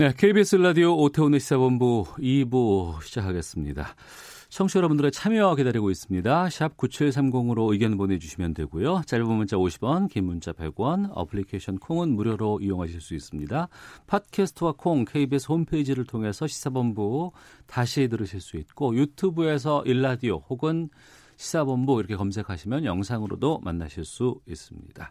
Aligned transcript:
네, 0.00 0.12
KBS 0.16 0.54
라디오 0.54 0.96
오태훈의 0.96 1.40
시사본부 1.40 2.04
2부 2.20 3.02
시작하겠습니다. 3.02 3.96
청취자 4.48 4.78
여러분들의 4.78 5.10
참여 5.10 5.56
기다리고 5.56 5.90
있습니다. 5.90 6.50
샵 6.50 6.76
9730으로 6.76 7.72
의견 7.72 7.96
보내주시면 7.96 8.54
되고요. 8.54 9.02
짧은 9.06 9.26
문자 9.26 9.56
50원, 9.56 10.08
긴 10.08 10.26
문자 10.26 10.52
100원, 10.52 11.10
어플리케이션 11.14 11.80
콩은 11.80 12.10
무료로 12.10 12.60
이용하실 12.60 13.00
수 13.00 13.16
있습니다. 13.16 13.68
팟캐스트와 14.06 14.74
콩, 14.76 15.04
KBS 15.04 15.48
홈페이지를 15.48 16.04
통해서 16.04 16.46
시사본부 16.46 17.32
다시 17.66 18.06
들으실 18.06 18.40
수 18.40 18.56
있고 18.56 18.94
유튜브에서 18.94 19.82
일라디오 19.84 20.44
혹은 20.48 20.90
시사본부 21.34 21.98
이렇게 21.98 22.14
검색하시면 22.14 22.84
영상으로도 22.84 23.62
만나실 23.64 24.04
수 24.04 24.38
있습니다. 24.46 25.10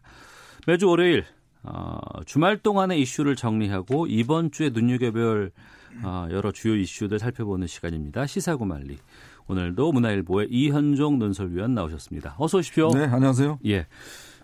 매주 0.65 0.87
월요일 0.87 1.25
어, 1.73 2.23
주말 2.25 2.57
동안의 2.57 3.01
이슈를 3.01 3.35
정리하고 3.35 4.07
이번 4.07 4.51
주에 4.51 4.69
눈여겨볼 4.69 5.51
어, 6.03 6.27
여러 6.31 6.51
주요 6.51 6.75
이슈들 6.75 7.19
살펴보는 7.19 7.67
시간입니다. 7.67 8.25
시사구말리. 8.27 8.97
오늘도 9.47 9.91
문화일보의 9.93 10.47
이현종 10.49 11.19
논설위원 11.19 11.73
나오셨습니다. 11.73 12.35
어서 12.37 12.57
오십시오. 12.57 12.89
네, 12.89 13.05
안녕하세요. 13.05 13.59
예. 13.65 13.87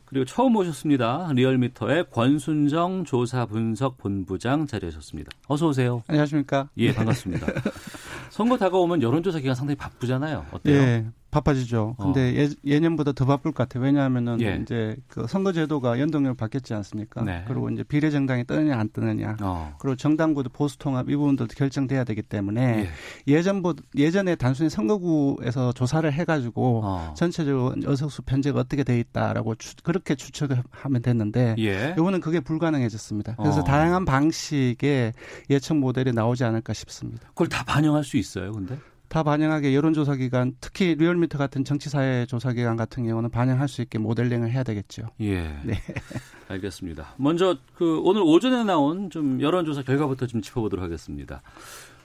그리고 0.06 0.26
처음 0.26 0.56
오셨습니다. 0.56 1.32
리얼미터의 1.34 2.06
권순정 2.12 3.04
조사 3.04 3.46
분석 3.46 3.98
본부장 3.98 4.68
자리하셨습니다. 4.68 5.32
어서 5.48 5.68
오세요. 5.68 6.04
안녕하십니까? 6.08 6.70
예, 6.78 6.94
반갑습니다. 6.94 7.48
선거 8.30 8.58
다가오면 8.58 9.02
여론조사 9.02 9.40
기간 9.40 9.56
상당히 9.56 9.76
바쁘잖아요. 9.76 10.46
어때요? 10.52 10.76
예, 10.78 11.06
바빠지죠. 11.34 11.96
어. 11.98 12.04
근데 12.04 12.36
예, 12.38 12.50
예년보다 12.66 13.12
더 13.14 13.26
바쁠 13.26 13.52
것 13.52 13.68
같아요. 13.68 13.84
왜냐하면은 13.84 14.40
예. 14.42 14.60
이제 14.62 14.96
그 15.08 15.26
선거제도가 15.28 16.00
연동형을 16.00 16.36
바뀌었지 16.36 16.74
않습니까? 16.76 17.24
네. 17.24 17.44
그리고 17.48 17.70
이제 17.72 17.84
비례정당이 17.84 18.46
뜨느냐 18.46 18.78
안 18.78 18.90
뜨느냐. 18.90 19.38
어. 19.42 19.76
그리고 19.80 19.96
정당구도 19.96 20.50
보수통합 20.50 21.10
이 21.10 21.16
부분들도 21.16 21.54
결정돼야 21.56 22.04
되기 22.04 22.22
때문에 22.22 22.88
예. 23.28 23.34
예전보다 23.34 23.82
예전에 23.96 24.36
단순히 24.36 24.70
선거구에서 24.70 25.72
조사를 25.74 26.12
해가지고 26.14 26.82
어. 26.84 27.14
전체적으로 27.18 27.74
의석수 27.84 28.22
편제가 28.24 28.60
어떻게 28.60 28.84
돼 28.84 29.00
있다라고 29.00 29.56
추- 29.56 29.76
그렇게 29.84 30.16
추측하면 30.16 31.02
됐는데 31.02 31.56
예. 31.60 31.96
이번은 31.98 32.22
그게 32.22 32.40
불가능해졌습니다. 32.40 33.36
그래서 33.38 33.62
어. 33.62 33.64
다양한 33.64 34.06
방식의 34.06 35.14
예측 35.50 35.76
모델이 35.78 36.12
나오지 36.14 36.44
않을까 36.44 36.74
싶습니다. 36.74 37.28
그걸 37.30 37.50
다 37.50 37.64
반영할 37.64 38.04
수 38.04 38.18
있어요, 38.18 38.52
근데? 38.52 38.78
다 39.14 39.22
반영하게 39.22 39.76
여론조사 39.76 40.16
기관, 40.16 40.56
특히 40.60 40.96
리얼미터 40.96 41.38
같은 41.38 41.64
정치사회 41.64 42.26
조사 42.26 42.52
기관 42.52 42.76
같은 42.76 43.06
경우는 43.06 43.30
반영할 43.30 43.68
수 43.68 43.84
있게 43.84 44.00
모델링을 44.00 44.50
해야 44.50 44.64
되겠죠. 44.64 45.04
예. 45.22 45.56
네. 45.64 45.76
알겠습니다. 46.50 47.14
먼저 47.18 47.56
그 47.76 48.02
오늘 48.04 48.24
오전에 48.24 48.64
나온 48.64 49.12
좀 49.12 49.40
여론조사 49.40 49.84
결과부터 49.84 50.26
좀 50.26 50.42
짚어보도록 50.42 50.84
하겠습니다. 50.84 51.44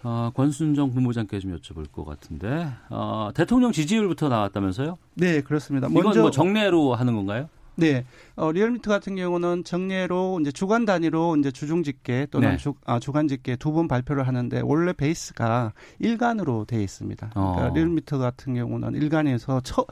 어, 0.03 0.31
권순정 0.35 0.93
본부장께 0.93 1.39
좀 1.41 1.57
여쭤볼 1.57 1.91
것 1.91 2.05
같은데 2.05 2.69
어, 2.91 3.31
대통령 3.35 3.73
지지율부터 3.73 4.29
나왔다면서요? 4.29 4.99
네, 5.15 5.41
그렇습니다. 5.41 5.89
이건 5.89 6.05
먼저 6.05 6.21
뭐 6.21 6.31
정례로 6.31 6.95
하는 6.95 7.15
건가요? 7.15 7.49
네, 7.79 8.05
어, 8.35 8.51
리얼미터 8.51 8.91
같은 8.91 9.15
경우는 9.15 9.63
정례로 9.63 10.39
이제 10.41 10.51
주간 10.51 10.85
단위로 10.85 11.37
이제 11.37 11.53
주중 11.53 11.85
집계 11.85 12.27
또는 12.27 12.51
네. 12.51 12.57
주, 12.57 12.75
아, 12.85 12.99
주간 12.99 13.29
집계 13.29 13.55
두 13.55 13.73
번 13.73 13.87
발표를 13.87 14.27
하는데 14.27 14.61
원래 14.65 14.93
베이스가 14.93 15.73
일간으로 16.01 16.65
돼 16.65 16.83
있습니다. 16.83 17.31
그러니까 17.33 17.67
어. 17.67 17.75
리얼미터 17.75 18.19
같은 18.19 18.55
경우는 18.55 18.95
일간에서 18.95 19.61
처, 19.61 19.87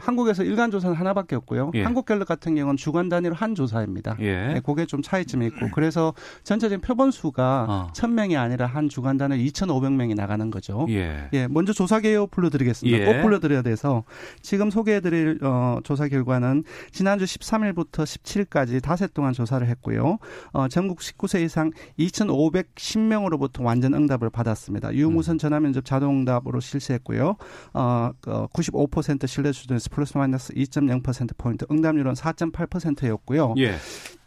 한국에서 0.00 0.42
일간 0.42 0.70
조사는 0.70 0.94
하나밖에 0.96 1.36
없고요. 1.36 1.70
예. 1.74 1.82
한국갤럽 1.82 2.26
같은 2.26 2.54
경우는 2.54 2.76
주간 2.76 3.08
단위로 3.08 3.34
한 3.34 3.54
조사입니다. 3.54 4.16
예. 4.20 4.54
네, 4.54 4.60
그게 4.64 4.86
좀 4.86 5.02
차이점이 5.02 5.46
있고 5.46 5.68
그래서 5.72 6.14
전체적인 6.42 6.80
표본 6.80 7.10
수가 7.10 7.66
어. 7.68 7.92
1000명이 7.94 8.38
아니라 8.38 8.66
한 8.66 8.88
주간 8.88 9.16
단위 9.16 9.44
2,500명이 9.46 10.14
나가는 10.14 10.50
거죠. 10.50 10.86
예. 10.90 11.28
예, 11.32 11.46
먼저 11.48 11.72
조사 11.72 12.00
개요 12.00 12.26
불러드리겠습니다. 12.26 12.98
예. 12.98 13.04
꼭 13.04 13.22
불러드려야 13.22 13.62
돼서 13.62 14.04
지금 14.42 14.70
소개해드릴 14.70 15.40
어, 15.42 15.78
조사 15.84 16.08
결과는 16.08 16.64
지난주 16.92 17.24
13일부터 17.24 18.04
17일까지 18.04 18.82
닷새 18.82 19.06
동안 19.08 19.32
조사를 19.32 19.66
했고요. 19.66 20.18
어, 20.52 20.68
전국 20.68 20.98
19세 21.00 21.42
이상 21.42 21.70
2,510명으로부터 21.98 23.62
완전 23.62 23.94
응답을 23.94 24.30
받았습니다. 24.30 24.94
유무선 24.94 25.38
전화 25.38 25.60
면접 25.60 25.84
자동 25.84 26.20
응답으로 26.20 26.60
실시했고요. 26.60 27.36
어, 27.74 28.10
어, 28.26 28.46
95% 28.52 29.26
신뢰 29.26 29.52
수준에서 29.52 29.89
플러스 29.90 30.16
마이너스 30.16 30.52
2.0% 30.54 31.36
포인트, 31.36 31.66
응답률은 31.70 32.14
4.8%였고요. 32.14 33.54
예. 33.58 33.74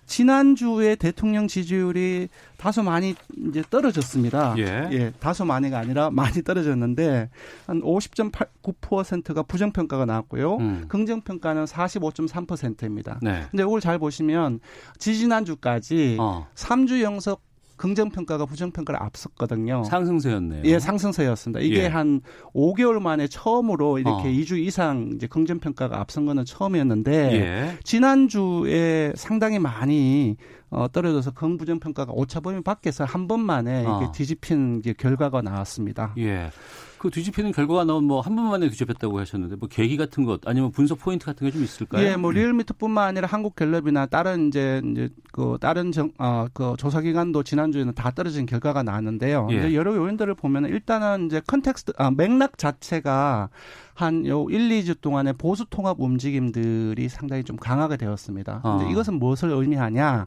지난주에 0.05 0.95
대통령 0.95 1.47
지지율이 1.47 2.27
다소 2.57 2.83
많이 2.83 3.15
이제 3.47 3.63
떨어졌습니다. 3.69 4.55
예. 4.57 5.11
다소 5.19 5.45
많이가 5.45 5.79
아니라 5.79 6.09
많이 6.11 6.43
떨어졌는데 6.43 7.29
한 7.65 7.81
50.9%가 7.81 9.43
부정평가가 9.43 10.05
나왔고요. 10.05 10.57
음. 10.57 10.85
긍정평가는 10.87 11.65
45.3%입니다. 11.65 13.19
네. 13.21 13.45
근데 13.49 13.63
이걸 13.63 13.81
잘 13.81 13.97
보시면 13.97 14.59
지지난주까지 14.97 16.17
어. 16.19 16.47
3주 16.53 17.01
연속 17.01 17.41
긍정평가가 17.77 18.45
부정평가를 18.45 19.01
앞섰거든요. 19.01 19.83
상승세였네요. 19.83 20.61
예, 20.65 20.79
상승세였습니다. 20.79 21.59
이게 21.59 21.83
예. 21.83 21.87
한 21.87 22.21
5개월 22.53 23.01
만에 23.01 23.27
처음으로 23.27 23.99
이렇게 23.99 24.29
어. 24.29 24.31
2주 24.31 24.57
이상 24.57 25.11
이제 25.15 25.27
긍정평가가 25.27 25.99
앞선 25.99 26.25
거는 26.25 26.45
처음이었는데 26.45 27.33
예. 27.33 27.77
지난주에 27.83 29.13
상당히 29.15 29.59
많이 29.59 30.37
어, 30.73 30.87
떨어져서 30.91 31.31
긍부정 31.31 31.79
평가가 31.79 32.11
오차 32.13 32.39
범위 32.41 32.61
밖에서 32.61 33.05
한 33.05 33.27
번만에 33.27 33.85
어. 33.85 34.01
이게 34.01 34.11
뒤집힌 34.11 34.79
이제 34.79 34.93
결과가 34.93 35.41
나왔습니다. 35.41 36.13
예. 36.17 36.49
그 36.97 37.09
뒤집히는 37.09 37.51
결과가 37.51 37.83
나온 37.83 38.05
뭐 38.05 38.21
한 38.21 38.33
번만에 38.33 38.69
뒤집혔다고 38.69 39.19
하셨는데 39.19 39.57
뭐 39.57 39.67
계기 39.67 39.97
같은 39.97 40.23
것 40.23 40.39
아니면 40.47 40.71
분석 40.71 40.99
포인트 40.99 41.25
같은 41.25 41.45
게 41.45 41.51
좀 41.51 41.61
있을까요? 41.63 42.07
예, 42.07 42.15
뭐 42.15 42.31
리얼미터뿐만 42.31 43.05
아니라 43.09 43.27
한국갤럽이나 43.27 44.05
다른 44.05 44.47
이제 44.47 44.81
이제 44.89 45.09
그 45.33 45.57
다른 45.59 45.91
정아그 45.91 46.75
조사 46.77 47.01
기관도 47.01 47.43
지난주에는 47.43 47.93
다 47.93 48.11
떨어진 48.11 48.45
결과가 48.45 48.83
나왔는데요. 48.83 49.49
예. 49.51 49.55
이제 49.57 49.73
여러 49.75 49.93
요인들을 49.95 50.33
보면 50.35 50.65
일단은 50.67 51.25
이제 51.25 51.41
context 51.45 51.91
아 51.97 52.09
맥락 52.09 52.57
자체가 52.57 53.49
한 53.93 54.25
요 54.25 54.49
1, 54.49 54.69
2주 54.69 55.01
동안의 55.01 55.33
보수 55.33 55.65
통합 55.69 55.99
움직임들이 55.99 57.09
상당히 57.09 57.43
좀 57.43 57.55
강하게 57.57 57.97
되었습니다. 57.97 58.61
어. 58.63 58.77
근데 58.77 58.91
이것은 58.91 59.15
무엇을 59.15 59.49
의미하냐? 59.49 60.25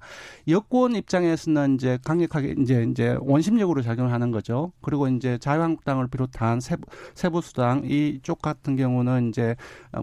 여권 0.49 0.95
입장에서는 0.95 1.75
이제 1.75 1.99
강력하게 2.05 2.55
이제 2.59 2.87
이제 2.91 3.17
원심력으로 3.21 3.83
작용하는 3.83 4.31
거죠. 4.31 4.73
그리고 4.83 5.09
이제 5.09 5.39
자유한국당을 5.39 6.09
비롯한 6.09 6.61
세부, 6.61 6.87
세보수당 7.15 7.83
이쪽 7.85 8.41
같은 8.43 8.77
경우는 8.77 9.31
이제 9.31 9.57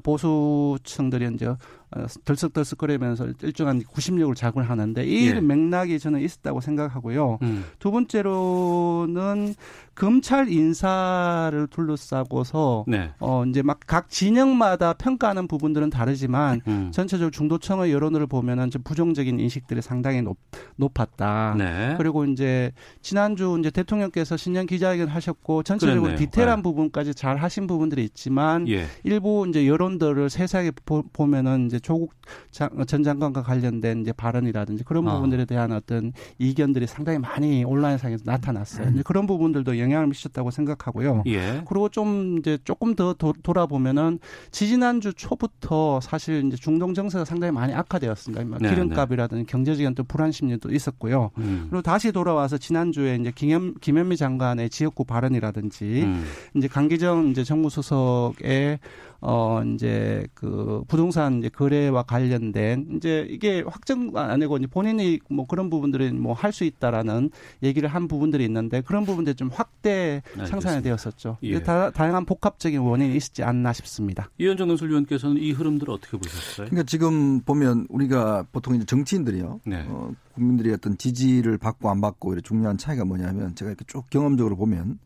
보수층들이 0.03 1.30
이제 1.35 1.56
어, 1.95 2.05
들썩들썩거리면서 2.25 3.27
일정한 3.43 3.81
구심력을 3.83 4.33
작용하는데 4.35 5.05
이 5.05 5.27
예. 5.27 5.39
맥락이 5.39 5.99
저는 5.99 6.21
있었다고 6.21 6.61
생각하고요. 6.61 7.39
음. 7.41 7.65
두 7.79 7.91
번째로는 7.91 9.56
검찰 9.95 10.51
인사를 10.51 11.68
둘러싸고서 11.68 12.85
네. 12.88 13.12
어 13.19 13.45
이제 13.45 13.62
막 13.62 13.83
각 13.85 14.09
진영마다 14.09 14.94
평가하는 14.94 15.47
부분들은 15.47 15.89
다르지만 15.89 16.62
음. 16.68 16.89
전체적으로 16.91 17.31
중도층의 17.31 17.91
여론을 17.91 18.25
보면은 18.27 18.71
좀 18.71 18.81
부정적인 18.81 19.39
인식들이 19.39 19.81
상당히 19.81 20.21
높, 20.21 20.38
높았다. 20.77 21.56
네. 21.57 21.95
그리고 21.97 22.25
이제 22.25 22.71
지난주 23.01 23.56
이제 23.59 23.69
대통령께서 23.69 24.38
신년 24.38 24.65
기자회견 24.65 25.09
하셨고 25.09 25.63
전체적으로 25.63 26.01
그랬네요. 26.03 26.18
디테일한 26.18 26.59
네. 26.59 26.63
부분까지 26.63 27.13
잘 27.13 27.38
하신 27.38 27.68
부분들이 27.68 28.03
있지만 28.03 28.68
예. 28.68 28.85
일부 29.03 29.45
이제 29.47 29.68
여론들을 29.68 30.29
세세하게 30.29 30.71
보, 30.85 31.03
보면은 31.13 31.68
이제 31.68 31.79
조국 31.83 32.13
전 32.51 33.03
장관과 33.03 33.44
관련된 33.44 34.01
이제 34.01 34.12
발언이라든지 34.12 34.83
그런 34.83 35.07
아. 35.07 35.13
부분들에 35.13 35.45
대한 35.45 35.71
어떤 35.71 36.13
이견들이 36.39 36.88
상당히 36.88 37.19
많이 37.19 37.63
온라인상에서 37.63 38.24
나타났어요. 38.25 38.89
이제 38.94 39.03
그런 39.06 39.27
부분들도 39.27 39.77
영향을 39.77 40.07
미쳤다고 40.07 40.50
생각하고요. 40.50 41.24
예. 41.27 41.62
그리고 41.68 41.89
좀 41.89 42.39
이제 42.39 42.57
조금 42.63 42.95
더 42.95 43.13
도, 43.13 43.33
돌아보면은 43.44 44.19
지지난주 44.51 45.13
초부터 45.13 46.00
사실 46.01 46.44
이제 46.45 46.56
중동 46.56 46.94
정세가 46.94 47.25
상당히 47.25 47.51
많이 47.51 47.74
악화되었습니다. 47.74 48.44
뭐 48.45 48.57
네, 48.59 48.69
기름값이라든지 48.69 49.45
경제적인 49.45 49.94
또 49.95 50.03
불안 50.03 50.31
심리도 50.31 50.71
있었고요. 50.71 51.31
음. 51.38 51.68
그리고 51.69 51.81
다시 51.81 52.12
돌아와서 52.12 52.57
지난주에 52.57 53.18
이제 53.19 53.31
김현, 53.35 53.75
김현미 53.81 54.18
장관의 54.18 54.69
지역구 54.69 55.03
발언이라든지 55.03 56.03
음. 56.03 56.24
이제 56.56 56.68
강기정 56.68 57.30
이제 57.31 57.44
정무수석의 57.44 58.80
어 59.25 59.63
이제 59.63 60.27
그 60.33 60.83
부동산 60.89 61.39
이제 61.39 61.47
거래와 61.47 62.03
관련된 62.03 62.97
이제 62.97 63.25
이게 63.29 63.63
확정 63.65 64.11
아니고 64.13 64.57
이제 64.57 64.67
본인이 64.67 65.17
뭐 65.29 65.47
그런 65.47 65.69
부분들이 65.69 66.11
뭐할 66.11 66.51
수 66.51 66.65
있다라는 66.65 67.29
얘기를 67.63 67.87
한 67.87 68.09
부분들이 68.09 68.43
있는데 68.43 68.81
그런 68.81 69.05
부분들이 69.05 69.33
좀 69.35 69.49
확대 69.49 70.21
상상이 70.45 70.81
되었었죠. 70.81 71.37
예. 71.43 71.63
다, 71.63 71.89
다양한 71.91 72.25
복합적인 72.25 72.81
원인이 72.81 73.15
있지 73.15 73.43
않나 73.43 73.71
싶습니다. 73.71 74.29
이현정 74.39 74.67
논술위원께서는 74.67 75.37
이 75.37 75.53
흐름들을 75.53 75.93
어떻게 75.93 76.17
보셨어요? 76.17 76.67
그러니까 76.67 76.83
지금 76.83 77.39
보면 77.39 77.87
우리가 77.87 78.45
보통 78.51 78.75
이제 78.75 78.83
정치인들이요. 78.83 79.61
네. 79.65 79.85
어, 79.87 80.11
국민들이 80.33 80.73
어떤 80.73 80.97
지지를 80.97 81.57
받고 81.57 81.89
안 81.89 82.01
받고 82.01 82.33
이렇게 82.33 82.45
중요한 82.45 82.77
차이가 82.77 83.05
뭐냐면 83.05 83.55
제가 83.55 83.71
이렇게 83.71 83.85
쭉 83.87 84.09
경험적으로 84.09 84.57
보면 84.57 84.99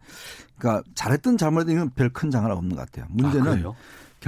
그러니까 0.57 0.83
잘했든 0.95 1.37
잘못했든 1.37 1.75
이건 1.75 1.89
별큰 1.91 2.31
장하나 2.31 2.55
없는 2.55 2.75
것 2.75 2.81
같아요. 2.89 3.05
문제는 3.11 3.47
아, 3.47 3.51
그래요? 3.51 3.75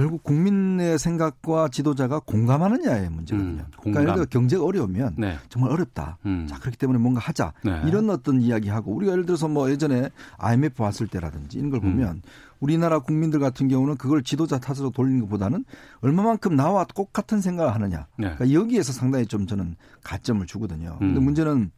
결국 0.00 0.24
국민의 0.24 0.98
생각과 0.98 1.68
지도자가 1.68 2.20
공감하느냐의 2.20 3.10
문제거든요. 3.10 3.50
음, 3.50 3.56
그러니까 3.56 3.82
공감. 3.82 4.02
예를 4.02 4.14
들어 4.14 4.24
경제가 4.24 4.64
어려우면 4.64 5.16
네. 5.18 5.36
정말 5.50 5.72
어렵다. 5.72 6.16
음. 6.24 6.46
자 6.48 6.58
그렇기 6.58 6.78
때문에 6.78 6.98
뭔가 6.98 7.20
하자 7.20 7.52
네. 7.62 7.82
이런 7.84 8.08
어떤 8.08 8.40
이야기하고 8.40 8.94
우리가 8.94 9.12
예를 9.12 9.26
들어서 9.26 9.46
뭐 9.46 9.70
예전에 9.70 10.08
IMF 10.38 10.82
왔을 10.82 11.06
때라든지 11.06 11.58
이런 11.58 11.68
걸 11.68 11.80
보면 11.80 12.08
음. 12.16 12.22
우리나라 12.60 13.00
국민들 13.00 13.40
같은 13.40 13.68
경우는 13.68 13.96
그걸 13.96 14.22
지도자 14.22 14.58
탓으로 14.58 14.88
돌리는 14.88 15.20
것보다는 15.20 15.66
얼마만큼 16.00 16.56
나와 16.56 16.84
똑같은 16.84 17.42
생각을 17.42 17.74
하느냐 17.74 18.06
네. 18.16 18.34
그러니까 18.34 18.52
여기에서 18.52 18.94
상당히 18.94 19.26
좀 19.26 19.46
저는 19.46 19.76
가점을 20.02 20.46
주거든요. 20.46 20.96
근데 20.98 21.20
음. 21.20 21.24
문제는 21.24 21.70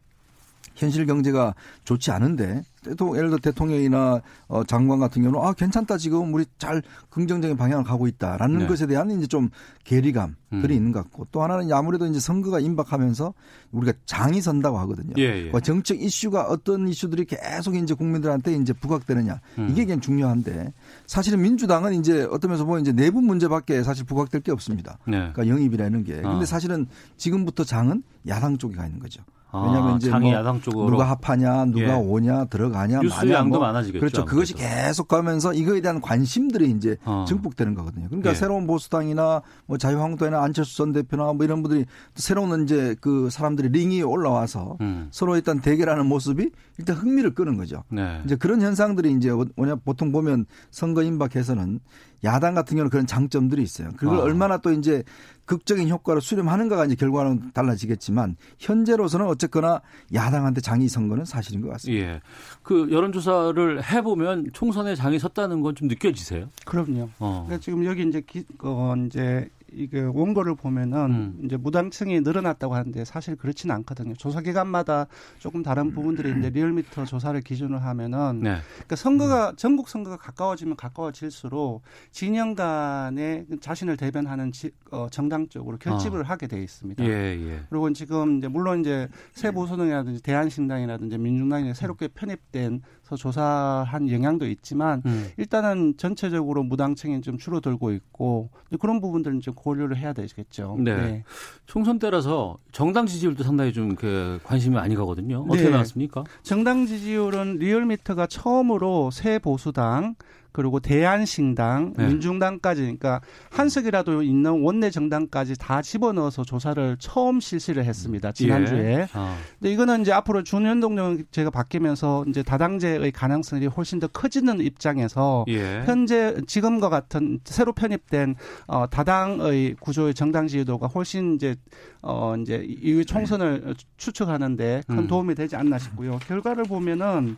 현실 0.75 1.05
경제가 1.05 1.53
좋지 1.83 2.11
않은데 2.11 2.63
또 2.97 3.15
예를 3.15 3.29
들어 3.29 3.39
대통령이나 3.39 4.21
어, 4.47 4.63
장관 4.65 4.99
같은 4.99 5.21
경우는 5.21 5.45
아 5.45 5.53
괜찮다 5.53 5.97
지금 5.97 6.33
우리 6.33 6.45
잘 6.57 6.81
긍정적인 7.09 7.55
방향을 7.55 7.83
가고 7.83 8.07
있다라는 8.07 8.59
네. 8.59 8.67
것에 8.67 8.87
대한 8.87 9.11
이제 9.11 9.27
좀 9.27 9.49
괴리감들이 9.85 10.73
음. 10.73 10.77
있는 10.77 10.91
것 10.91 11.03
같고 11.03 11.27
또 11.31 11.43
하나는 11.43 11.71
아무래도 11.71 12.05
이제 12.05 12.19
선거가 12.19 12.59
임박하면서 12.59 13.33
우리가 13.71 13.93
장이 14.05 14.41
선다고 14.41 14.77
하거든요. 14.79 15.13
예, 15.17 15.45
예. 15.45 15.49
뭐 15.49 15.59
정책 15.59 16.01
이슈가 16.01 16.43
어떤 16.43 16.87
이슈들이 16.87 17.25
계속 17.25 17.75
이제 17.75 17.93
국민들한테 17.93 18.53
이제 18.55 18.73
부각되느냐 18.73 19.39
음. 19.59 19.67
이게 19.69 19.83
굉장히 19.83 20.01
중요한데 20.01 20.73
사실은 21.05 21.41
민주당은 21.41 21.93
이제 21.93 22.23
어떤 22.29 22.49
면에서 22.49 22.65
보면 22.65 22.81
이제 22.81 22.91
내부 22.91 23.21
문제밖에 23.21 23.83
사실 23.83 24.05
부각될 24.05 24.41
게 24.41 24.51
없습니다. 24.51 24.97
네. 25.05 25.17
그러니까 25.17 25.47
영입이라는 25.47 26.03
게. 26.03 26.15
근데 26.15 26.43
아. 26.43 26.45
사실은 26.45 26.87
지금부터 27.17 27.63
장은 27.63 28.03
야당 28.27 28.57
쪽에 28.57 28.75
가 28.75 28.85
있는 28.85 28.99
거죠. 28.99 29.23
아, 29.53 29.61
왜냐하면 29.61 29.97
이제 29.97 30.09
장이 30.09 30.31
뭐 30.31 30.39
야당 30.39 30.59
쪽으로 30.59 30.89
누가 30.89 31.05
합하냐, 31.11 31.65
누가 31.65 31.83
예. 31.83 31.93
오냐, 31.93 32.45
들어가냐, 32.45 33.01
뉴스 33.01 33.29
양도 33.29 33.59
뭐 33.59 33.67
많아지겠죠, 33.67 33.99
그렇죠. 33.99 34.25
그것이 34.25 34.55
아무래도. 34.57 34.85
계속 34.87 35.07
가면서 35.07 35.53
이거에 35.53 35.79
대한 35.79 36.01
관심들이 36.01 36.71
이제 36.71 36.97
어. 37.05 37.23
증폭되는 37.27 37.75
거거든요. 37.75 38.07
그러니까 38.07 38.31
예. 38.31 38.33
새로운 38.33 38.65
보수당이나 38.65 39.43
뭐 39.67 39.77
자유한국당이나 39.77 40.41
안철수 40.41 40.75
전 40.75 40.91
대표나 40.91 41.33
뭐 41.33 41.45
이런 41.45 41.61
분들이 41.61 41.85
또 41.85 42.15
새로운 42.15 42.63
이제 42.63 42.95
그 42.99 43.29
사람들이 43.29 43.69
링이 43.69 44.01
올라와서 44.01 44.77
음. 44.81 45.07
서로 45.11 45.35
일단 45.35 45.61
대결하는 45.61 46.07
모습이 46.07 46.49
일단 46.79 46.95
흥미를 46.95 47.35
끄는 47.35 47.55
거죠. 47.55 47.83
네. 47.89 48.21
이제 48.25 48.35
그런 48.35 48.59
현상들이 48.59 49.11
이제 49.13 49.29
뭐냐 49.55 49.75
보통 49.85 50.11
보면 50.11 50.47
선거 50.71 51.03
임박해서는 51.03 51.79
야당 52.23 52.53
같은 52.53 52.75
경우는 52.75 52.89
그런 52.89 53.05
장점들이 53.05 53.61
있어요. 53.61 53.89
그걸 53.97 54.17
아. 54.17 54.21
얼마나 54.21 54.57
또 54.57 54.71
이제 54.71 55.03
극적인 55.45 55.89
효과를 55.89 56.21
수렴하는가가 56.21 56.85
이제 56.85 56.95
결과는 56.95 57.51
달라지겠지만 57.53 58.37
현재로서는 58.59 59.25
어쨌거나 59.27 59.81
야당한테 60.13 60.61
장이 60.61 60.87
선 60.87 61.09
거는 61.09 61.25
사실인 61.25 61.61
것 61.61 61.69
같습니다. 61.71 62.05
예. 62.05 62.21
그 62.61 62.87
여론조사를 62.89 63.83
해보면 63.83 64.51
총선에 64.53 64.95
장이 64.95 65.19
섰다는 65.19 65.59
건 65.61 65.73
좀 65.75 65.87
느껴지세요? 65.87 66.49
그럼요. 66.65 67.09
어. 67.19 67.43
그러니까 67.47 67.57
지금 67.63 67.83
여기 67.83 68.07
이제 68.07 68.21
기, 68.21 68.45
어, 68.59 68.93
이제 69.07 69.49
이게 69.75 70.01
원고를 70.01 70.55
보면은 70.55 70.97
음. 71.11 71.41
이제 71.43 71.57
무당층이 71.57 72.21
늘어났다고 72.21 72.75
하는데 72.75 73.05
사실 73.05 73.35
그렇지는 73.35 73.75
않거든요. 73.75 74.13
조사 74.15 74.41
기간마다 74.41 75.07
조금 75.39 75.63
다른 75.63 75.91
부분들이 75.91 76.29
있는데 76.29 76.49
리얼미터 76.49 77.05
조사를 77.05 77.39
기준으로 77.41 77.79
하면은 77.79 78.39
네. 78.41 78.57
그러니까 78.73 78.95
선거가 78.95 79.53
전국 79.57 79.89
선거가 79.89 80.17
가까워지면 80.17 80.75
가까워질수록 80.75 81.81
진영 82.11 82.55
간에 82.55 83.45
자신을 83.61 83.97
대변하는 83.97 84.51
지, 84.51 84.71
어, 84.91 85.07
정당 85.09 85.47
쪽으로 85.47 85.77
결집을 85.77 86.23
하게 86.23 86.47
돼 86.47 86.61
있습니다. 86.61 87.03
예, 87.03 87.09
예. 87.09 87.61
그리고 87.69 87.91
지금 87.93 88.37
이제 88.37 88.47
물론 88.47 88.81
이제 88.81 89.07
새 89.33 89.51
보수당이라든지 89.51 90.21
대한신당이라든지 90.23 91.17
민중당이 91.17 91.73
새롭게 91.73 92.07
편입된 92.09 92.81
서 93.03 93.15
조사한 93.15 94.09
영향도 94.09 94.47
있지만 94.47 95.01
음. 95.05 95.27
일단은 95.37 95.95
전체적으로 95.97 96.63
무당층이 96.63 97.21
좀 97.21 97.37
줄어들고 97.37 97.91
있고 97.91 98.49
그런 98.79 99.01
부분들은 99.01 99.41
좀 99.41 99.53
고려를 99.53 99.97
해야 99.97 100.13
되겠죠. 100.13 100.77
네. 100.79 101.23
총선 101.65 101.99
때라서 101.99 102.57
정당 102.71 103.05
지지율도 103.05 103.43
상당히 103.43 103.71
좀 103.71 103.93
그 103.95 104.39
관심이 104.43 104.75
많이 104.75 104.95
가거든요. 104.95 105.45
어떻게 105.47 105.63
네. 105.63 105.69
나왔습니까? 105.69 106.23
정당 106.41 106.85
지지율은 106.85 107.57
리얼미터가 107.57 108.27
처음으로 108.27 109.11
새 109.11 109.39
보수당 109.39 110.15
그리고 110.53 110.79
대한신당, 110.79 111.93
네. 111.97 112.07
민중당까지 112.07 112.81
그러니까 112.81 113.21
한 113.49 113.69
석이라도 113.69 114.21
있는 114.21 114.61
원내 114.61 114.91
정당까지 114.91 115.57
다 115.57 115.81
집어넣어서 115.81 116.43
조사를 116.43 116.95
처음 116.99 117.39
실시를 117.39 117.83
했습니다. 117.85 118.31
지난주에. 118.31 118.79
예. 118.79 119.07
아. 119.13 119.35
근데 119.59 119.73
이거는 119.73 120.01
이제 120.01 120.11
앞으로 120.11 120.43
준연동령 120.43 121.23
제가 121.31 121.49
바뀌면서 121.49 122.25
이제 122.27 122.43
다당제의 122.43 123.11
가능성이 123.11 123.65
훨씬 123.65 123.99
더 123.99 124.07
커지는 124.07 124.61
입장에서 124.61 125.45
예. 125.49 125.81
현재 125.85 126.37
지금과 126.45 126.89
같은 126.89 127.39
새로 127.45 127.73
편입된 127.73 128.35
어 128.67 128.85
다당의 128.87 129.75
구조의 129.79 130.13
정당 130.13 130.47
지지도가 130.47 130.85
훨씬 130.87 131.33
이제 131.33 131.55
어 132.03 132.35
이제 132.39 132.63
이 132.63 133.03
총선을 133.03 133.73
추측하는데 133.97 134.83
큰 134.87 134.97
음. 134.99 135.07
도움이 135.07 135.33
되지 135.33 135.55
않나 135.55 135.79
싶고요. 135.79 136.19
결과를 136.19 136.65
보면은 136.65 137.37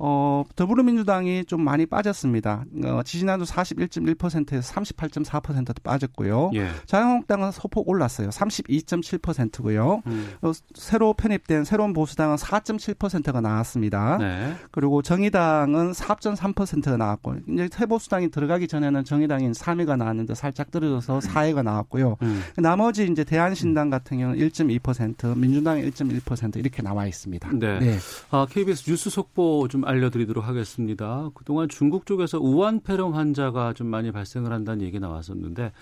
어, 0.00 0.44
더불어민주당이 0.54 1.44
좀 1.46 1.62
많이 1.62 1.84
빠졌습니다. 1.84 2.64
어, 2.84 3.02
지지난주 3.04 3.44
41.1%에서 3.44 4.72
38.4%도 4.74 5.74
빠졌고요. 5.82 6.52
예. 6.54 6.68
자유한국당은 6.86 7.50
소폭 7.50 7.88
올랐어요. 7.88 8.28
32.7%고요. 8.28 10.02
음. 10.06 10.28
어, 10.42 10.52
새로 10.74 11.14
편입된 11.14 11.64
새로운 11.64 11.92
보수당은 11.92 12.36
4.7%가 12.36 13.40
나왔습니다. 13.40 14.18
네. 14.18 14.54
그리고 14.70 15.02
정의당은 15.02 15.92
4.3%가 15.92 16.96
나왔고 16.96 17.34
이제 17.48 17.68
새보수당이 17.72 18.30
들어가기 18.30 18.68
전에는 18.68 19.04
정의당이 19.04 19.50
3위가 19.50 19.96
나왔는데 19.96 20.34
살짝 20.34 20.70
떨어져서 20.70 21.18
4위가 21.18 21.64
나왔고요. 21.64 22.16
음. 22.22 22.42
나머지 22.56 23.06
이제 23.10 23.24
대한신당 23.24 23.90
같은 23.90 24.18
경우는 24.18 24.38
1.2%, 24.48 25.36
민주당이 25.36 25.90
1.1% 25.90 26.56
이렇게 26.56 26.82
나와 26.82 27.06
있습니다. 27.06 27.50
네. 27.54 27.98
아, 28.30 28.46
KBS 28.48 28.84
뉴스 28.88 29.10
속보 29.10 29.66
좀 29.68 29.87
알려드리도록 29.88 30.46
하겠습니다. 30.46 31.30
그동안 31.34 31.68
중국 31.68 32.04
쪽에서 32.04 32.38
우한폐렴 32.38 33.14
환자가 33.14 33.72
좀 33.72 33.86
많이 33.86 34.12
발생을 34.12 34.52
한다는 34.52 34.84
얘기 34.84 35.00
나왔었는데 35.00 35.72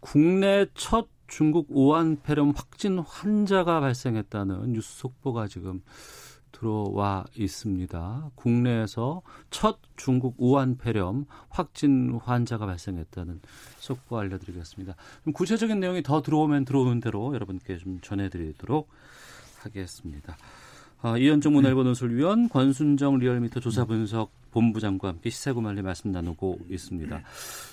국내 0.00 0.66
첫 0.74 1.08
중국 1.26 1.66
우한폐렴 1.70 2.52
확진 2.54 3.00
환자가 3.00 3.80
발생했다는 3.80 4.72
뉴스 4.72 4.98
속보가 5.00 5.48
지금 5.48 5.82
들어와 6.52 7.24
있습니다. 7.36 8.30
국내에서 8.36 9.22
첫 9.50 9.78
중국 9.96 10.36
우한폐렴 10.38 11.26
확진 11.50 12.18
환자가 12.22 12.64
발생했다는 12.66 13.40
속보 13.80 14.18
알려드리겠습니다. 14.18 14.94
좀 15.24 15.32
구체적인 15.32 15.80
내용이 15.80 16.02
더 16.02 16.22
들어오면 16.22 16.64
들어오는 16.64 17.00
대로 17.00 17.34
여러분께 17.34 17.76
좀 17.78 18.00
전해드리도록 18.00 18.88
하겠습니다. 19.62 20.36
아, 21.00 21.16
이현정 21.16 21.52
문화일보 21.52 21.84
논술위원 21.84 22.48
권순정 22.48 23.18
리얼미터 23.18 23.60
조사 23.60 23.84
분석 23.84 24.30
본부장과 24.50 25.08
함께 25.08 25.30
시사구 25.30 25.60
말리 25.60 25.82
말씀 25.82 26.10
나누고 26.10 26.58
있습니다. 26.70 27.20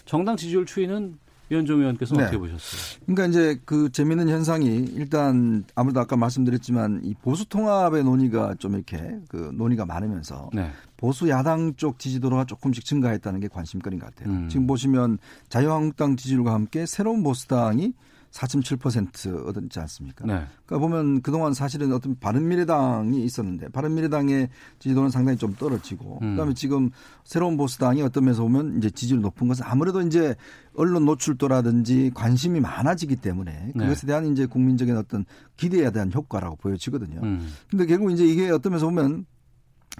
정당 0.05 0.37
지지율 0.37 0.65
추이는 0.65 1.17
이현정 1.49 1.79
의원께서 1.79 2.15
네. 2.15 2.23
어떻게 2.23 2.37
보셨어요? 2.37 3.01
그러니까 3.05 3.27
이제 3.27 3.59
그 3.65 3.91
재미있는 3.91 4.29
현상이 4.29 4.67
일단 4.95 5.63
아무래도 5.75 5.99
아까 5.99 6.17
말씀드렸지만 6.17 7.01
이 7.03 7.13
보수 7.21 7.47
통합의 7.47 8.03
논의가 8.03 8.55
좀 8.57 8.75
이렇게 8.75 9.19
그 9.27 9.51
논의가 9.53 9.85
많으면서 9.85 10.49
네. 10.53 10.69
보수 10.97 11.29
야당 11.29 11.75
쪽 11.75 11.99
지지도가 11.99 12.45
조금씩 12.45 12.85
증가했다는 12.85 13.39
게 13.39 13.47
관심거리인 13.47 13.99
것 13.99 14.13
같아요. 14.13 14.33
음. 14.33 14.49
지금 14.49 14.65
보시면 14.65 15.19
자유한국당 15.49 16.15
지지율과 16.15 16.53
함께 16.53 16.85
새로운 16.85 17.21
보수당이 17.21 17.93
4.7% 18.35 19.47
얻었지 19.47 19.79
않습니까? 19.79 20.25
네. 20.25 20.45
그러니까 20.65 20.77
보면 20.77 21.21
그동안 21.21 21.53
사실은 21.53 21.93
어떤 21.93 22.19
바른미래당이 22.19 23.23
있었는데 23.23 23.69
바른미래당의 23.69 24.49
지지도는 24.79 25.09
상당히 25.09 25.37
좀 25.37 25.55
떨어지고 25.55 26.19
음. 26.21 26.31
그다음에 26.31 26.53
지금 26.53 26.89
새로운 27.23 27.55
보수당이 27.55 28.01
어떤 28.01 28.25
면에서 28.25 28.43
보면 28.43 28.77
이제 28.77 28.89
지지율 28.89 29.21
높은 29.21 29.47
것은 29.47 29.63
아무래도 29.65 30.01
이제 30.01 30.35
언론 30.75 31.05
노출도라든지 31.05 32.11
관심이 32.13 32.59
많아지기 32.59 33.15
때문에 33.17 33.71
네. 33.73 33.83
그것에 33.85 34.05
대한 34.05 34.25
이제 34.27 34.45
국민적인 34.45 34.97
어떤 34.97 35.23
기대에 35.55 35.91
대한 35.91 36.11
효과라고 36.13 36.57
보여지거든요. 36.57 37.21
음. 37.23 37.47
근데 37.69 37.85
결국 37.85 38.11
이제 38.11 38.25
이게 38.25 38.49
어떤 38.49 38.71
면에서 38.71 38.87
보면 38.87 39.25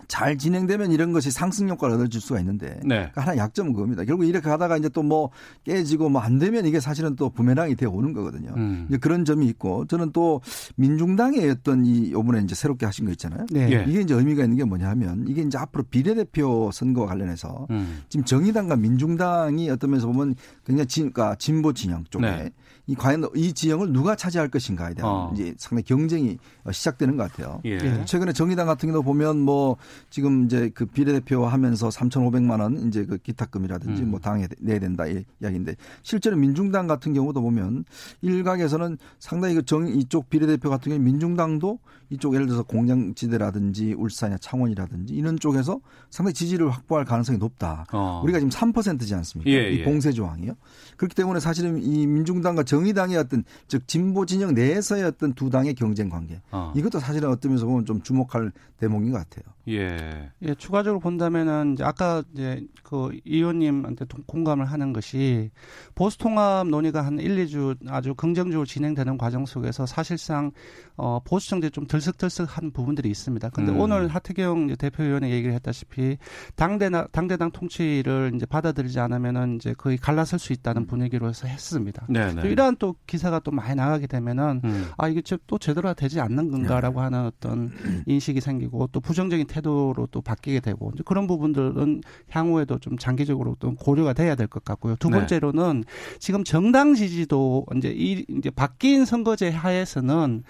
잘 0.08 0.38
진행되면 0.38 0.92
이런 0.92 1.13
것이 1.13 1.32
상승 1.32 1.70
효과를 1.70 1.96
얻어줄 1.96 2.20
수가 2.20 2.39
있는데 2.42 2.80
네. 2.84 3.10
그러니까 3.12 3.22
하나 3.22 3.38
약점은 3.38 3.74
그겁니다. 3.74 4.04
결국 4.04 4.25
이렇게 4.25 4.50
하다가 4.50 4.77
이제 4.77 4.89
또 4.89 5.06
뭐 5.06 5.30
깨지고 5.63 6.10
뭐 6.10 6.22
안 6.22 6.39
되면 6.39 6.65
이게 6.65 6.80
사실은 6.80 7.15
또 7.15 7.30
부메랑이 7.30 7.75
되어 7.75 7.89
오는 7.92 8.12
거거든요. 8.12 8.51
음. 8.58 8.88
이제 8.89 8.98
그런 8.98 9.24
점이 9.24 9.46
있고 9.48 9.86
저는 9.86 10.12
또 10.12 10.42
민중당의 10.75 11.50
어떤 11.50 11.86
이 11.86 12.12
요번에 12.12 12.42
이제 12.42 12.56
새롭게 12.56 12.86
하신 12.86 13.06
거 13.06 13.12
있잖아요. 13.12 13.46
네. 13.51 13.72
예. 13.72 13.86
이게 13.88 14.01
이제 14.01 14.13
의미가 14.13 14.44
있는 14.44 14.58
게 14.58 14.63
뭐냐 14.63 14.89
하면 14.89 15.25
이게 15.27 15.44
이제 15.44 15.58
앞으로 15.58 15.84
비례대표 15.84 16.72
선거와 16.74 17.08
관련해서 17.08 17.68
음. 17.70 18.01
지금 18.10 18.25
정의당과 18.25 18.75
민중당이 18.75 19.70
어떤 19.70 19.92
면에서 19.92 20.08
보면 20.08 20.36
굉장히 20.65 20.88
진, 20.88 21.12
그러니까 21.13 21.36
진보 21.38 21.72
진영 21.74 22.04
쪽에 22.10 22.25
네. 22.25 22.51
이 22.88 22.96
과연 22.96 23.27
이 23.36 23.51
지형을 23.54 23.92
누가 23.92 24.15
차지할 24.15 24.50
것인가에 24.50 24.94
대한 24.94 25.12
어. 25.12 25.32
이제 25.34 25.54
상당히 25.58 25.84
경쟁이 25.84 26.38
시작되는 26.72 27.18
것 27.18 27.32
같아요. 27.32 27.62
예. 27.65 27.72
예. 27.72 28.06
최근에 28.06 28.32
정의당 28.34 28.68
같은 28.68 28.88
경우도 28.89 29.04
보면 29.04 29.39
뭐 29.39 29.77
지금 30.10 30.46
이제 30.46 30.70
그 30.74 30.86
비례대표 30.86 31.46
하면서 31.46 31.89
3,500만 31.89 32.62
원 32.62 32.88
이제 32.88 33.06
그 33.06 33.18
기탁금이라든지 33.18 34.04
음. 34.04 34.12
뭐 34.12 34.20
당에 34.20 34.48
내야 34.60 34.80
된다 34.80 35.06
이 35.08 35.24
이야기인데 35.42 35.75
실제로 36.04 36.38
민중당 36.38 36.88
같은 36.88 37.13
경우도 37.13 37.42
보면 37.42 37.86
일각에서는 38.22 38.98
상당히 39.20 39.56
그 39.56 39.65
정 39.65 39.88
이쪽 39.88 40.30
비례대표 40.30 40.70
같은 40.70 40.92
경우 40.92 41.01
민중당도 41.04 41.80
이쪽 42.09 42.33
예를 42.35 42.45
들어서 42.45 42.63
공장지대라든지 42.63 43.93
울산이나 43.93 44.38
창원이라든지 44.38 45.13
이런 45.13 45.39
쪽에서 45.39 45.79
상당히 46.09 46.33
지지를 46.33 46.69
확보할 46.69 47.05
가능성이 47.05 47.38
높다. 47.38 47.85
어. 47.91 48.21
우리가 48.24 48.39
지금 48.39 48.50
3%지 48.50 49.13
않습니까? 49.15 49.50
예, 49.51 49.71
이 49.71 49.79
예. 49.79 49.83
공세 49.83 50.12
조항이요. 50.12 50.53
그렇기 50.97 51.15
때문에 51.15 51.39
사실은 51.39 51.81
이 51.81 52.07
민중당과 52.07 52.63
정의당의 52.63 53.17
어떤 53.17 53.43
즉 53.67 53.88
진보 53.88 54.25
진영 54.25 54.53
내에서의 54.53 55.03
어떤 55.03 55.33
두 55.33 55.50
당의 55.50 55.74
경쟁 55.74 56.09
관계 56.09 56.41
어. 56.51 56.74
이것도 56.75 57.00
사실은 57.00 57.29
어떤 57.29 57.51
면에서 57.51 57.65
보면 57.65 57.85
좀 57.85 58.01
주목할 58.01 58.51
대목인 58.77 59.12
것 59.12 59.17
같아요. 59.17 59.43
예. 59.67 60.31
예, 60.43 60.55
추가적으로 60.55 61.00
본다면은 61.00 61.74
이제 61.74 61.83
아까 61.83 62.24
이제 62.33 62.63
그 62.83 63.09
의원님한테 63.25 64.05
동- 64.05 64.24
공감을 64.27 64.65
하는 64.65 64.93
것이 64.93 65.50
보수 65.95 66.17
통합 66.19 66.67
논의가 66.67 67.03
한 67.03 67.19
1, 67.19 67.45
2주 67.45 67.75
아주 67.89 68.13
긍정적으로 68.13 68.65
진행되는 68.65 69.17
과정 69.17 69.45
속에서 69.45 69.85
사실상 69.85 70.51
어 70.97 71.19
보수 71.24 71.50
정제 71.50 71.69
좀 71.71 71.88
들썩들썩한 71.99 72.71
부분들이 72.71 73.09
있습니다. 73.09 73.49
근데 73.49 73.71
음. 73.71 73.79
오늘 73.79 74.07
하태경 74.07 74.65
이제 74.65 74.75
대표위원이 74.75 75.31
얘기를 75.31 75.53
했다시피 75.55 76.17
당대나 76.55 77.07
당대당 77.11 77.51
통치를 77.51 78.33
이제 78.35 78.45
받아들이지 78.45 78.99
않으면은 78.99 79.55
이제 79.55 79.73
거의 79.77 79.97
갈라설 79.97 80.39
수 80.39 80.53
있다는 80.53 80.87
분위기로 80.87 81.29
해서 81.29 81.47
했습니다. 81.47 82.05
네, 82.09 82.33
또 82.35 82.41
네. 82.41 82.49
이러한 82.49 82.75
또 82.77 82.95
기사가 83.07 83.39
또 83.39 83.51
많이 83.51 83.75
나가게 83.75 84.07
되면은 84.07 84.61
음. 84.63 84.85
아 84.97 85.07
이게 85.07 85.21
저- 85.21 85.37
또 85.47 85.57
제대로 85.57 85.93
되지 85.93 86.19
않는 86.19 86.51
건가라고 86.51 87.01
하는 87.01 87.25
어떤 87.25 87.71
인식이 88.05 88.41
생기고 88.41 88.89
또 88.91 88.99
부정적인 88.99 89.47
태도로 89.47 90.07
또 90.11 90.21
바뀌게 90.21 90.59
되고 90.59 90.91
이제 90.93 91.03
그런 91.05 91.27
부분들은 91.27 92.01
향후에도 92.29 92.79
좀 92.79 92.97
장기적으로 92.97 93.55
또 93.59 93.73
고려가 93.75 94.13
돼야 94.13 94.35
될 94.35 94.47
것 94.47 94.63
같고요. 94.63 94.95
두 94.99 95.09
네. 95.09 95.17
번째로는 95.17 95.83
지금 96.19 96.43
정당 96.43 96.93
지지도 96.93 97.65
이제 97.77 97.89
이 97.95 98.25
이제 98.29 98.49
바뀐 98.49 99.05
선거제 99.05 99.49
하에서는 99.49 100.43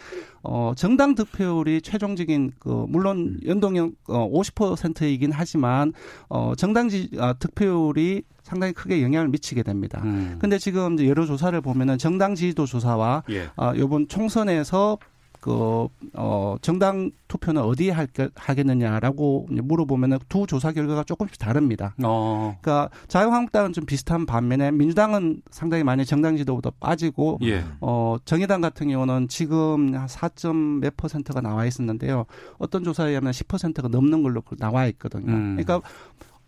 어 0.47 0.73
정당 0.75 1.15
득표율이 1.15 1.81
최종적인 1.81 2.53
그 2.59 2.85
물론 2.87 3.39
연동형 3.45 3.93
어 4.07 4.29
50%이긴 4.31 5.31
하지만 5.31 5.93
어 6.29 6.53
정당 6.55 6.89
지 6.89 7.09
아, 7.17 7.33
득표율이 7.33 8.23
상당히 8.43 8.73
크게 8.73 9.01
영향을 9.01 9.27
미치게 9.29 9.63
됩니다. 9.63 10.01
음. 10.03 10.37
근데 10.39 10.59
지금 10.59 10.93
이제 10.93 11.07
여러 11.07 11.25
조사를 11.25 11.59
보면은 11.61 11.97
정당 11.97 12.35
지지도 12.35 12.67
조사와 12.67 13.23
예. 13.31 13.49
아, 13.55 13.73
요번 13.75 14.07
총선에서 14.07 14.99
그, 15.45 15.87
어, 16.13 16.55
정당 16.63 17.11
투표는 17.27 17.61
어디에 17.61 17.91
할, 17.91 18.07
하겠느냐라고 18.33 19.45
이제 19.51 19.61
물어보면은 19.61 20.17
두 20.27 20.47
조사 20.47 20.71
결과가 20.71 21.03
조금씩 21.03 21.37
다릅니다. 21.37 21.93
어. 22.03 22.57
그러니까 22.59 22.89
자유한국당은 23.07 23.71
좀 23.71 23.85
비슷한 23.85 24.25
반면에 24.25 24.71
민주당은 24.71 25.43
상당히 25.51 25.83
많이 25.83 26.03
정당 26.03 26.35
지도보다 26.35 26.71
빠지고 26.79 27.37
예. 27.43 27.63
어, 27.79 28.15
정의당 28.25 28.59
같은 28.59 28.89
경우는 28.89 29.27
지금 29.27 29.93
한 29.93 30.07
4점 30.07 30.79
몇 30.79 30.97
퍼센트가 30.97 31.41
나와 31.41 31.67
있었는데요. 31.67 32.25
어떤 32.57 32.83
조사에 32.83 33.09
의하면 33.09 33.31
10%가 33.31 33.87
넘는 33.87 34.23
걸로 34.23 34.41
나와 34.57 34.87
있거든요. 34.87 35.31
음. 35.31 35.57
그러니까 35.57 35.87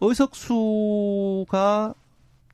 의석수가 0.01 1.93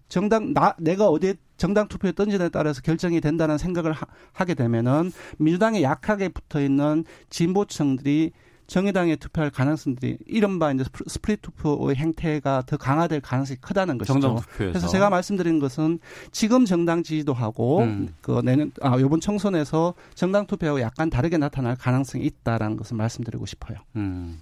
정당 0.09 0.53
나 0.53 0.75
내가 0.77 1.07
어디에 1.07 1.35
정당 1.63 1.87
투표에 1.87 2.11
던지냐에 2.11 2.49
따라서 2.49 2.81
결정이 2.81 3.21
된다는 3.21 3.57
생각을 3.57 3.93
하, 3.93 4.43
게 4.43 4.53
되면은 4.53 5.13
민주당에 5.37 5.81
약하게 5.81 6.27
붙어 6.27 6.61
있는 6.61 7.05
진보층들이 7.29 8.31
정의당에 8.67 9.15
투표할 9.15 9.49
가능성들이 9.49 10.17
이른바 10.27 10.73
이제 10.73 10.83
sp- 10.83 11.05
split 11.07 11.41
투표의 11.41 11.95
행태가 11.95 12.63
더 12.65 12.75
강화될 12.75 13.21
가능성이 13.21 13.59
크다는 13.61 13.97
것이죠. 13.97 14.19
정당 14.19 14.35
투표에서. 14.41 14.71
그래서 14.73 14.87
제가 14.89 15.09
말씀드린 15.09 15.59
것은 15.59 15.99
지금 16.33 16.65
정당 16.65 17.01
지지도 17.01 17.33
하고 17.33 17.79
음. 17.79 18.13
그 18.21 18.41
내년 18.43 18.73
아 18.81 18.97
이번 18.97 19.21
총선에서 19.21 19.93
정당 20.15 20.45
투표하고 20.45 20.81
약간 20.81 21.09
다르게 21.09 21.37
나타날 21.37 21.77
가능성이 21.77 22.25
있다라는 22.25 22.75
것을 22.75 22.97
말씀드리고 22.97 23.45
싶어요. 23.45 23.77
음, 23.95 24.41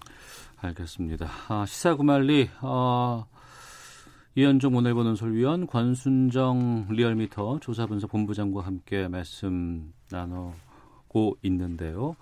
알겠습니다. 0.59 1.29
아, 1.49 1.65
시사구만리, 1.67 2.49
어, 2.61 3.25
이현종 4.33 4.75
문화일보 4.75 4.93
논설위원, 4.93 5.67
권순정 5.67 6.87
리얼미터 6.89 7.59
조사분석 7.59 8.11
본부장과 8.11 8.61
함께 8.61 9.09
말씀 9.09 9.91
나누고 10.09 11.37
있는데요. 11.41 12.15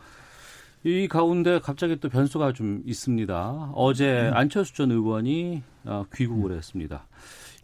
이 0.84 1.08
가운데 1.08 1.60
갑자기 1.60 2.00
또 2.00 2.10
변수가 2.10 2.54
좀 2.54 2.82
있습니다. 2.84 3.74
어제 3.76 4.32
안철수 4.34 4.74
전 4.74 4.90
의원이 4.90 5.62
어, 5.86 6.06
귀국을 6.16 6.54
했습니다. 6.54 7.08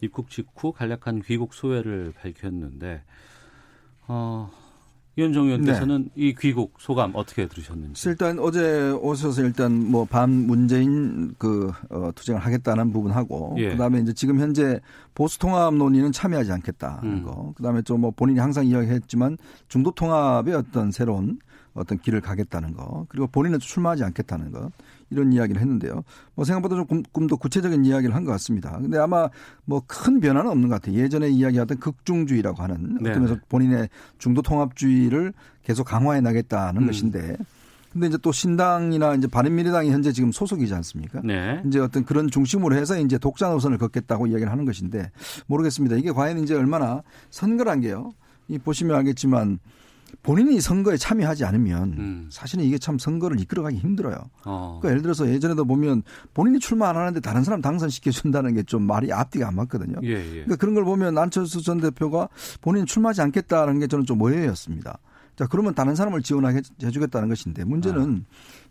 입국 0.00 0.30
직후 0.30 0.70
간략한 0.70 1.22
귀국 1.24 1.52
소회를 1.52 2.12
밝혔는데, 2.12 3.02
어, 4.06 4.48
이현종 5.18 5.46
의원께서는 5.46 6.10
이 6.14 6.34
귀국 6.38 6.74
소감 6.78 7.12
어떻게 7.14 7.46
들으셨는지. 7.48 8.08
일단 8.08 8.38
어제 8.38 8.90
오셔서 8.90 9.42
일단 9.42 9.72
뭐 9.90 10.04
반 10.04 10.30
문재인 10.30 11.34
그 11.38 11.72
어, 11.90 12.10
투쟁을 12.14 12.40
하겠다는 12.40 12.92
부분하고 12.92 13.56
예. 13.58 13.70
그다음에 13.70 14.00
이제 14.00 14.12
지금 14.12 14.38
현재 14.38 14.78
보수 15.14 15.38
통합 15.38 15.74
논의는 15.74 16.12
참여하지 16.12 16.52
않겠다는 16.52 17.02
음. 17.04 17.22
거. 17.24 17.52
그다음에 17.56 17.82
좀 17.82 17.96
뭐 17.96 18.10
본인이 18.10 18.38
항상 18.38 18.66
이야기했지만 18.66 19.38
중도 19.68 19.90
통합의 19.90 20.54
어떤 20.54 20.90
새로운 20.92 21.38
어떤 21.72 21.98
길을 21.98 22.20
가겠다는 22.20 22.74
거. 22.74 23.06
그리고 23.08 23.26
본인은 23.26 23.58
출마하지 23.58 24.04
않겠다는 24.04 24.52
거. 24.52 24.70
이런 25.10 25.32
이야기를 25.32 25.60
했는데요. 25.60 26.02
뭐 26.34 26.44
생각보다 26.44 26.76
조금 26.76 27.02
조금 27.04 27.26
더 27.26 27.36
구체적인 27.36 27.84
이야기를 27.84 28.14
한 28.14 28.24
것 28.24 28.32
같습니다. 28.32 28.78
근데 28.80 28.98
아마 28.98 29.28
뭐 29.64 29.80
큰 29.86 30.20
변화는 30.20 30.50
없는 30.50 30.68
것 30.68 30.80
같아요. 30.80 30.98
예전에 31.00 31.28
이야기하던 31.28 31.78
극중주의라고 31.78 32.62
하는. 32.62 32.96
어떤 33.00 33.12
면에서 33.12 33.36
본인의 33.48 33.88
중도 34.18 34.42
통합주의를 34.42 35.32
계속 35.62 35.84
강화해 35.84 36.20
나겠다는 36.20 36.82
음. 36.82 36.86
것인데 36.86 37.36
근데 37.92 38.08
이제 38.08 38.18
또 38.20 38.30
신당이나 38.30 39.14
이제 39.14 39.26
바른미래당이 39.26 39.90
현재 39.90 40.12
지금 40.12 40.30
소속이지 40.30 40.74
않습니까? 40.74 41.22
네. 41.24 41.62
이제 41.66 41.78
어떤 41.78 42.04
그런 42.04 42.28
중심으로 42.28 42.76
해서 42.76 42.98
이제 42.98 43.16
독자 43.16 43.48
노선을 43.48 43.78
걷겠다고 43.78 44.26
이야기를 44.26 44.52
하는 44.52 44.64
것인데 44.66 45.10
모르겠습니다. 45.46 45.96
이게 45.96 46.10
과연 46.12 46.38
이제 46.40 46.54
얼마나 46.54 47.02
선거란 47.30 47.80
게요. 47.80 48.12
이 48.48 48.58
보시면 48.58 48.94
알겠지만 48.96 49.58
본인이 50.22 50.60
선거에 50.60 50.96
참여하지 50.96 51.44
않으면 51.44 51.82
음. 51.98 52.28
사실은 52.30 52.64
이게 52.64 52.78
참 52.78 52.98
선거를 52.98 53.40
이끌어가기 53.40 53.76
힘들어요. 53.78 54.16
어. 54.44 54.78
그러니까 54.80 54.88
예를 54.90 55.02
들어서 55.02 55.28
예전에도 55.28 55.64
보면 55.64 56.02
본인이 56.34 56.58
출마 56.58 56.88
안 56.88 56.96
하는데 56.96 57.20
다른 57.20 57.42
사람 57.44 57.60
당선시켜 57.62 58.10
준다는 58.10 58.54
게 58.54 58.62
좀 58.66 58.82
말이 58.82 59.12
앞뒤가 59.12 59.46
안 59.46 59.54
맞거든요. 59.54 60.00
예, 60.02 60.08
예. 60.08 60.30
그러니까 60.30 60.56
그런 60.56 60.74
걸 60.74 60.84
보면 60.84 61.16
안철수 61.16 61.62
전 61.62 61.80
대표가 61.80 62.28
본인 62.60 62.84
출마하지 62.84 63.22
않겠다는 63.22 63.78
게 63.78 63.86
저는 63.86 64.04
좀 64.04 64.20
오해였습니다. 64.20 64.98
자, 65.36 65.46
그러면 65.46 65.74
다른 65.74 65.94
사람을 65.94 66.22
지원하게 66.22 66.62
해주겠다는 66.82 67.28
것인데 67.28 67.62
문제는 67.64 68.24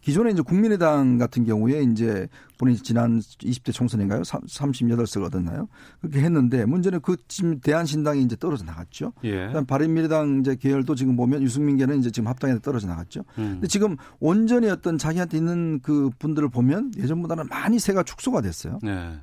기존에 0.05 0.29
이제 0.29 0.43
국민의당 0.43 1.17
같은 1.17 1.45
경우에 1.45 1.81
이제 1.81 2.27
본인이 2.59 2.77
지난 2.77 3.19
20대 3.19 3.73
총선인가요? 3.73 4.21
38석을 4.21 5.23
얻었나요? 5.23 5.67
그렇게 5.99 6.19
했는데 6.19 6.63
문제는 6.65 7.01
그 7.01 7.17
지금 7.27 7.59
대한신당이 7.59 8.21
이제 8.21 8.35
떨어져 8.35 8.65
나갔죠. 8.65 9.13
예. 9.23 9.47
그다음 9.47 9.65
바른미래당 9.65 10.41
이제 10.41 10.55
계열도 10.57 10.93
지금 10.93 11.15
보면 11.15 11.41
유승민계는 11.41 11.97
이제 11.97 12.11
지금 12.11 12.27
합당에 12.27 12.59
떨어져 12.59 12.85
나갔죠. 12.85 13.21
음. 13.39 13.53
근데 13.53 13.67
지금 13.67 13.97
온전히 14.19 14.69
어떤 14.69 14.99
자기한테 14.99 15.37
있는 15.37 15.79
그 15.81 16.11
분들을 16.19 16.49
보면 16.49 16.91
예전보다는 16.95 17.47
많이 17.49 17.79
세가 17.79 18.03
축소가 18.03 18.41
됐어요. 18.41 18.77
네. 18.83 19.19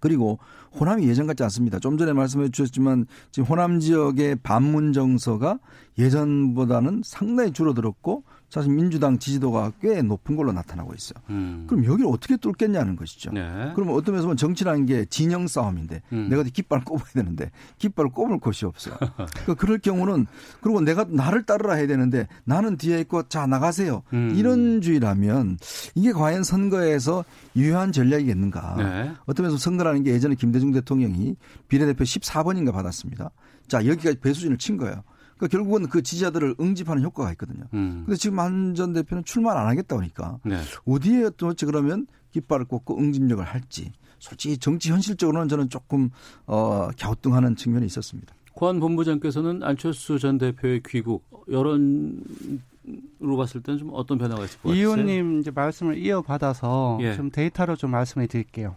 그리고 0.00 0.38
호남이 0.80 1.06
예전 1.08 1.26
같지 1.26 1.42
않습니다. 1.42 1.78
좀 1.78 1.98
전에 1.98 2.14
말씀해 2.14 2.48
주셨지만 2.48 3.04
지금 3.32 3.46
호남 3.46 3.80
지역의 3.80 4.36
반문 4.42 4.94
정서가 4.94 5.58
예전보다는 5.98 7.02
상당히 7.04 7.52
줄어들었고 7.52 8.24
사실 8.52 8.70
민주당 8.70 9.18
지지도가 9.18 9.72
꽤 9.80 10.02
높은 10.02 10.36
걸로 10.36 10.52
나타나고 10.52 10.92
있어요. 10.92 11.22
음. 11.30 11.64
그럼 11.66 11.86
여기를 11.86 12.10
어떻게 12.12 12.36
뚫겠냐는 12.36 12.96
것이죠. 12.96 13.32
네. 13.32 13.72
그러면 13.74 13.94
어떤 13.94 14.12
면에서 14.12 14.26
보면 14.26 14.36
정치라는 14.36 14.84
게 14.84 15.06
진영 15.06 15.46
싸움인데 15.46 16.02
음. 16.12 16.28
내가 16.28 16.42
깃발을 16.42 16.84
꼽아야 16.84 17.12
되는데 17.14 17.50
깃발을 17.78 18.10
꼽을 18.10 18.38
곳이 18.40 18.66
없어요. 18.66 18.94
그러니까 19.16 19.54
그럴 19.54 19.78
경우는 19.78 20.26
그리고 20.60 20.82
내가 20.82 21.06
나를 21.08 21.44
따르라 21.44 21.76
해야 21.76 21.86
되는데 21.86 22.28
나는 22.44 22.76
뒤에 22.76 23.00
있고 23.00 23.22
자 23.22 23.46
나가세요. 23.46 24.02
음. 24.12 24.34
이런 24.36 24.82
주의라면 24.82 25.56
이게 25.94 26.12
과연 26.12 26.44
선거에서 26.44 27.24
유효한 27.56 27.90
전략이겠는가. 27.90 28.74
네. 28.76 29.12
어떤 29.24 29.44
면에서 29.44 29.56
선거라는 29.56 30.02
게 30.02 30.10
예전에 30.10 30.34
김대중 30.34 30.72
대통령이 30.72 31.36
비례대표 31.68 32.04
14번인가 32.04 32.70
받았습니다. 32.70 33.30
자 33.66 33.86
여기까지 33.86 34.18
배수진을 34.20 34.58
친 34.58 34.76
거예요. 34.76 35.02
그러니까 35.42 35.58
결국은 35.58 35.88
그 35.88 36.02
지지자들을 36.02 36.54
응집하는 36.60 37.02
효과가 37.02 37.32
있거든요. 37.32 37.64
음. 37.74 38.02
근데 38.06 38.16
지금 38.16 38.38
한 38.38 38.74
전 38.76 38.92
대표는 38.92 39.24
출마를 39.24 39.60
안 39.60 39.66
하겠다 39.66 39.96
보니까 39.96 40.38
네. 40.44 40.60
어디에 40.86 41.30
도대체 41.36 41.66
그러면 41.66 42.06
깃발을 42.30 42.64
꽂고 42.66 42.98
응집력을 42.98 43.44
할지 43.44 43.92
솔직히 44.20 44.56
정치 44.56 44.90
현실적으로는 44.92 45.48
저는 45.48 45.68
조금 45.68 46.10
어 46.46 46.88
갸우뚱하는 46.98 47.56
측면이 47.56 47.84
있었습니다. 47.86 48.32
권 48.54 48.78
본부장께서는 48.80 49.62
안철수 49.64 50.18
전 50.20 50.38
대표의 50.38 50.82
귀국 50.86 51.24
여론으로 51.50 53.36
봤을 53.36 53.62
때는 53.62 53.78
좀 53.78 53.90
어떤 53.92 54.18
변화가 54.18 54.44
있을 54.44 54.58
것 54.60 54.68
같아요? 54.68 54.74
이 54.76 54.80
의원님 54.80 55.40
이제 55.40 55.50
말씀을 55.50 55.98
이어받아서 55.98 56.98
예. 57.02 57.14
좀 57.14 57.30
데이터로 57.30 57.76
좀 57.76 57.90
말씀을 57.90 58.28
드릴게요. 58.28 58.76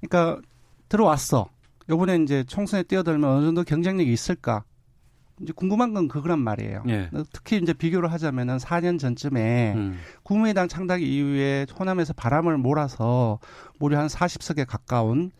그러니까 0.00 0.40
들어왔어. 0.88 1.48
요번에 1.90 2.16
이제 2.22 2.44
총선에 2.44 2.82
뛰어들면 2.84 3.28
어느 3.30 3.44
정도 3.46 3.64
경쟁력이 3.64 4.12
있을까? 4.12 4.62
이제 5.40 5.52
궁금한 5.54 5.94
건 5.94 6.08
그거란 6.08 6.38
말이에요. 6.40 6.82
예. 6.88 7.10
특히 7.32 7.58
이제 7.58 7.72
비교를 7.72 8.12
하자면은 8.12 8.58
4년 8.58 8.98
전쯤에 8.98 9.74
음. 9.76 9.98
국민의당 10.22 10.68
창당 10.68 11.00
이후에 11.00 11.66
호남에서 11.78 12.12
바람을 12.12 12.58
몰아서 12.58 13.38
무려 13.78 13.98
한 13.98 14.08
40석에 14.08 14.66
가까운 14.66 15.30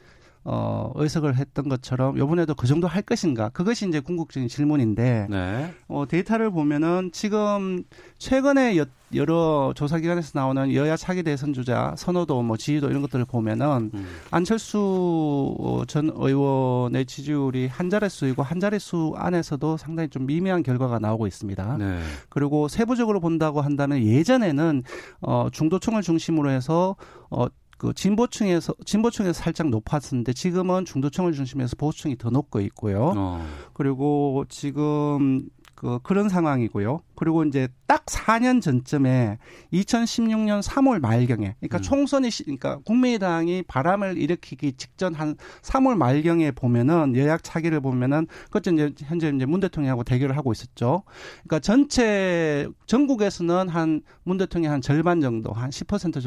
어, 0.50 0.90
의석을 0.95 1.37
했던 1.37 1.69
것처럼 1.69 2.17
이번에도 2.17 2.55
그 2.55 2.67
정도 2.67 2.87
할 2.87 3.02
것인가? 3.02 3.50
그것이 3.50 3.87
이제 3.87 4.00
궁극적인 4.00 4.49
질문인데 4.49 5.26
네. 5.28 5.75
어, 5.88 6.07
데이터를 6.09 6.50
보면은 6.50 7.11
지금 7.12 7.85
최근에 8.17 8.78
여, 8.78 8.87
여러 9.14 9.75
조사기관에서 9.76 10.38
나오는 10.38 10.73
여야 10.73 10.97
차기 10.97 11.23
대선 11.23 11.52
주자 11.52 11.95
선호도 11.99 12.43
뭐 12.43 12.57
지지도 12.57 12.88
이런 12.88 13.02
것들을 13.02 13.26
보면은 13.26 13.90
음. 13.93 14.07
안철수 14.31 15.55
어, 15.59 15.83
전 15.87 16.11
의원의 16.14 17.05
지지율이 17.05 17.67
한 17.67 17.90
자릿수이고 17.90 18.43
한 18.43 18.59
자릿수 18.59 19.12
안에서도 19.17 19.76
상당히 19.76 20.09
좀 20.09 20.25
미미한 20.25 20.62
결과가 20.62 20.99
나오고 20.99 21.26
있습니다. 21.26 21.76
네. 21.76 22.00
그리고 22.31 22.69
세부적으로 22.69 23.21
본다고 23.21 23.61
한다면 23.61 24.02
예전에는 24.02 24.83
어 25.21 25.49
중도층을 25.52 26.00
중심으로 26.00 26.50
해서 26.50 26.97
어 27.31 27.49
그 27.79 27.95
진보층에서 27.95 28.75
진보층에서 28.85 29.33
살짝 29.33 29.69
높았었는데 29.71 30.33
지금은 30.33 30.85
중도층을 30.85 31.33
중심해서 31.33 31.77
보수층이 31.77 32.19
더 32.19 32.29
높고 32.29 32.61
있고요. 32.61 33.15
어. 33.17 33.47
그리고 33.73 34.45
지금 34.49 35.49
그 35.79 36.01
그런 36.03 36.29
상황이고요. 36.29 37.03
그리고 37.15 37.45
이제 37.45 37.69
딱 37.87 38.05
4년 38.07 38.61
전쯤에 38.61 39.39
2016년 39.73 40.61
3월 40.61 40.99
말경에 41.01 41.55
그러니까 41.61 41.79
음. 41.79 41.83
총선이 41.83 42.31
시- 42.33 42.43
그러니까 42.43 42.79
국민의당이 42.85 43.63
바람을 43.63 44.19
일으키기 44.19 44.73
직전 44.73 45.15
한 45.15 45.37
3월 45.63 45.97
말경에 45.97 46.51
보면은 46.51 47.15
여약 47.17 47.45
차기를 47.45 47.81
보면은 47.81 48.27
그때 48.51 48.73
이제 48.73 48.93
현재 49.05 49.29
이제 49.33 49.47
문 49.47 49.61
대통령하고 49.61 50.03
대결을 50.03 50.37
하고 50.37 50.51
있었죠. 50.51 51.05
그러니까 51.45 51.61
전체 51.61 52.67
전국에서는 52.87 53.69
한 53.69 54.03
문 54.25 54.37
대통령 54.37 54.73
한 54.73 54.81
절반 54.83 55.21
정도 55.21 55.53
한 55.53 55.71
10% 55.71 56.21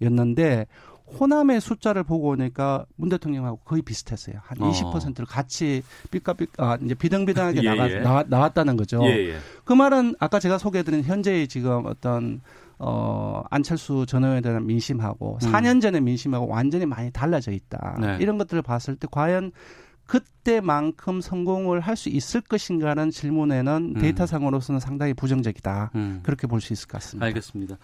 정도였는데 0.00 0.66
호남의 1.18 1.60
숫자를 1.60 2.04
보고 2.04 2.28
오니까 2.28 2.84
문 2.96 3.08
대통령하고 3.08 3.58
거의 3.58 3.82
비슷했어요. 3.82 4.36
한 4.42 4.62
어. 4.62 4.70
20%를 4.70 5.26
같이 5.26 5.82
삐까삐 6.10 6.46
아 6.58 6.78
이제 6.82 6.94
비등비등하게 6.94 7.60
예, 7.64 7.68
나가 7.68 7.90
예. 7.90 8.00
나와, 8.00 8.24
나왔다는 8.26 8.76
거죠. 8.76 9.00
예, 9.04 9.30
예. 9.30 9.36
그 9.64 9.72
말은 9.72 10.16
아까 10.18 10.38
제가 10.38 10.58
소개해드린 10.58 11.02
현재의 11.04 11.48
지금 11.48 11.86
어떤 11.86 12.40
어 12.78 13.42
안철수 13.50 14.06
전 14.06 14.22
의원에 14.22 14.40
대한 14.40 14.66
민심하고 14.66 15.38
음. 15.42 15.52
4년 15.52 15.80
전의 15.80 16.00
민심하고 16.00 16.46
완전히 16.46 16.86
많이 16.86 17.10
달라져 17.10 17.52
있다. 17.52 17.96
네. 18.00 18.18
이런 18.20 18.38
것들을 18.38 18.62
봤을 18.62 18.96
때 18.96 19.08
과연 19.10 19.52
그때만큼 20.08 21.20
성공을 21.20 21.80
할 21.80 21.94
수 21.98 22.08
있을 22.08 22.40
것인가는 22.40 23.10
질문에는 23.10 23.94
음. 23.96 24.00
데이터상으로서는 24.00 24.80
상당히 24.80 25.12
부정적이다. 25.14 25.90
음. 25.96 26.20
그렇게 26.22 26.46
볼 26.46 26.60
수 26.60 26.72
있을 26.72 26.88
것 26.88 26.94
같습니다. 26.94 27.26
알겠습니다. 27.26 27.76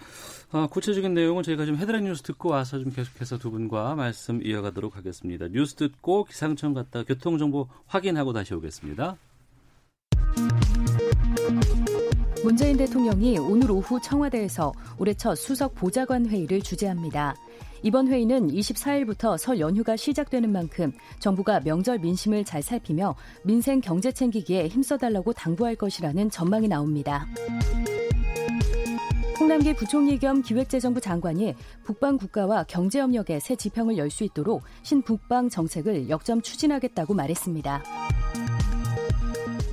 어, 0.52 0.66
구체적인 0.68 1.12
내용은 1.14 1.42
저희가 1.42 1.66
좀 1.66 1.76
헤드라인 1.76 2.04
뉴스 2.04 2.22
듣고 2.22 2.48
와서 2.48 2.78
좀 2.78 2.90
계속해서 2.92 3.38
두 3.38 3.50
분과 3.50 3.94
말씀 3.94 4.40
이어가도록 4.44 4.96
하겠습니다. 4.96 5.46
뉴스 5.48 5.74
듣고 5.74 6.24
기상청 6.24 6.72
갔다 6.74 7.02
교통정보 7.02 7.68
확인하고 7.86 8.32
다시 8.32 8.54
오겠습니다. 8.54 9.16
문재인 12.42 12.76
대통령이 12.76 13.38
오늘 13.38 13.70
오후 13.70 14.00
청와대에서 14.00 14.72
올해 14.98 15.14
첫 15.14 15.34
수석 15.34 15.74
보좌관 15.74 16.26
회의를 16.26 16.60
주재합니다. 16.62 17.34
이번 17.84 18.08
회의는 18.08 18.48
24일부터 18.48 19.36
설 19.36 19.60
연휴가 19.60 19.94
시작되는 19.94 20.50
만큼 20.50 20.90
정부가 21.18 21.60
명절 21.60 21.98
민심을 21.98 22.42
잘 22.42 22.62
살피며 22.62 23.14
민생 23.44 23.82
경제 23.82 24.10
챙기기에 24.10 24.68
힘써달라고 24.68 25.34
당부할 25.34 25.76
것이라는 25.76 26.30
전망이 26.30 26.66
나옵니다. 26.66 27.28
홍남기 29.38 29.74
부총리 29.74 30.18
겸 30.18 30.40
기획재정부 30.40 31.02
장관이 31.02 31.54
북방 31.84 32.16
국가와 32.16 32.64
경제협력의 32.64 33.40
새 33.40 33.54
지평을 33.54 33.98
열 33.98 34.08
수 34.08 34.24
있도록 34.24 34.62
신북방 34.82 35.50
정책을 35.50 36.08
역점 36.08 36.40
추진하겠다고 36.40 37.12
말했습니다. 37.12 37.82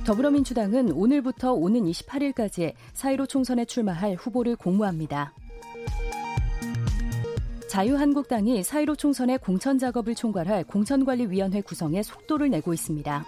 더불어민주당은 0.04 0.92
오늘부터 0.92 1.54
오는 1.54 1.84
28일까지 1.84 2.74
4.15 2.92 3.28
총선에 3.28 3.64
출마할 3.64 4.16
후보를 4.16 4.56
공모합니다. 4.56 5.32
자유한국당이 7.72 8.60
4.15 8.60 8.98
총선의 8.98 9.38
공천 9.38 9.78
작업을 9.78 10.14
총괄할 10.14 10.62
공천관리위원회 10.64 11.62
구성에 11.62 12.02
속도를 12.02 12.50
내고 12.50 12.74
있습니다. 12.74 13.24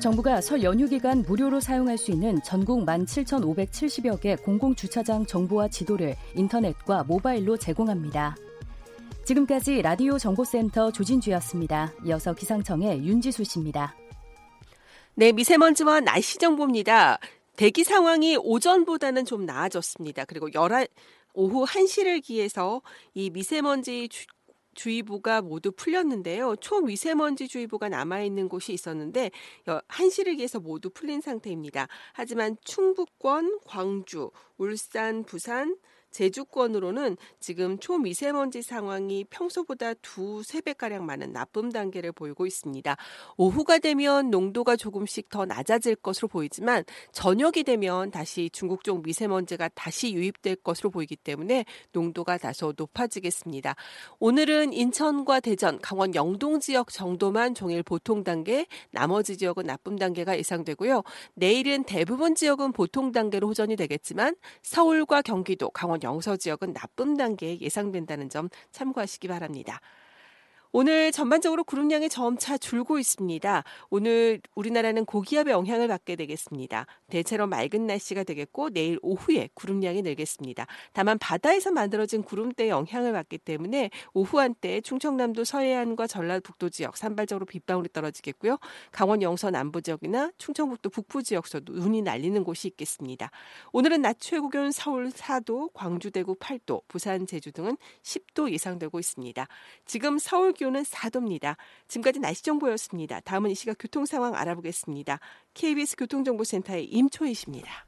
정부가 0.00 0.40
설 0.40 0.62
연휴 0.62 0.88
기간 0.88 1.22
무료로 1.22 1.58
사용할 1.58 1.98
수 1.98 2.12
있는 2.12 2.40
전국 2.44 2.86
17,570여 2.86 4.20
개 4.20 4.36
공공주차장 4.36 5.26
정보와 5.26 5.66
지도를 5.66 6.14
인터넷과 6.36 7.02
모바일로 7.02 7.56
제공합니다. 7.56 8.36
지금까지 9.24 9.82
라디오 9.82 10.18
정보센터 10.18 10.92
조진주였습니다. 10.92 11.94
이어서 12.06 12.32
기상청의 12.32 13.04
윤지수 13.04 13.42
씨입니다. 13.42 13.96
네, 15.16 15.32
미세먼지와 15.32 15.98
날씨 15.98 16.38
정보입니다. 16.38 17.18
대기 17.56 17.82
상황이 17.82 18.36
오전보다는 18.36 19.24
좀 19.24 19.44
나아졌습니다. 19.44 20.26
그리고 20.26 20.48
11, 20.52 20.86
오후 21.38 21.64
1시를 21.64 22.20
기해서 22.20 22.82
이 23.14 23.30
미세먼지 23.30 24.08
주, 24.08 24.26
주의보가 24.74 25.40
모두 25.42 25.70
풀렸는데요. 25.70 26.56
초미세먼지 26.56 27.46
주의보가 27.46 27.88
남아있는 27.88 28.48
곳이 28.48 28.72
있었는데 28.72 29.30
1시를 29.64 30.36
기해서 30.36 30.58
모두 30.58 30.90
풀린 30.90 31.20
상태입니다. 31.20 31.86
하지만 32.12 32.56
충북권, 32.64 33.60
광주, 33.64 34.32
울산, 34.56 35.22
부산, 35.22 35.76
제주권으로는 36.18 37.16
지금 37.38 37.78
초미세먼지 37.78 38.62
상황이 38.62 39.24
평소보다 39.30 39.94
두세 39.94 40.60
배가량 40.60 41.06
많은 41.06 41.32
나쁨 41.32 41.70
단계를 41.70 42.10
보이고 42.10 42.44
있습니다. 42.44 42.96
오후가 43.36 43.78
되면 43.78 44.30
농도가 44.30 44.74
조금씩 44.74 45.28
더 45.28 45.44
낮아질 45.44 45.94
것으로 45.96 46.26
보이지만 46.26 46.82
저녁이 47.12 47.62
되면 47.64 48.10
다시 48.10 48.50
중국 48.52 48.82
쪽 48.82 49.02
미세먼지가 49.04 49.68
다시 49.76 50.12
유입될 50.12 50.56
것으로 50.56 50.90
보이기 50.90 51.14
때문에 51.14 51.64
농도가 51.92 52.36
다소 52.36 52.74
높아지겠습니다. 52.76 53.76
오늘은 54.18 54.72
인천과 54.72 55.38
대전, 55.38 55.78
강원 55.78 56.16
영동 56.16 56.58
지역 56.58 56.88
정도만 56.88 57.54
종일 57.54 57.84
보통 57.84 58.24
단계, 58.24 58.66
나머지 58.90 59.36
지역은 59.36 59.66
나쁨 59.66 59.96
단계가 59.96 60.36
예상되고요. 60.36 61.04
내일은 61.34 61.84
대부분 61.84 62.34
지역은 62.34 62.72
보통 62.72 63.12
단계로 63.12 63.46
호전이 63.46 63.76
되겠지만 63.76 64.34
서울과 64.62 65.22
경기도, 65.22 65.70
강원 65.70 66.02
영서 66.08 66.36
지역은 66.38 66.72
나쁨 66.72 67.16
단계에 67.18 67.60
예상된다는 67.60 68.30
점 68.30 68.48
참고하시기 68.72 69.28
바랍니다. 69.28 69.80
오늘 70.70 71.12
전반적으로 71.12 71.64
구름량이 71.64 72.10
점차 72.10 72.58
줄고 72.58 72.98
있습니다. 72.98 73.64
오늘 73.88 74.42
우리나라는 74.54 75.06
고기압의 75.06 75.50
영향을 75.52 75.88
받게 75.88 76.14
되겠습니다. 76.16 76.84
대체로 77.08 77.46
맑은 77.46 77.86
날씨가 77.86 78.22
되겠고 78.24 78.68
내일 78.70 78.98
오후에 79.00 79.48
구름량이 79.54 80.02
늘겠습니다. 80.02 80.66
다만 80.92 81.18
바다에서 81.18 81.70
만들어진 81.70 82.22
구름대의 82.22 82.68
영향을 82.68 83.14
받기 83.14 83.38
때문에 83.38 83.90
오후 84.12 84.40
한때 84.40 84.82
충청남도 84.82 85.44
서해안과 85.44 86.06
전라북도 86.06 86.68
지역 86.68 86.98
산발적으로 86.98 87.46
빗방울이 87.46 87.88
떨어지겠고요. 87.90 88.58
강원 88.92 89.22
영서 89.22 89.50
남부 89.50 89.80
지역이나 89.80 90.32
충청북도 90.36 90.90
북부 90.90 91.22
지역서도 91.22 91.72
눈이 91.72 92.02
날리는 92.02 92.44
곳이 92.44 92.68
있겠습니다. 92.68 93.30
오늘은 93.72 94.02
낮 94.02 94.18
최고 94.20 94.50
기온 94.50 94.70
서울 94.70 95.08
4도, 95.08 95.70
광주 95.72 96.10
대구 96.10 96.34
8도, 96.34 96.82
부산 96.88 97.26
제주 97.26 97.52
등은 97.52 97.78
10도 98.02 98.50
예상되고 98.52 98.98
있습니다. 98.98 99.48
지금 99.86 100.18
서울 100.18 100.52
기온은 100.58 100.82
4도입니다. 100.82 101.56
지금까지 101.86 102.18
날씨 102.18 102.42
정보였습니다. 102.42 103.20
다음은 103.20 103.50
이 103.50 103.54
시각 103.54 103.76
교통 103.78 104.04
상황 104.04 104.34
알아보겠습니다. 104.34 105.20
KBS 105.54 105.96
교통정보센터의 105.96 106.84
임초희 106.84 107.32
씨입니다. 107.32 107.87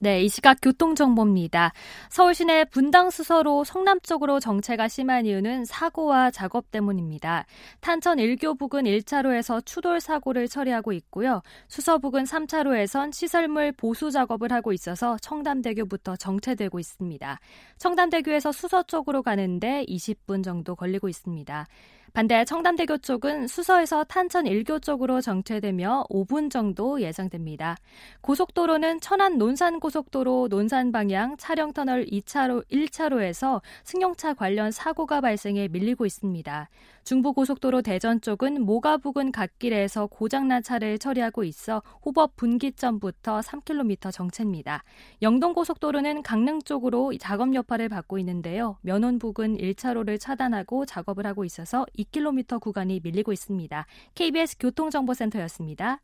네, 0.00 0.22
이 0.22 0.28
시각 0.28 0.58
교통정보입니다. 0.62 1.72
서울 2.08 2.32
시내 2.32 2.64
분당 2.64 3.10
수서로 3.10 3.64
성남 3.64 3.98
쪽으로 4.00 4.38
정체가 4.38 4.86
심한 4.86 5.26
이유는 5.26 5.64
사고와 5.64 6.30
작업 6.30 6.70
때문입니다. 6.70 7.46
탄천 7.80 8.18
1교 8.18 8.56
부근 8.56 8.84
1차로에서 8.84 9.64
추돌 9.66 9.98
사고를 10.00 10.46
처리하고 10.46 10.92
있고요. 10.92 11.42
수서 11.66 11.98
부근 11.98 12.22
3차로에선 12.22 13.12
시설물 13.12 13.72
보수 13.72 14.12
작업을 14.12 14.52
하고 14.52 14.72
있어서 14.72 15.16
청담대교부터 15.20 16.14
정체되고 16.14 16.78
있습니다. 16.78 17.40
청담대교에서 17.78 18.52
수서 18.52 18.84
쪽으로 18.84 19.24
가는데 19.24 19.84
20분 19.88 20.44
정도 20.44 20.76
걸리고 20.76 21.08
있습니다. 21.08 21.66
반대 22.12 22.44
청담대교 22.44 22.98
쪽은 22.98 23.46
수서에서 23.46 24.02
탄천 24.04 24.46
1교 24.46 24.82
쪽으로 24.82 25.20
정체되며 25.20 26.06
5분 26.10 26.50
정도 26.50 27.00
예상됩니다. 27.00 27.76
고속도로는 28.22 29.00
천안 29.00 29.38
논산 29.38 29.78
고속도로 29.78 30.48
논산 30.48 30.90
방향 30.90 31.36
차량 31.36 31.72
터널 31.72 32.06
2차로 32.06 32.64
1차로에서 32.70 33.60
승용차 33.84 34.34
관련 34.34 34.70
사고가 34.72 35.20
발생해 35.20 35.68
밀리고 35.68 36.06
있습니다. 36.06 36.68
중부고속도로 37.08 37.80
대전 37.80 38.20
쪽은 38.20 38.66
모가 38.66 38.98
부근 38.98 39.32
갓길에서 39.32 40.08
고장난 40.08 40.62
차를 40.62 40.98
처리하고 40.98 41.42
있어 41.42 41.82
호법 42.04 42.36
분기점부터 42.36 43.40
3km 43.40 44.12
정체입니다. 44.12 44.84
영동고속도로는 45.22 46.22
강릉 46.22 46.60
쪽으로 46.60 47.14
작업 47.18 47.54
여파를 47.54 47.88
받고 47.88 48.18
있는데요. 48.18 48.76
면원 48.82 49.18
부근 49.18 49.56
1차로를 49.56 50.20
차단하고 50.20 50.84
작업을 50.84 51.26
하고 51.26 51.46
있어서 51.46 51.86
2km 51.96 52.60
구간이 52.60 53.00
밀리고 53.02 53.32
있습니다. 53.32 53.86
KBS 54.14 54.58
교통정보센터였습니다. 54.58 56.02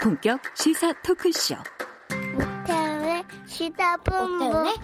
본격 0.00 0.40
시사 0.56 0.94
토크쇼. 1.02 1.56
시사본부. 3.54 4.74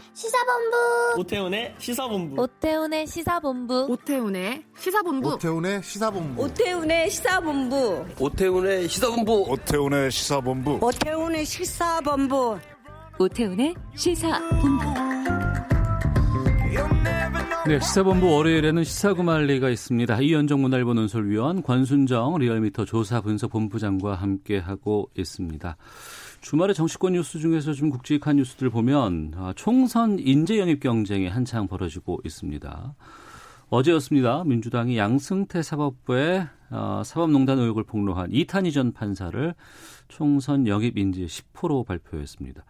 오태훈의 1.18 1.74
시사본부. 1.78 2.40
오태훈의 2.40 3.06
시사본부. 3.06 3.86
오태훈의 3.90 4.64
시사본부. 4.76 5.32
오태훈의 5.32 5.82
시사본부. 5.82 6.42
오태훈의 6.42 7.10
시사본부. 7.10 8.04
오태훈의 8.18 8.88
시사본부. 8.88 9.46
오태훈의 9.50 10.10
시사본부. 10.12 10.78
오태훈의 10.80 11.44
시사본부. 11.44 12.58
오태훈의 13.18 13.74
시사본부. 13.96 14.84
네, 17.66 17.78
시사본부 17.78 18.34
월요일에는 18.34 18.84
시사구말리가 18.84 19.68
있습니다. 19.68 20.20
이현정 20.20 20.62
문화일보 20.62 20.94
논설위원 20.94 21.62
권순정 21.62 22.38
리얼미터 22.38 22.84
조사 22.84 23.20
분석 23.20 23.50
본부장과 23.50 24.14
함께하고 24.14 25.10
있습니다. 25.16 25.76
주말에 26.40 26.72
정치권 26.72 27.12
뉴스 27.12 27.38
중에서 27.38 27.74
좀 27.74 27.90
굵직한 27.90 28.36
뉴스들 28.36 28.70
보면 28.70 29.32
아, 29.36 29.52
총선 29.56 30.18
인재 30.18 30.58
영입 30.58 30.80
경쟁이 30.80 31.28
한창 31.28 31.68
벌어지고 31.68 32.20
있습니다. 32.24 32.94
어제였습니다. 33.68 34.44
민주당이 34.44 34.96
양승태 34.96 35.62
사법부의 35.62 36.48
어, 36.70 37.02
사법농단 37.04 37.58
의혹을 37.58 37.84
폭로한 37.84 38.30
이탄희 38.32 38.72
전 38.72 38.92
판사를 38.92 39.54
총선 40.08 40.66
영입 40.66 40.96
인재 40.96 41.26
10호로 41.26 41.86
발표했습니다. 41.86 42.64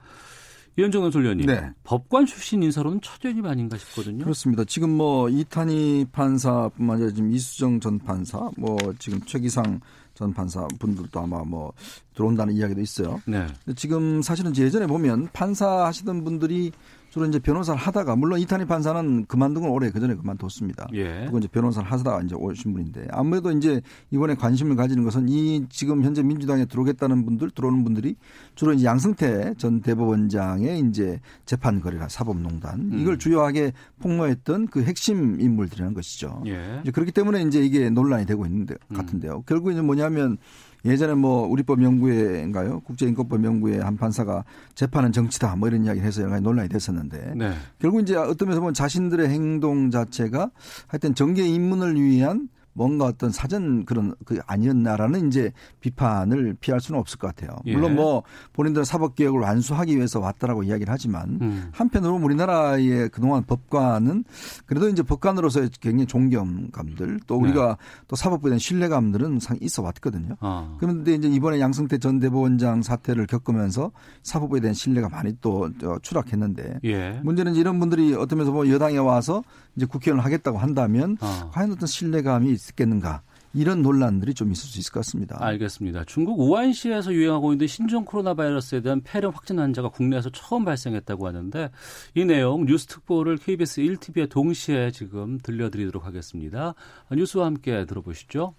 이현정 0.79 1.03
논설위원님, 1.03 1.47
네. 1.47 1.71
법관 1.85 2.27
출신 2.27 2.63
인사로는 2.63 3.01
첫 3.03 3.25
연입 3.25 3.45
아닌가 3.45 3.77
싶거든요. 3.77 4.25
그렇습니다. 4.25 4.65
지금 4.65 4.91
뭐 4.91 5.29
이탄희 5.29 6.07
판사뿐만 6.13 6.97
아니라 6.97 7.13
지금 7.13 7.33
이수정 7.33 7.81
전 7.81 7.99
판사, 7.99 8.51
뭐 8.57 8.77
지금 8.99 9.21
최기상 9.23 9.81
전 10.21 10.35
판사 10.35 10.69
분들도 10.79 11.19
아마 11.19 11.43
뭐 11.43 11.73
들어온다는 12.15 12.53
이야기도 12.53 12.83
있어요. 12.83 13.23
네. 13.27 13.47
지금 13.75 14.21
사실은 14.21 14.55
예전에 14.55 14.87
보면 14.87 15.31
판사 15.33 15.87
하시던 15.87 16.25
분들이 16.25 16.73
주로 17.11 17.27
이제 17.27 17.39
변호사를 17.39 17.79
하다가 17.79 18.17
물론 18.17 18.39
이탄희 18.39 18.67
판사는 18.67 19.27
그만둔 19.27 19.63
건 19.63 19.73
오래 19.73 19.91
그 19.91 19.99
전에 19.99 20.15
그만뒀습니다. 20.15 20.89
예. 20.95 21.23
그리고 21.23 21.39
이제 21.39 21.49
변호사를 21.49 21.91
하다가 21.91 22.23
이제 22.23 22.37
오신 22.37 22.73
분인데 22.73 23.09
아무래도 23.11 23.51
이제 23.51 23.83
이번에 24.11 24.37
관심을 24.37 24.77
가지는 24.77 25.03
것은 25.05 25.29
이 25.29 25.67
지금 25.69 26.05
현재 26.05 26.23
민주당에 26.23 26.65
들어오겠다는 26.65 27.25
분들 27.25 27.51
들어오는 27.51 27.83
분들이 27.83 28.15
주로 28.55 28.73
이제 28.73 28.85
양승태 28.85 29.55
전 29.59 29.81
대법원장의 29.81 30.81
이제 30.89 31.21
재판 31.47 31.81
거래라 31.81 32.09
사법농단 32.09 32.81
음. 32.93 32.99
이걸 33.01 33.19
주요하게 33.19 33.73
폭로했던 33.99 34.69
그 34.69 34.85
핵심 34.85 35.41
인물들이라는 35.41 35.95
것이죠. 35.95 36.45
예. 36.47 36.79
이제 36.83 36.93
그렇기 36.93 37.11
때문에 37.11 37.43
이제 37.43 37.61
이게 37.61 37.91
논란이 37.91 38.25
되고 38.25 38.47
있는데 38.47 38.77
음. 38.89 38.97
같은데요. 38.97 39.39
음. 39.39 39.43
결국 39.47 39.73
이제 39.73 39.81
뭐냐면 39.81 40.39
예전에 40.85 41.15
뭐 41.15 41.47
우리법 41.47 41.83
연구회인가요? 41.83 42.81
국제인권법 42.81 43.45
연구회 43.45 43.81
한 43.81 43.97
판사가 43.97 44.45
재판은 44.75 45.13
정치다 45.13 45.57
뭐 45.57 45.69
이런 45.69 45.85
이야기를 45.85 46.07
해서 46.07 46.23
여러 46.23 46.31
가지 46.31 46.43
논란이 46.43 46.69
됐었는데 46.69 47.35
네. 47.37 47.53
결국 47.79 48.01
이제 48.01 48.17
어떤 48.17 48.49
면에서 48.49 48.61
보면 48.61 48.75
자신들의 48.75 49.29
행동 49.29 49.91
자체가 49.91 50.51
하여튼 50.87 51.15
정계 51.15 51.47
입문을 51.47 52.01
위한 52.01 52.49
뭔가 52.81 53.05
어떤 53.05 53.31
사전 53.31 53.85
그런 53.85 54.15
그 54.25 54.39
아니었나라는 54.47 55.27
이제 55.27 55.53
비판을 55.81 56.57
피할 56.61 56.81
수는 56.81 56.99
없을 56.99 57.19
것 57.19 57.27
같아요. 57.27 57.59
예. 57.67 57.75
물론 57.75 57.95
뭐 57.95 58.23
본인들 58.55 58.87
사법 58.87 59.17
개혁을 59.17 59.39
완수하기 59.39 59.95
위해서 59.95 60.19
왔다라고 60.19 60.63
이야기를 60.63 60.91
하지만 60.91 61.39
음. 61.43 61.69
한편으로 61.73 62.15
우리나라의 62.15 63.11
그동안 63.11 63.45
법관은 63.45 64.25
그래도 64.65 64.89
이제 64.89 65.03
법관으로서의 65.03 65.69
굉장히 65.79 66.07
존경감들 66.07 67.21
또 67.27 67.37
우리가 67.37 67.77
네. 67.79 68.05
또 68.09 68.17
사법부에 68.17 68.49
대한 68.49 68.59
신뢰감들은 68.59 69.41
상 69.41 69.59
있어 69.61 69.83
왔거든요. 69.83 70.37
아. 70.41 70.75
그런데 70.81 71.13
이제 71.13 71.29
이번에 71.29 71.61
양승태 71.61 71.99
전 71.99 72.19
대법원장 72.19 72.81
사태를 72.81 73.27
겪으면서 73.27 73.93
사법부에 74.23 74.61
대한 74.61 74.73
신뢰가 74.73 75.11
많이 75.11 75.37
또 75.43 75.69
추락했는데 76.01 76.81
예. 76.85 77.21
문제는 77.25 77.57
이런 77.57 77.79
분들이 77.79 78.15
어떤 78.15 78.39
면에서 78.39 78.53
뭐 78.53 78.67
여당에 78.71 78.97
와서 78.97 79.43
이제 79.77 79.85
국회의원을 79.85 80.25
하겠다고 80.25 80.57
한다면 80.57 81.19
아. 81.21 81.51
과연 81.53 81.73
어떤 81.73 81.87
신뢰감이 81.87 82.51
있 82.53 82.70
겠는가 82.77 83.23
이런 83.53 83.83
논란들이 83.83 84.35
좀 84.35 84.53
있을 84.53 84.69
수 84.69 84.79
있을 84.79 84.93
것 84.93 85.01
같습니다. 85.01 85.37
알겠습니다. 85.41 86.05
중국 86.05 86.39
우한시에서 86.39 87.13
유행하고 87.13 87.53
있는 87.53 87.67
신종 87.67 88.05
코로나 88.05 88.35
바이러스에 88.35 88.81
대한 88.81 89.01
폐렴 89.03 89.33
확진 89.33 89.59
환자가 89.59 89.89
국내에서 89.89 90.31
처음 90.31 90.65
발생했다고 90.65 91.27
하는데 91.27 91.71
이 92.15 92.25
내용 92.25 92.65
뉴스 92.65 92.87
특보를 92.87 93.39
KBS 93.39 93.83
1TV에 93.83 94.31
동시에 94.31 94.93
지금 94.93 95.39
들려드리도록 95.43 96.07
하겠습니다. 96.07 96.75
뉴스와 97.11 97.47
함께 97.47 97.85
들어보시죠. 97.87 98.55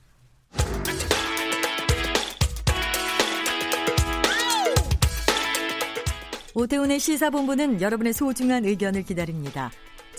오태훈의 6.54 7.00
시사본부는 7.00 7.82
여러분의 7.82 8.12
소중한 8.12 8.66
의견을 8.66 9.04
기다립니다. 9.04 9.72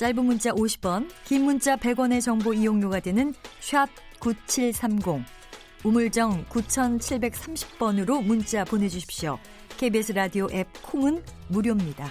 짧은 0.03 0.25
문자 0.25 0.51
50원, 0.51 1.09
긴 1.25 1.45
문자 1.45 1.77
100원의 1.77 2.21
정보 2.21 2.53
이용료가 2.53 2.99
되는 2.99 3.33
샵 3.61 3.89
9730, 4.19 5.25
우물정 5.85 6.47
9730번으로 6.47 8.21
문자 8.21 8.65
보내주십시오. 8.65 9.39
KBS 9.77 10.11
라디오 10.11 10.49
앱 10.51 10.67
콩은 10.83 11.23
무료입니다. 11.47 12.09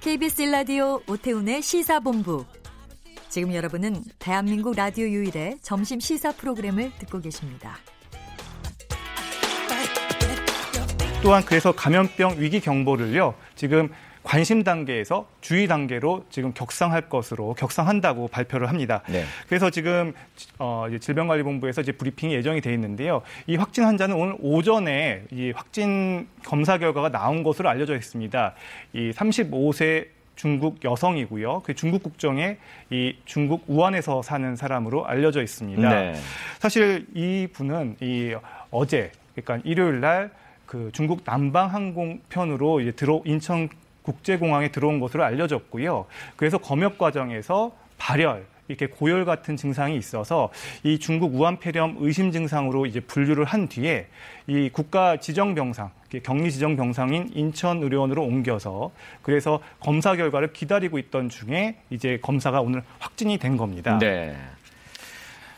KBS 0.00 0.42
라디오 0.50 1.00
오태훈의 1.08 1.62
시사본부. 1.62 2.44
지금 3.28 3.54
여러분은 3.54 4.02
대한민국 4.18 4.74
라디오 4.74 5.06
유일의 5.06 5.58
점심 5.62 6.00
시사 6.00 6.32
프로그램을 6.32 6.90
듣고 6.98 7.20
계십니다. 7.20 7.76
또한 11.22 11.44
그래서 11.44 11.70
감염병 11.70 12.40
위기 12.40 12.58
경보를요. 12.58 13.36
지금 13.54 13.90
관심 14.22 14.62
단계에서 14.62 15.26
주의 15.40 15.66
단계로 15.66 16.24
지금 16.30 16.52
격상할 16.52 17.08
것으로 17.08 17.54
격상한다고 17.54 18.28
발표를 18.28 18.68
합니다. 18.68 19.02
네. 19.08 19.24
그래서 19.48 19.70
지금 19.70 20.12
어, 20.58 20.86
질병관리본부에서 21.00 21.80
이제 21.82 21.92
브리핑이 21.92 22.34
예정이 22.34 22.60
돼 22.60 22.72
있는데요. 22.74 23.22
이 23.46 23.56
확진 23.56 23.84
환자는 23.84 24.16
오늘 24.16 24.36
오전에 24.40 25.24
이 25.30 25.50
확진 25.50 26.28
검사 26.44 26.78
결과가 26.78 27.10
나온 27.10 27.42
것으로 27.42 27.68
알려져 27.68 27.96
있습니다. 27.96 28.54
이 28.92 29.10
35세 29.10 30.08
중국 30.36 30.82
여성이고요. 30.82 31.62
그 31.64 31.74
중국 31.74 32.02
국정에 32.02 32.56
이 32.90 33.16
중국 33.24 33.64
우한에서 33.66 34.22
사는 34.22 34.56
사람으로 34.56 35.06
알려져 35.06 35.42
있습니다. 35.42 35.88
네. 35.88 36.14
사실 36.58 37.06
이 37.14 37.48
분은 37.52 37.96
이 38.00 38.34
어제 38.70 39.12
그러니까 39.34 39.60
일요일 39.68 40.00
날 40.00 40.30
그 40.72 40.88
중국 40.94 41.22
남방 41.22 41.70
항공편으로 41.70 42.80
이제 42.80 42.92
들어 42.92 43.20
인천 43.26 43.68
국제공항에 44.02 44.70
들어온 44.70 45.00
것으로 45.00 45.24
알려졌고요. 45.24 46.06
그래서 46.36 46.58
검역 46.58 46.98
과정에서 46.98 47.72
발열, 47.98 48.44
이렇게 48.68 48.86
고열 48.86 49.24
같은 49.24 49.56
증상이 49.56 49.96
있어서 49.96 50.50
이 50.82 50.98
중국 50.98 51.34
우한 51.34 51.58
폐렴 51.58 51.96
의심 51.98 52.32
증상으로 52.32 52.86
이제 52.86 53.00
분류를 53.00 53.44
한 53.44 53.68
뒤에 53.68 54.06
이 54.46 54.70
국가 54.72 55.16
지정 55.18 55.54
병상, 55.54 55.90
격리 56.22 56.50
지정 56.50 56.76
병상인 56.76 57.30
인천 57.34 57.82
의료원으로 57.82 58.22
옮겨서 58.22 58.90
그래서 59.22 59.60
검사 59.80 60.16
결과를 60.16 60.52
기다리고 60.52 60.98
있던 60.98 61.28
중에 61.28 61.76
이제 61.90 62.18
검사가 62.22 62.60
오늘 62.60 62.82
확진이 62.98 63.38
된 63.38 63.56
겁니다. 63.56 63.98
네. 63.98 64.34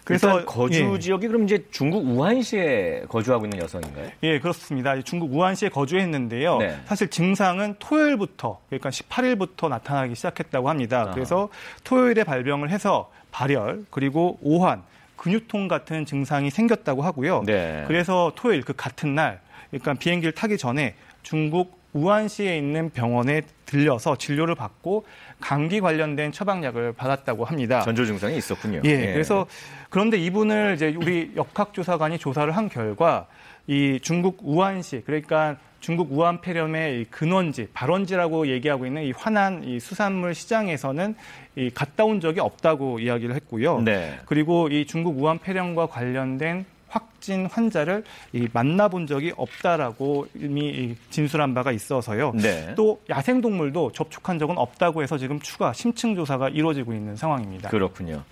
그래서 0.05 0.45
거주 0.45 0.93
예. 0.95 0.99
지역이 0.99 1.27
그럼 1.29 1.45
이제 1.45 1.65
중국 1.71 2.07
우한시에 2.07 3.05
거주하고 3.09 3.47
있는 3.47 3.61
여성인가요? 3.61 4.11
예, 4.23 4.39
그렇습니다. 4.39 5.01
중국 5.01 5.35
우한시에 5.35 5.71
거주했는데요. 5.71 6.59
네. 6.59 6.77
사실 6.85 7.09
증상은 7.09 7.77
토요일부터 7.79 8.61
그러니까 8.69 8.91
18일부터 8.91 9.69
나타나기 9.71 10.15
시작했다고 10.15 10.69
합니다. 10.69 11.07
아. 11.09 11.15
그래서 11.15 11.49
토요일에 11.85 12.25
발병을 12.25 12.71
해서 12.71 13.11
발열 13.33 13.87
그리고 13.91 14.39
오한 14.43 14.83
근육통 15.17 15.69
같은 15.69 16.05
증상이 16.05 16.51
생겼다고 16.51 17.03
하고요. 17.03 17.45
네. 17.47 17.85
그래서 17.87 18.33
토요일 18.37 18.63
그 18.63 18.75
같은 18.75 19.15
날 19.15 19.41
그러니까 19.71 19.95
비행기를 19.95 20.33
타기 20.33 20.59
전에 20.59 20.95
중국 21.23 21.84
우한시에 21.95 22.59
있는 22.59 22.91
병원에 22.91 23.43
들려서 23.65 24.17
진료를 24.17 24.55
받고 24.55 25.07
감기 25.41 25.81
관련된 25.81 26.33
처방약을 26.33 26.93
받았다고 26.93 27.45
합니다. 27.45 27.81
전조 27.81 28.05
증상이 28.05 28.37
있었군요. 28.37 28.83
예. 28.85 28.91
예. 28.91 29.13
그래서 29.13 29.47
그런데 29.89 30.19
이분을 30.19 30.75
이제 30.75 30.95
우리 30.97 31.33
역학조사관이 31.35 32.19
조사를 32.19 32.55
한 32.55 32.69
결과 32.69 33.27
이 33.67 33.99
중국 34.03 34.41
우한시 34.43 35.03
그러니까 35.07 35.57
중국 35.81 36.13
우한 36.13 36.41
폐렴의 36.41 37.07
근원지, 37.11 37.69
발원지라고 37.75 38.49
얘기하고 38.49 38.87
있는 38.87 39.03
이 39.03 39.13
환안 39.13 39.65
이 39.65 39.79
수산물 39.79 40.35
시장에서는 40.35 41.15
이 41.57 41.71
갔다 41.71 42.07
온 42.07 42.21
적이 42.21 42.41
없다고 42.41 43.01
이야기를 43.01 43.35
했고요. 43.35 43.83
네. 43.83 44.19
그리고 44.25 44.69
이 44.69 44.87
중국 44.87 45.21
우한 45.21 45.39
폐렴과 45.39 45.87
관련된 45.89 46.65
확진 46.95 47.47
환자를 47.47 48.05
만나본 48.53 49.09
적이 49.09 49.33
없다라고 49.37 50.29
이미 50.37 50.95
진술한 51.11 51.53
바가 51.53 51.73
있어서요. 51.73 52.33
네. 52.37 52.73
또 52.77 53.01
야생 53.11 53.41
동물도 53.41 53.93
접촉한 53.93 54.39
적은 54.39 54.57
없다고 54.57 55.03
해서 55.03 55.19
지금 55.19 55.41
추가 55.41 55.73
심층 55.73 56.15
조사가 56.15 56.51
이루어지고 56.51 56.95
있는 56.95 57.17
상황입니다. 57.17 57.69
그렇군요. 57.71 58.23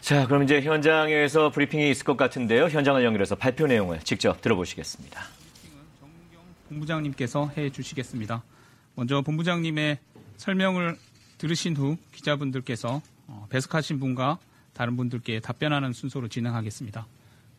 자, 0.00 0.26
그럼 0.26 0.44
이제 0.44 0.60
현장에서 0.60 1.50
브리핑이 1.50 1.90
있을 1.90 2.04
것 2.04 2.16
같은데요. 2.16 2.66
현장을 2.66 3.02
연결해서 3.02 3.34
발표 3.34 3.66
내용을 3.66 4.00
직접 4.00 4.40
들어보시겠습니다. 4.40 5.20
본부장님께서 6.68 7.50
해 7.56 7.70
주시겠습니다. 7.70 8.42
먼저 8.94 9.22
본부장님의 9.22 9.98
설명을 10.36 10.96
들으신 11.38 11.76
후 11.76 11.96
기자분들께서 12.12 13.02
어, 13.26 13.46
배석하신 13.50 13.98
분과 13.98 14.38
다른 14.72 14.96
분들께 14.96 15.40
답변하는 15.40 15.92
순서로 15.92 16.28
진행하겠습니다. 16.28 17.06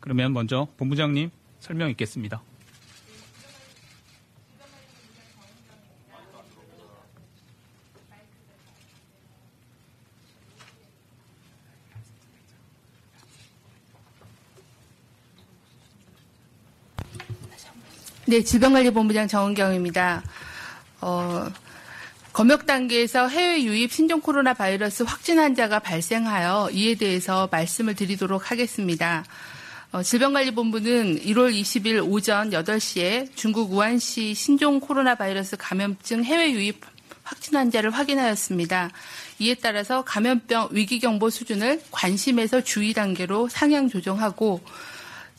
그러면 0.06 0.34
먼저 0.34 0.68
본부장님 0.78 1.32
설명 1.60 1.90
있겠습니다. 1.90 2.42
네, 18.28 18.44
질병관리본부장 18.44 19.28
정은경입니다. 19.28 20.24
어, 21.02 21.48
검역 22.32 22.68
단계에서 22.68 23.28
해외 23.28 23.64
유입 23.64 23.92
신종 23.92 24.22
코로나 24.22 24.54
바이러스 24.54 25.02
확진 25.02 25.40
환자가 25.40 25.80
발생하여 25.80 26.70
이에 26.74 26.94
대해서 26.96 27.48
말씀을 27.52 27.96
드리도록 27.96 28.52
하겠습니다. 28.52 29.24
어, 29.96 30.04
질병관리본부는 30.04 31.22
1월 31.22 31.58
20일 31.58 32.06
오전 32.06 32.50
8시에 32.50 33.30
중국 33.34 33.72
우한시 33.72 34.34
신종 34.34 34.82
코로나 34.82 35.16
바이러스 35.16 35.56
감염증 35.56 36.26
해외 36.26 36.52
유입 36.52 36.82
확진 37.24 37.56
환자를 37.56 37.92
확인하였습니다. 37.92 38.90
이에 39.40 39.56
따라서 39.56 40.04
감염병 40.04 40.68
위기경보 40.72 41.30
수준을 41.30 41.82
관심에서 41.92 42.60
주의 42.60 42.94
단계로 42.94 43.48
상향 43.48 43.88
조정하고 43.88 44.60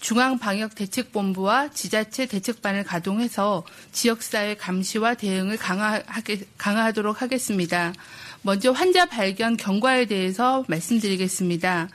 중앙방역대책본부와 0.01 1.73
지자체 1.73 2.25
대책반을 2.25 2.85
가동해서 2.85 3.63
지역사회 3.93 4.55
감시와 4.57 5.17
대응을 5.17 5.59
강화하게, 5.59 6.47
강화하도록 6.57 7.21
하겠습니다. 7.21 7.93
먼저 8.41 8.73
환자 8.73 9.05
발견 9.05 9.59
경과에 9.59 10.07
대해서 10.07 10.65
말씀드리겠습니다. 10.69 11.91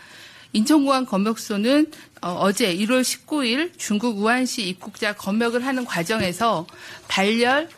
인천공항 0.54 1.06
검역소는 1.06 1.92
어, 2.22 2.52
제 2.52 2.76
1월 2.76 3.02
19일 3.02 3.72
중국 3.78 4.20
우한시 4.20 4.68
입국자 4.68 5.14
검역을 5.14 5.66
하는 5.66 5.86
과정에서 5.86 6.68
발열, 7.08 7.70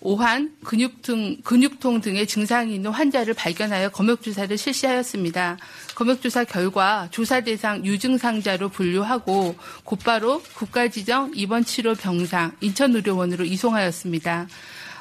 오한, 0.00 0.52
근육통, 0.62 1.38
근육통 1.42 2.00
등의 2.00 2.26
증상이 2.26 2.74
있는 2.74 2.90
환자를 2.90 3.34
발견하여 3.34 3.88
검역조사를 3.88 4.56
실시하였습니다. 4.56 5.58
검역조사 5.96 6.44
결과 6.44 7.08
조사 7.10 7.40
대상 7.40 7.84
유증상자로 7.84 8.68
분류하고 8.68 9.56
곧바로 9.84 10.40
국가지정 10.54 11.32
입원 11.34 11.64
치료 11.64 11.94
병상 11.94 12.52
인천의료원으로 12.60 13.44
이송하였습니다. 13.44 14.46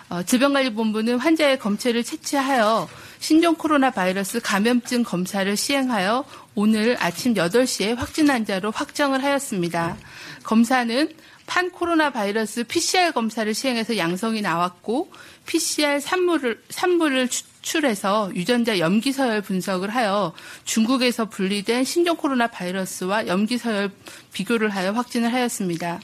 어, 0.09 0.23
질병관리본부는 0.23 1.19
환자의 1.19 1.59
검체를 1.59 2.03
채취하여 2.03 2.87
신종 3.19 3.55
코로나 3.55 3.91
바이러스 3.91 4.39
감염증 4.39 5.03
검사를 5.03 5.55
시행하여 5.55 6.25
오늘 6.55 6.97
아침 6.99 7.33
8시에 7.33 7.95
확진 7.95 8.29
환자로 8.29 8.71
확정을 8.71 9.23
하였습니다. 9.23 9.97
검사는 10.43 11.09
판 11.45 11.71
코로나 11.71 12.09
바이러스 12.09 12.65
PCR 12.65 13.13
검사를 13.13 13.51
시행해서 13.53 13.97
양성이 13.97 14.41
나왔고 14.41 15.09
PCR 15.45 15.99
산물을 15.99 16.61
산물을 16.69 17.29
추출해서 17.29 18.31
유전자 18.35 18.79
염기 18.79 19.13
서열 19.13 19.41
분석을 19.41 19.89
하여 19.89 20.33
중국에서 20.65 21.25
분리된 21.25 21.85
신종 21.85 22.17
코로나 22.17 22.47
바이러스와 22.47 23.27
염기 23.27 23.57
서열 23.57 23.91
비교를 24.33 24.69
하여 24.69 24.91
확진을 24.91 25.33
하였습니다. 25.33 26.01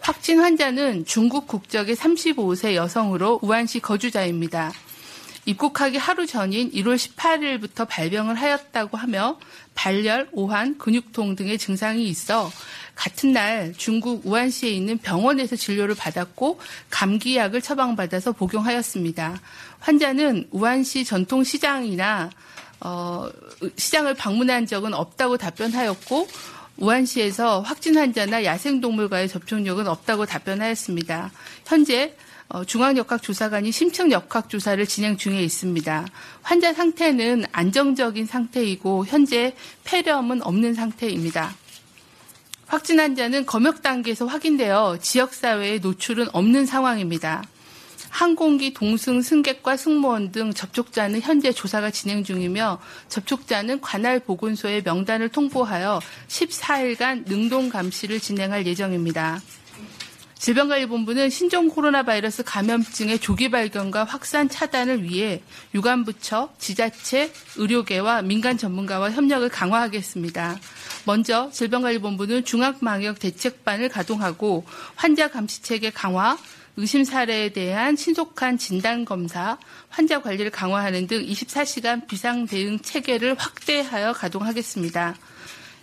확진 0.00 0.40
환자는 0.40 1.04
중국 1.04 1.46
국적의 1.46 1.96
35세 1.96 2.74
여성으로 2.74 3.40
우한시 3.42 3.80
거주자입니다. 3.80 4.72
입국하기 5.46 5.96
하루 5.96 6.26
전인 6.26 6.70
1월 6.72 6.96
18일부터 6.96 7.86
발병을 7.88 8.34
하였다고 8.34 8.96
하며 8.96 9.38
발열, 9.74 10.28
오한, 10.32 10.76
근육통 10.76 11.36
등의 11.36 11.56
증상이 11.56 12.04
있어 12.08 12.50
같은 12.96 13.32
날 13.32 13.72
중국 13.76 14.26
우한시에 14.26 14.70
있는 14.70 14.98
병원에서 14.98 15.54
진료를 15.54 15.94
받았고 15.94 16.58
감기약을 16.90 17.62
처방받아서 17.62 18.32
복용하였습니다. 18.32 19.40
환자는 19.78 20.48
우한시 20.50 21.04
전통시장이나 21.04 22.30
어, 22.80 23.30
시장을 23.76 24.14
방문한 24.14 24.66
적은 24.66 24.94
없다고 24.94 25.36
답변하였고 25.36 26.28
우한시에서 26.78 27.60
확진 27.60 27.96
환자나 27.96 28.44
야생동물과의 28.44 29.28
접촉력은 29.28 29.86
없다고 29.86 30.26
답변하였습니다. 30.26 31.30
현재 31.64 32.14
어, 32.48 32.64
중앙역학조사관이 32.64 33.72
심층 33.72 34.12
역학조사를 34.12 34.84
진행 34.86 35.16
중에 35.16 35.42
있습니다. 35.42 36.06
환자 36.42 36.72
상태는 36.72 37.44
안정적인 37.52 38.26
상태이고 38.26 39.06
현재 39.06 39.54
폐렴은 39.84 40.42
없는 40.42 40.74
상태입니다. 40.74 41.54
확진 42.66 42.98
환자는 43.00 43.46
검역 43.46 43.82
단계에서 43.82 44.26
확인되어 44.26 44.98
지역사회에 45.00 45.78
노출은 45.78 46.28
없는 46.32 46.66
상황입니다. 46.66 47.44
항공기 48.10 48.72
동승 48.72 49.20
승객과 49.20 49.76
승무원 49.76 50.32
등 50.32 50.52
접촉자는 50.52 51.20
현재 51.20 51.52
조사가 51.52 51.90
진행 51.90 52.24
중이며 52.24 52.80
접촉자는 53.08 53.80
관할 53.80 54.20
보건소에 54.20 54.80
명단을 54.82 55.28
통보하여 55.28 56.00
14일간 56.28 57.26
능동 57.26 57.68
감시를 57.68 58.18
진행할 58.20 58.66
예정입니다. 58.66 59.40
질병관리본부는 60.38 61.30
신종 61.30 61.68
코로나 61.68 62.02
바이러스 62.02 62.42
감염증의 62.44 63.20
조기 63.20 63.50
발견과 63.50 64.04
확산 64.04 64.48
차단을 64.48 65.02
위해 65.02 65.42
유관부처, 65.74 66.50
지자체, 66.58 67.32
의료계와 67.56 68.22
민간 68.22 68.58
전문가와 68.58 69.10
협력을 69.10 69.48
강화하겠습니다. 69.48 70.58
먼저 71.06 71.50
질병관리본부는 71.50 72.44
중앙방역대책반을 72.44 73.88
가동하고 73.88 74.64
환자 74.94 75.28
감시체계 75.28 75.90
강화, 75.90 76.36
의심 76.76 77.04
사례에 77.04 77.48
대한 77.48 77.96
신속한 77.96 78.58
진단 78.58 79.06
검사, 79.06 79.56
환자 79.88 80.20
관리를 80.20 80.50
강화하는 80.50 81.06
등 81.06 81.24
24시간 81.24 82.06
비상 82.06 82.46
대응 82.46 82.78
체계를 82.80 83.34
확대하여 83.38 84.12
가동하겠습니다. 84.12 85.16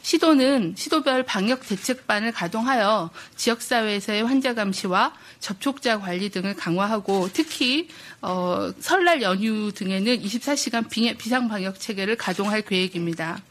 시도는 0.04 0.76
시도별 0.78 1.24
방역 1.24 1.66
대책반을 1.66 2.34
가동하여 2.34 3.10
지역사회에서의 3.38 4.24
환자 4.24 4.54
감시와 4.54 5.14
접촉자 5.40 6.00
관리 6.00 6.30
등을 6.30 6.56
강화하고 6.56 7.30
특히 7.32 7.88
어, 8.22 8.72
설날 8.80 9.22
연휴 9.22 9.72
등에는 9.72 10.22
24시간 10.22 10.90
비상 11.18 11.48
방역 11.48 11.80
체계를 11.80 12.18
가동할 12.18 12.62
계획입니다. 12.62 13.42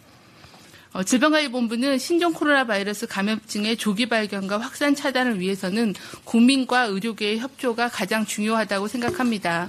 어, 0.92 1.02
질병관리본부는 1.02 1.98
신종 1.98 2.34
코로나 2.34 2.66
바이러스 2.66 3.06
감염증의 3.06 3.78
조기 3.78 4.10
발견과 4.10 4.58
확산 4.58 4.94
차단을 4.94 5.40
위해서는 5.40 5.94
국민과 6.24 6.82
의료계의 6.82 7.38
협조가 7.38 7.88
가장 7.88 8.26
중요하다고 8.26 8.88
생각합니다. 8.88 9.68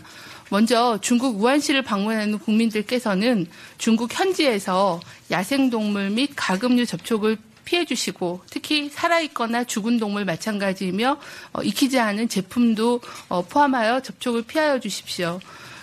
먼저 0.53 0.99
중국 1.01 1.41
우한시를 1.41 1.81
방문하는 1.81 2.37
국민들께서는 2.37 3.47
중국 3.79 4.13
현지에서 4.13 5.01
야생동물 5.31 6.11
및 6.11 6.29
가금류 6.35 6.85
접촉을 6.85 7.37
피해 7.65 7.85
주시고 7.85 8.41
특히 8.51 8.87
살아있거나 8.87 9.63
죽은 9.63 9.97
동물 9.97 10.25
마찬가지이며 10.25 11.17
어, 11.53 11.63
익히지 11.63 11.99
않은 11.99 12.29
제품도 12.29 13.01
어, 13.29 13.41
포함하여 13.41 14.01
접촉을 14.01 14.43
피하여 14.43 14.79
주십시오. 14.79 15.39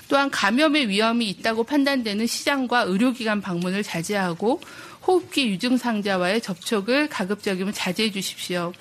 또한 0.07 0.31
감염의 0.31 0.89
위험이 0.89 1.29
있다고 1.31 1.65
판단되는 1.65 2.29
시장과 2.29 2.83
의료기관 2.83 3.41
방문을 3.41 3.83
자제하고 3.83 4.61
호흡기 5.05 5.49
유증상자와의 5.49 6.43
접촉을 6.43 7.09
가급적이면 7.09 7.73
자제해 7.73 8.13
주십시오. 8.13 8.73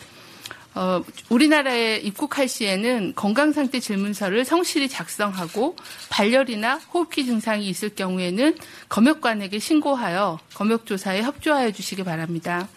어, 0.80 1.04
우리나라에 1.28 1.98
입국할 1.98 2.48
시에는 2.48 3.14
건강상태 3.16 3.82
질문서를 3.82 4.46
성실히 4.46 4.88
작성하고 4.88 5.76
발열이나 6.10 6.76
호흡기 6.94 7.26
증상이 7.26 7.68
있을 7.68 7.90
경우에는 7.90 8.56
검역관에게 8.88 9.60
신고하여 9.60 10.40
검역조사에 10.54 11.24
협조하여 11.24 11.72
주시기 11.72 12.04
바랍니다. 12.04 12.70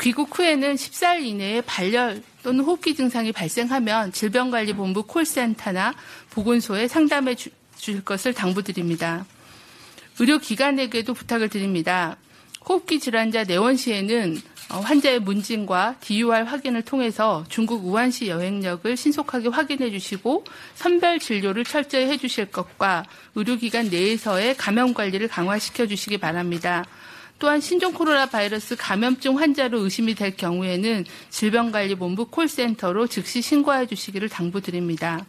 귀국 0.00 0.36
후에는 0.36 0.74
14일 0.74 1.22
이내에 1.24 1.60
발열 1.60 2.22
또는 2.42 2.64
호흡기 2.64 2.96
증상이 2.96 3.30
발생하면 3.30 4.12
질병관리본부 4.12 5.04
콜센터나 5.04 5.94
보건소에 6.30 6.88
상담해 6.88 7.36
주 7.36 7.50
실 7.80 8.04
것을 8.04 8.34
당부드립니다. 8.34 9.24
의료기관에게도 10.18 11.14
부탁을 11.14 11.48
드립니다. 11.48 12.16
호흡기 12.68 13.00
질환자 13.00 13.44
내원 13.44 13.76
시에는 13.76 14.36
어, 14.36 14.49
환자의 14.78 15.18
문진과 15.20 15.96
DUR 16.00 16.44
확인을 16.44 16.82
통해서 16.82 17.44
중국 17.48 17.84
우한시 17.84 18.28
여행력을 18.28 18.96
신속하게 18.96 19.48
확인해 19.48 19.90
주시고 19.90 20.44
선별 20.74 21.18
진료를 21.18 21.64
철저히 21.64 22.06
해 22.06 22.16
주실 22.16 22.46
것과 22.46 23.04
의료기관 23.34 23.90
내에서의 23.90 24.56
감염 24.56 24.94
관리를 24.94 25.26
강화시켜 25.28 25.86
주시기 25.86 26.18
바랍니다. 26.18 26.84
또한 27.40 27.58
신종 27.58 27.94
코로나 27.94 28.26
바이러스 28.26 28.76
감염증 28.76 29.38
환자로 29.38 29.78
의심이 29.78 30.14
될 30.14 30.36
경우에는 30.36 31.06
질병관리본부 31.30 32.26
콜센터로 32.26 33.06
즉시 33.06 33.40
신고해 33.40 33.86
주시기를 33.86 34.28
당부드립니다. 34.28 35.24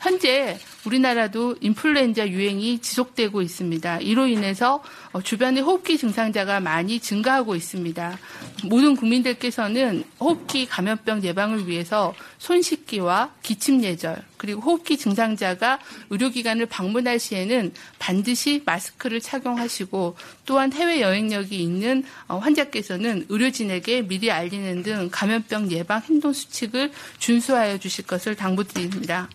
현재 0.00 0.58
우리나라도 0.84 1.56
인플루엔자 1.60 2.28
유행이 2.28 2.80
지속되고 2.80 3.42
있습니다. 3.42 3.98
이로 4.00 4.26
인해서 4.26 4.82
어, 5.12 5.20
주변에 5.20 5.60
호흡기 5.60 5.98
증상자가 5.98 6.60
많이 6.60 7.00
증가하고 7.00 7.54
있습니다. 7.54 8.18
모든 8.64 8.96
국민들께서는 8.96 10.04
호흡기 10.18 10.66
감염병 10.66 11.22
예방을 11.22 11.66
위해서 11.66 12.14
손 12.38 12.62
씻기와 12.62 13.32
기침 13.42 13.82
예절 13.82 14.22
그리고 14.36 14.62
호흡기 14.62 14.96
증상자가 14.96 15.78
의료기관을 16.08 16.66
방문할 16.66 17.18
시에는 17.18 17.72
반드시 17.98 18.62
마스크를 18.64 19.20
착용하시고 19.20 20.16
또한 20.46 20.72
해외 20.72 21.02
여행력이 21.02 21.62
있는 21.62 22.04
어, 22.26 22.38
환자께서는 22.38 23.26
의료진에게 23.28 24.08
미리 24.08 24.30
알리는 24.30 24.82
등 24.82 25.08
감염병 25.12 25.70
예방 25.72 26.00
행동 26.02 26.32
수칙을 26.32 26.90
준수하여 27.18 27.78
주실 27.78 28.06
것을 28.06 28.34
당부드립니다. 28.34 29.28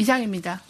이상입니다. 0.00 0.60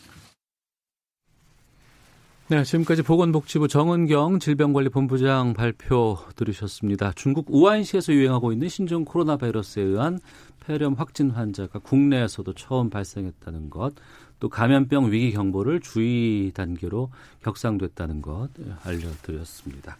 네, 2.49 2.64
지금까지 2.64 3.03
보건복지부 3.03 3.69
정은경 3.69 4.40
질병관리본부장 4.40 5.55
발표 5.55 6.19
들으셨습니다. 6.35 7.12
중국 7.14 7.47
우한시에서 7.49 8.12
유행하고 8.12 8.53
있는 8.53 8.69
신종 8.69 9.05
코로나 9.05 9.37
바이러스에 9.37 9.85
의한 9.85 10.19
폐렴 10.66 10.95
확진 10.95 11.31
환자가 11.31 11.79
국내에서도 11.79 12.53
처음 12.55 12.90
발생했다는 12.90 13.71
것, 13.71 13.95
또 14.40 14.49
감염병 14.49 15.12
위기 15.12 15.31
경보를 15.31 15.79
주의 15.79 16.51
단계로 16.51 17.11
격상됐다는 17.45 18.21
것 18.21 18.49
알려드렸습니다. 18.83 19.97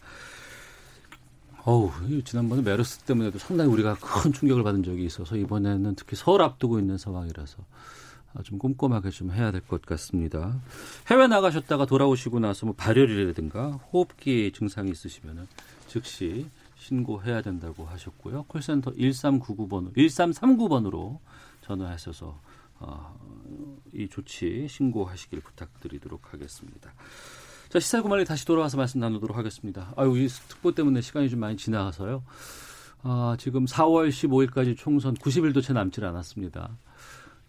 어우, 1.65 1.93
지난번에 2.25 2.63
메르스 2.63 2.99
때문에도 3.01 3.39
상당히 3.39 3.71
우리가 3.71 3.95
큰 3.95 4.33
충격을 4.33 4.65
받은 4.65 4.83
적이 4.83 5.05
있어서 5.05 5.37
이번에는 5.37 5.95
특히 5.95 6.17
서울 6.17 6.43
앞두고 6.43 6.81
있는 6.81 6.99
상황이라서 6.99 7.59
아, 7.59 8.00
좀 8.45 8.59
꼼꼼하게 8.59 9.11
좀 9.11 9.31
해야 9.33 9.51
될 9.51 9.61
것 9.61 9.83
같습니다. 9.83 10.61
해외 11.09 11.27
나가셨다가 11.27 11.87
돌아오시고 11.87 12.41
나서 12.41 12.67
뭐 12.67 12.75
발열이라든가 12.77 13.73
호흡기 13.93 14.53
증상이 14.53 14.91
있으시면은 14.91 15.47
즉시 15.89 16.47
신고해야 16.79 17.43
된다고 17.43 17.85
하셨고요. 17.85 18.45
콜센터 18.45 18.93
1399번, 18.93 19.95
1339번으로 19.95 21.19
전화하셔서 21.63 22.39
어, 22.79 23.19
이 23.93 24.09
조치 24.09 24.67
신고하시길 24.69 25.41
부탁드리도록 25.41 26.33
하겠습니다. 26.33 26.93
자, 27.69 27.79
시사구말리 27.79 28.25
다시 28.25 28.47
돌아와서 28.47 28.77
말씀 28.79 28.99
나누도록 29.01 29.37
하겠습니다. 29.37 29.93
아유, 29.97 30.17
이 30.19 30.27
특보 30.29 30.73
때문에 30.75 31.01
시간이 31.03 31.29
좀 31.29 31.41
많이 31.41 31.57
지나가서요. 31.57 32.23
아, 33.03 33.37
지금 33.39 33.67
4월 33.67 34.09
15일까지 34.09 34.77
총선 34.77 35.15
90일도 35.15 35.63
채 35.63 35.73
남질 35.73 36.05
않았습니다. 36.05 36.71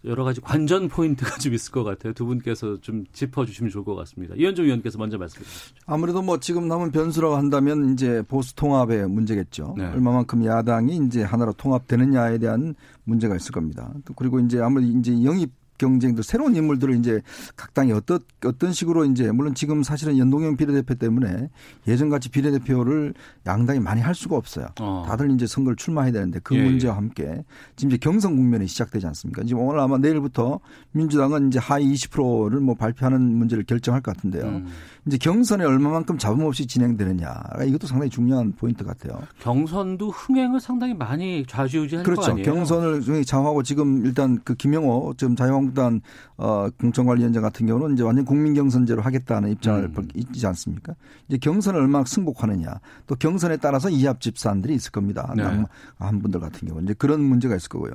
여러 0.04 0.24
가지 0.24 0.40
관전 0.40 0.88
포인트가 0.88 1.36
좀 1.38 1.54
있을 1.54 1.72
것 1.72 1.84
같아요. 1.84 2.12
두 2.12 2.26
분께서 2.26 2.80
좀 2.80 3.04
짚어주시면 3.12 3.70
좋을 3.70 3.84
것 3.84 3.94
같습니다. 3.94 4.34
이현종 4.36 4.64
의원께서 4.64 4.98
먼저 4.98 5.18
말씀해 5.18 5.44
주시죠. 5.44 5.74
아무래도 5.86 6.22
뭐 6.22 6.38
지금 6.40 6.68
남은 6.68 6.90
변수라고 6.90 7.36
한다면 7.36 7.92
이제 7.92 8.22
보수 8.28 8.54
통합의 8.54 9.08
문제겠죠. 9.08 9.74
네. 9.78 9.86
얼마만큼 9.86 10.44
야당이 10.44 11.00
이제 11.06 11.22
하나로 11.22 11.52
통합되느냐에 11.52 12.38
대한 12.38 12.74
문제가 13.04 13.36
있을 13.36 13.52
겁니다. 13.52 13.92
그리고 14.16 14.40
이제 14.40 14.60
아무래도 14.60 14.90
이제 14.98 15.12
영입 15.24 15.61
경쟁도 15.82 16.22
새로운 16.22 16.54
인물들을 16.54 16.94
이제 16.96 17.20
각 17.56 17.74
당이 17.74 17.90
어떤 17.92 18.20
어떤 18.44 18.72
식으로 18.72 19.04
이제 19.06 19.32
물론 19.32 19.54
지금 19.54 19.82
사실은 19.82 20.16
연동형 20.16 20.56
비례대표 20.56 20.94
때문에 20.94 21.48
예전같이 21.88 22.28
비례대표를 22.28 23.14
양당이 23.46 23.80
많이 23.80 24.00
할 24.00 24.14
수가 24.14 24.36
없어요. 24.36 24.68
어. 24.80 25.04
다들 25.06 25.32
이제 25.32 25.46
선거를 25.46 25.76
출마해야 25.76 26.12
되는데 26.12 26.38
그 26.42 26.54
예, 26.54 26.62
문제와 26.62 26.94
예. 26.94 26.96
함께 26.96 27.44
지금 27.74 27.90
이제 27.90 27.98
경선 27.98 28.36
국면이 28.36 28.68
시작되지 28.68 29.06
않습니까? 29.08 29.42
지금 29.42 29.62
오늘 29.62 29.80
아마 29.80 29.98
내일부터 29.98 30.60
민주당은 30.92 31.48
이제 31.48 31.58
하위 31.58 31.92
20%를 31.92 32.60
뭐 32.60 32.76
발표하는 32.76 33.20
문제를 33.20 33.64
결정할 33.64 34.00
것 34.02 34.14
같은데요. 34.14 34.44
음. 34.44 34.68
이제 35.06 35.18
경선에 35.18 35.64
얼마만큼 35.64 36.16
잡음 36.16 36.44
없이 36.44 36.66
진행되느냐 36.66 37.34
이것도 37.66 37.88
상당히 37.88 38.08
중요한 38.08 38.52
포인트 38.52 38.84
같아요. 38.84 39.20
경선도 39.40 40.10
흥행을 40.10 40.60
상당히 40.60 40.94
많이 40.94 41.44
좌지우지할 41.48 42.04
그렇죠. 42.04 42.22
거 42.22 42.30
아니에요? 42.30 42.44
경선을 42.44 43.24
장하고 43.24 43.64
지금 43.64 44.06
일단 44.06 44.38
그 44.44 44.54
김영호 44.54 45.14
지금 45.16 45.34
자유한국 45.34 45.71
당 45.74 46.00
어, 46.36 46.68
공천관리위원장 46.80 47.42
같은 47.42 47.66
경우는 47.66 47.94
이제 47.94 48.02
완전 48.02 48.24
국민 48.24 48.54
경선제로 48.54 49.02
하겠다는 49.02 49.50
입장을 49.52 49.92
음. 49.96 50.08
있지 50.14 50.46
않습니까? 50.46 50.94
이제 51.28 51.38
경선을 51.38 51.80
얼마나 51.80 52.04
승복하느냐 52.04 52.80
또 53.06 53.14
경선에 53.14 53.58
따라서 53.58 53.88
이합 53.88 54.20
집산들이 54.20 54.74
있을 54.74 54.90
겁니다. 54.90 55.32
네. 55.36 55.42
한 55.98 56.20
분들 56.20 56.40
같은 56.40 56.68
경우 56.68 56.82
이제 56.82 56.94
그런 56.94 57.22
문제가 57.22 57.56
있을 57.56 57.68
거고요. 57.68 57.92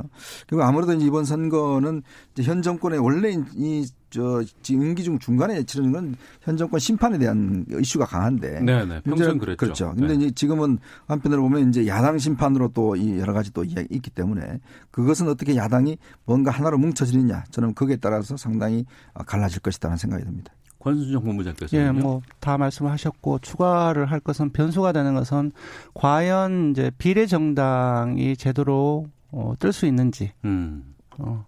그리고 0.48 0.64
아무래도 0.64 0.94
이번 0.94 1.26
선거는 1.26 2.04
이제 2.34 2.44
현 2.44 2.62
정권의 2.62 3.00
원래 3.00 3.36
이 3.56 3.88
저, 4.10 4.44
지금 4.62 4.84
임기 4.84 5.04
중 5.04 5.20
중간에 5.20 5.64
치르는 5.64 5.92
건 5.92 6.16
현 6.42 6.56
정권 6.56 6.80
심판에 6.80 7.18
대한 7.18 7.66
이슈가 7.70 8.06
강한데. 8.06 8.62
네네. 8.62 9.02
평소엔 9.02 9.38
그랬죠. 9.38 9.58
그렇죠. 9.58 9.94
근데 9.98 10.16
네. 10.16 10.26
이제 10.26 10.32
지금은 10.32 10.80
한편으로 11.08 11.42
보면 11.42 11.70
이제 11.70 11.86
야당 11.88 12.18
심판으로 12.18 12.70
또 12.70 12.96
이 12.96 13.20
여러 13.20 13.34
가지 13.34 13.52
또 13.52 13.64
이야기 13.64 13.88
있기 13.92 14.10
때문에 14.12 14.60
그것은 14.92 15.28
어떻게 15.28 15.56
야당이 15.56 15.98
뭔가 16.26 16.52
하나로 16.52 16.78
뭉쳐지느냐 16.78 17.44
저는 17.52 17.76
거기에 17.76 17.98
따라서 17.98 18.38
상당히 18.38 18.86
갈라질 19.26 19.60
것이다는 19.62 19.98
생각이 19.98 20.24
듭니다. 20.24 20.54
권순정 20.80 21.24
본부장께서. 21.24 21.76
예, 21.76 21.92
뭐, 21.92 22.22
다 22.40 22.58
말씀하셨고, 22.58 23.40
추가를 23.40 24.06
할 24.06 24.20
것은 24.20 24.52
변수가 24.52 24.92
되는 24.94 25.16
것은 25.16 25.52
과연 25.96 26.72
이제 26.72 26.92
비례 26.98 27.26
정당이 27.26 28.38
제대로 28.38 29.08
어, 29.32 29.54
뜰 29.60 29.74
수 29.74 29.86
있는지. 29.86 30.32
음. 30.46 30.94
어, 31.18 31.46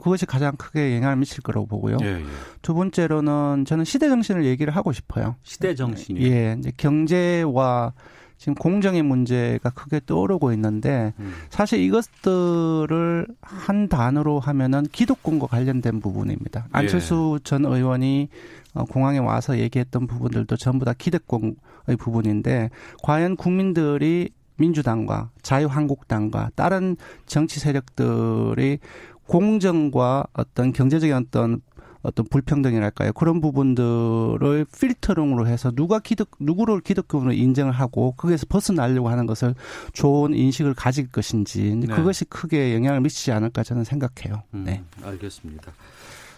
그것이 0.00 0.26
가장 0.26 0.56
크게 0.56 0.96
영향을 0.96 1.16
미칠 1.16 1.42
거라고 1.42 1.66
보고요. 1.66 1.98
예, 2.02 2.06
예. 2.06 2.24
두 2.62 2.74
번째로는 2.74 3.64
저는 3.66 3.84
시대 3.84 4.08
정신을 4.08 4.44
얘기를 4.44 4.74
하고 4.74 4.92
싶어요. 4.92 5.36
시대 5.42 5.74
정신이 5.74 6.22
예, 6.22 6.56
이제 6.58 6.72
경제와 6.76 7.92
지금 8.38 8.54
공정의 8.54 9.02
문제가 9.02 9.70
크게 9.70 10.00
떠오르고 10.04 10.52
있는데 10.52 11.14
음. 11.18 11.32
사실 11.48 11.80
이것들을 11.80 13.26
한 13.40 13.88
단어로 13.88 14.40
하면은 14.40 14.86
기득권과 14.92 15.46
관련된 15.46 16.00
부분입니다. 16.00 16.64
예. 16.66 16.68
안철수 16.70 17.38
예. 17.38 17.44
전 17.44 17.64
의원이 17.64 18.28
어, 18.74 18.84
공항에 18.84 19.18
와서 19.18 19.58
얘기했던 19.58 20.06
부분들도 20.06 20.56
전부 20.56 20.84
다 20.84 20.92
기득권의 20.92 21.96
부분인데 21.98 22.70
과연 23.02 23.36
국민들이 23.36 24.30
민주당과 24.58 25.30
자유한국당과 25.42 26.50
다른 26.54 26.96
정치 27.26 27.60
세력들이 27.60 28.78
공정과 29.26 30.26
어떤 30.32 30.72
경제적인 30.72 31.16
어떤 31.16 31.60
어떤 32.02 32.24
불평등이랄까요 32.28 33.12
그런 33.14 33.40
부분들을 33.40 34.66
필터링으로 34.78 35.48
해서 35.48 35.72
누가 35.72 35.98
기득 35.98 36.30
누구를 36.38 36.80
기득권으로 36.80 37.32
인정을 37.32 37.72
하고 37.72 38.12
거기에서 38.12 38.46
벗어나려고 38.48 39.08
하는 39.08 39.26
것을 39.26 39.54
좋은 39.92 40.32
인식을 40.34 40.74
가질 40.74 41.08
것인지 41.10 41.74
네. 41.74 41.86
그것이 41.88 42.24
크게 42.26 42.74
영향을 42.74 43.00
미치지 43.00 43.32
않을까 43.32 43.64
저는 43.64 43.82
생각해요. 43.82 44.44
음, 44.54 44.64
네, 44.64 44.84
알겠습니다. 45.02 45.72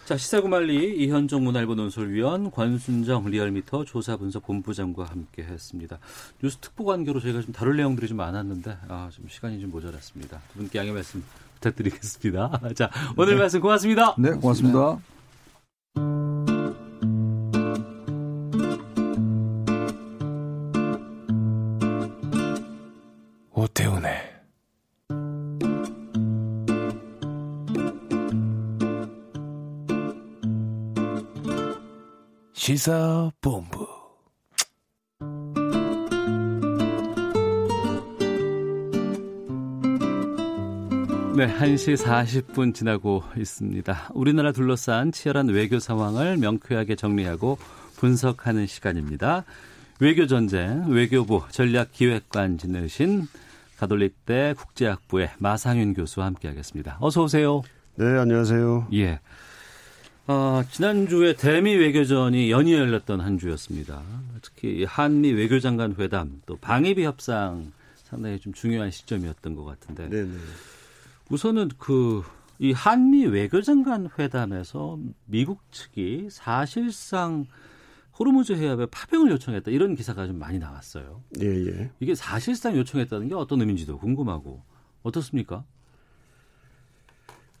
자 0.05 0.17
시사구말리 0.17 1.03
이현정 1.03 1.43
문화일보 1.43 1.75
논설위원 1.75 2.49
권순정 2.49 3.25
리얼미터 3.25 3.85
조사분석 3.85 4.47
본부장과 4.47 5.05
함께했습니다. 5.05 5.99
뉴스 6.41 6.57
특보 6.57 6.83
관계로 6.83 7.19
저희가 7.19 7.41
좀 7.43 7.53
다룰 7.53 7.77
내용들이 7.77 8.07
좀 8.07 8.17
많았는데 8.17 8.75
아, 8.87 9.09
좀 9.11 9.27
시간이 9.29 9.61
좀 9.61 9.69
모자랐습니다. 9.69 10.41
두 10.51 10.59
분께 10.59 10.79
양해 10.79 10.91
말씀 10.91 11.23
부탁드리겠습니다. 11.59 12.61
자 12.75 12.89
오늘 13.17 13.33
네. 13.33 13.39
말씀 13.39 13.59
고맙습니다. 13.61 14.15
네, 14.17 14.31
고맙습니다. 14.31 14.99
오태훈의 23.53 24.29
시사본부 32.53 33.98
네, 41.39 41.47
1시 41.47 41.95
40분 41.95 42.75
지나고 42.75 43.23
있습니다. 43.37 44.09
우리나라 44.13 44.51
둘러싼 44.51 45.13
치열한 45.13 45.47
외교 45.47 45.79
상황을 45.79 46.35
명쾌하게 46.35 46.97
정리하고 46.97 47.57
분석하는 47.95 48.67
시간입니다. 48.67 49.45
외교 50.01 50.27
전쟁, 50.27 50.83
외교부 50.89 51.43
전략기획관 51.49 52.57
지내신 52.57 53.29
가톨릭대 53.77 54.55
국제학부의 54.57 55.29
마상윤 55.37 55.93
교수와 55.93 56.25
함께하겠습니다. 56.25 56.97
어서 56.99 57.23
오세요. 57.23 57.61
네, 57.95 58.05
안녕하세요. 58.05 58.89
예. 58.95 59.21
어, 60.27 60.61
지난주에 60.69 61.37
대미 61.37 61.73
외교전이 61.73 62.51
연이어 62.51 62.79
열렸던 62.79 63.21
한 63.21 63.39
주였습니다. 63.39 64.01
특히 64.41 64.83
한미 64.83 65.31
외교장관 65.31 65.95
회담 65.99 66.41
또 66.45 66.57
방위비 66.57 67.05
협상 67.05 67.71
상당히 68.03 68.41
좀 68.41 68.51
중요한 68.51 68.91
시점이었던 68.91 69.55
것 69.55 69.63
같은데. 69.63 70.09
네네. 70.09 70.33
우선은 71.29 71.69
그 71.77 72.23
이 72.59 72.73
한미 72.73 73.25
외교장관 73.25 74.09
회담에서 74.19 74.99
미국 75.25 75.61
측이 75.71 76.27
사실상 76.29 77.45
호르무즈 78.19 78.51
해협에 78.51 78.85
파병을 78.87 79.31
요청했다 79.31 79.71
이런 79.71 79.95
기사가 79.95 80.27
좀 80.27 80.37
많이 80.37 80.59
나왔어요. 80.59 81.23
예, 81.41 81.47
예. 81.47 81.91
이게 82.01 82.15
사실상 82.15 82.75
요청했다는 82.75 83.29
게 83.29 83.35
어떤 83.35 83.61
의미인지도 83.61 83.97
궁금하고 83.97 84.61
어떻습니까? 85.03 85.63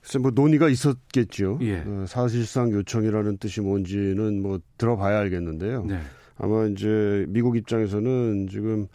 글쎄 0.01 0.19
뭐 0.19 0.31
논의가 0.31 0.67
있었겠죠. 0.67 1.59
예. 1.61 1.79
어, 1.79 2.05
사실상 2.05 2.71
요청이라는 2.73 3.37
뜻이 3.37 3.61
뭔지는 3.61 4.41
뭐 4.41 4.59
들어봐야 4.77 5.17
알겠는데요. 5.19 5.85
네. 5.85 6.01
아마 6.37 6.65
이제 6.65 7.25
미국 7.29 7.55
입장에서는 7.55 8.49
지금 8.49 8.87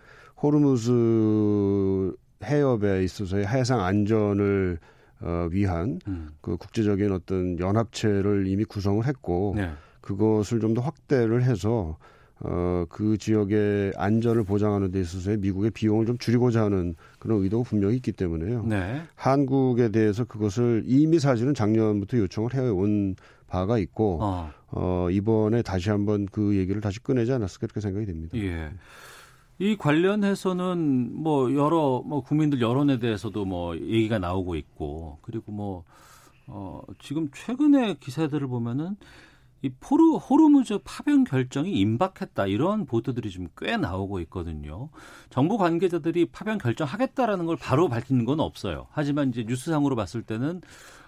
호르무즈 0.43 2.15
해협에 2.43 3.05
있어서의 3.05 3.47
해상 3.47 3.81
안전을 3.81 4.79
어, 5.21 5.49
위한 5.51 6.01
음. 6.09 6.31
그 6.41 6.57
국제적인 6.57 7.13
어떤 7.13 7.59
연합체를 7.59 8.47
이미 8.47 8.65
구성을 8.65 9.07
했고 9.07 9.55
네. 9.57 9.71
그것을 10.01 10.61
좀 10.61 10.75
더 10.75 10.83
확대를 10.83 11.45
해서 11.45 11.97
어, 12.41 12.85
그 12.91 13.17
지역의 13.17 13.93
안전을 13.97 14.45
보장하는 14.45 14.91
데 14.91 15.01
있어서의 15.01 15.39
미국의 15.39 15.71
비용을 15.71 16.05
좀 16.05 16.19
줄이고자 16.19 16.65
하는 16.65 16.95
그런 17.19 17.43
의도가 17.43 17.65
분명히 17.65 17.97
있기 17.97 18.13
때문에요. 18.13 18.65
네. 18.67 19.03
한국에 19.15 19.91
대해서 19.91 20.25
그것을 20.25 20.83
이미 20.85 21.19
사실은 21.19 21.55
작년부터 21.55 22.19
요청을 22.19 22.55
해온 22.55 23.15
바가 23.47 23.79
있고 23.79 24.19
어. 24.21 24.51
어 24.73 25.09
이번에 25.11 25.63
다시 25.63 25.91
한번 25.91 26.27
그 26.27 26.57
얘기를 26.57 26.81
다시 26.81 27.01
꺼내지 27.01 27.33
않았을까 27.33 27.69
그렇게 27.69 27.81
생각이 27.81 28.05
됩니다. 28.05 28.37
예. 28.37 28.71
이 29.59 29.77
관련해서는 29.77 31.15
뭐 31.23 31.55
여러 31.55 32.03
뭐 32.05 32.23
국민들 32.23 32.61
여론에 32.61 32.99
대해서도 32.99 33.45
뭐 33.45 33.77
얘기가 33.77 34.19
나오고 34.19 34.57
있고 34.57 35.19
그리고 35.23 35.53
뭐 35.53 35.85
어, 36.47 36.83
지금 37.01 37.31
최근에 37.33 37.95
기사들을 38.01 38.47
보면은 38.49 38.97
이 39.63 39.71
포르 39.81 40.17
호르무즈 40.17 40.79
파병 40.85 41.25
결정이 41.25 41.73
임박했다 41.73 42.47
이런 42.49 42.85
보도들이 42.85 43.31
좀 43.31 43.49
꽤 43.59 43.77
나오고 43.79 44.21
있거든요. 44.21 44.91
정부 45.31 45.57
관계자들이 45.57 46.27
파병 46.27 46.59
결정하겠다라는 46.59 47.47
걸 47.47 47.57
바로 47.57 47.89
밝히는 47.89 48.25
건 48.27 48.41
없어요. 48.41 48.89
하지만 48.91 49.31
이제 49.31 49.45
뉴스상으로 49.47 49.97
봤을 49.97 50.23
때는 50.23 50.61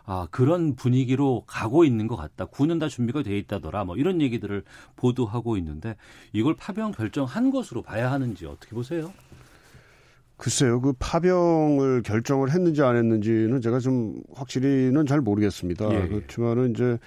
아, 0.06 0.28
그런 0.30 0.76
분위기로 0.76 1.42
가고 1.46 1.84
있는 1.84 2.06
것 2.06 2.16
같다. 2.16 2.46
구는 2.46 2.78
다 2.78 2.88
준비가 2.88 3.22
돼 3.24 3.36
있다더라. 3.38 3.84
뭐 3.84 3.96
이런 3.96 4.22
얘기들을 4.22 4.62
보도하고 4.94 5.56
있는데 5.58 5.96
이걸 6.32 6.54
파병 6.54 6.92
결정한 6.92 7.50
것으로 7.50 7.82
봐야 7.82 8.12
하는지 8.12 8.46
어떻게 8.46 8.74
보세요? 8.76 9.12
글쎄요, 10.36 10.82
그 10.82 10.92
파병을 10.98 12.02
결정을 12.02 12.52
했는지 12.52 12.82
안 12.82 12.96
했는지는 12.96 13.62
제가 13.62 13.78
좀 13.78 14.20
확실히는 14.34 15.06
잘 15.06 15.20
모르겠습니다. 15.22 15.90
예, 15.92 16.02
예. 16.02 16.08
그렇지만은 16.08 16.72
이제 16.72 16.98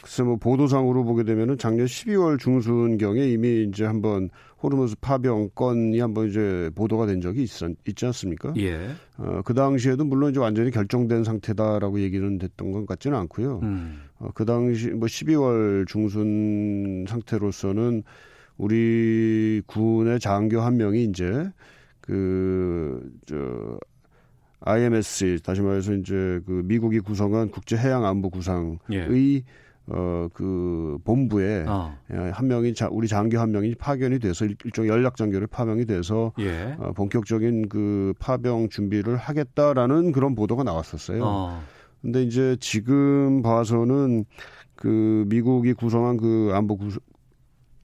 글쎄 0.00 0.22
뭐 0.22 0.36
보도상으로 0.36 1.04
보게 1.04 1.24
되면은 1.24 1.58
작년 1.58 1.86
12월 1.86 2.38
중순경에 2.38 3.26
이미 3.26 3.64
이제 3.64 3.84
한번 3.84 4.30
호르무즈 4.62 4.94
파병 5.00 5.50
건이 5.56 5.98
한번 5.98 6.28
이제 6.28 6.70
보도가 6.76 7.06
된 7.06 7.20
적이 7.20 7.44
있, 7.44 7.50
있지 7.86 8.06
않습니까? 8.06 8.54
예. 8.58 8.90
어, 9.16 9.40
그 9.44 9.54
당시에도 9.54 10.04
물론 10.04 10.30
이제 10.30 10.38
완전히 10.38 10.70
결정된 10.70 11.24
상태다라고 11.24 12.00
얘기는 12.00 12.38
됐던 12.38 12.70
것 12.70 12.86
같지는 12.86 13.16
않고요. 13.18 13.58
음. 13.64 14.02
어, 14.20 14.30
그 14.34 14.44
당시 14.44 14.88
뭐 14.90 15.06
12월 15.06 15.86
중순 15.88 17.06
상태로서는 17.08 18.04
우리 18.56 19.62
군의 19.66 20.20
장교 20.20 20.60
한 20.60 20.76
명이 20.76 21.04
이제 21.04 21.50
그저 22.08 23.78
IMSC 24.60 25.40
다시 25.44 25.60
말해서 25.60 25.92
이제 25.94 26.40
그 26.46 26.62
미국이 26.64 27.00
구성한 27.00 27.50
국제 27.50 27.76
해양 27.76 28.06
안보 28.06 28.30
구상의 28.30 28.78
예. 28.92 29.42
어, 29.90 30.28
그 30.34 30.98
본부에 31.04 31.64
어. 31.66 31.96
예, 32.12 32.16
한 32.16 32.46
명이 32.46 32.74
자, 32.74 32.88
우리 32.90 33.08
장교 33.08 33.38
한 33.38 33.52
명이 33.52 33.74
파견이 33.76 34.18
돼서 34.18 34.44
일종 34.44 34.86
연락 34.86 35.16
장교를 35.16 35.46
파병이 35.46 35.86
돼서 35.86 36.32
예. 36.40 36.76
어, 36.78 36.92
본격적인 36.92 37.68
그 37.68 38.12
파병 38.18 38.68
준비를 38.68 39.16
하겠다라는 39.16 40.12
그런 40.12 40.34
보도가 40.34 40.62
나왔었어요. 40.62 41.22
어. 41.24 41.62
근데 42.02 42.22
이제 42.22 42.56
지금 42.60 43.42
봐서는 43.42 44.24
그 44.74 45.24
미국이 45.28 45.72
구성한 45.72 46.18
그 46.18 46.50
안보 46.54 46.76
구, 46.76 46.90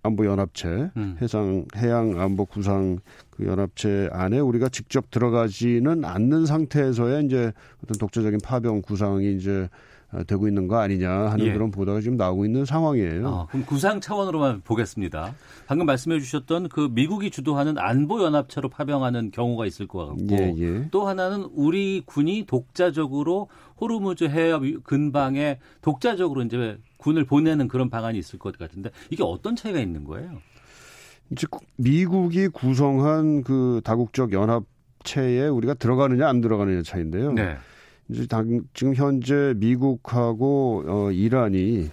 안보 0.05 0.27
연합체 0.27 0.91
음. 0.97 1.17
해상 1.21 1.65
해양 1.77 2.21
안보 2.21 2.45
구상 2.45 2.99
그 3.31 3.47
연합체 3.47 4.11
안에 4.13 4.39
우리가 4.39 4.69
직접 4.69 5.11
들어가지는 5.11 6.05
않는 6.05 6.47
상태에서의 6.47 7.25
이제 7.25 7.53
어떤 7.83 7.99
독자적인 7.99 8.41
파병 8.45 8.83
구상이 8.83 9.35
이제 9.35 9.69
어, 10.13 10.23
되고 10.25 10.47
있는 10.47 10.69
거 10.69 10.77
아니냐 10.77 11.11
하는 11.11 11.47
예. 11.47 11.53
그런 11.53 11.71
보도가 11.71 12.03
지금 12.03 12.19
나오고 12.19 12.45
있는 12.45 12.67
상황이에요. 12.67 13.27
어, 13.27 13.47
그럼 13.51 13.65
구상 13.65 14.01
차원으로만 14.01 14.61
보겠습니다. 14.61 15.35
방금 15.67 15.87
말씀해 15.87 16.21
주셨던 16.21 16.69
그 16.69 16.89
미국이 16.93 17.31
주도하는 17.31 17.79
안보 17.79 18.23
연합체로 18.23 18.69
파병하는 18.69 19.31
경우가 19.31 19.65
있을 19.65 19.89
것 19.89 20.07
같고 20.07 20.27
예, 20.33 20.55
예. 20.59 20.89
또 20.91 21.09
하나는 21.09 21.49
우리 21.55 22.03
군이 22.05 22.45
독자적으로 22.47 23.49
호르무즈 23.81 24.25
해협 24.25 24.63
근방에 24.85 25.59
독자적으로 25.81 26.43
이제 26.43 26.79
군을 27.05 27.25
보내는 27.27 27.69
그런 27.69 27.91
방안이 27.91 28.19
있을 28.19 28.39
것 28.39 28.57
같은데 28.57 28.91
이게 29.11 29.23
어떤 29.23 29.55
차이가 29.55 29.79
있는 29.79 30.05
거예요? 30.05 30.39
즉 31.37 31.51
미국이 31.77 32.49
구성한 32.49 33.43
그 33.43 33.83
다국적 33.85 34.33
연합체에 34.33 35.49
우리가 35.49 35.75
들어가느냐 35.75 36.27
안 36.27 36.41
들어가느냐 36.41 36.83
차인데요. 36.83 37.33
네. 37.33 37.57
이제 38.09 38.27
당, 38.27 38.63
지금 38.73 38.95
현재 38.95 39.53
미국하고 39.57 40.85
어, 40.87 41.11
이란이 41.11 41.91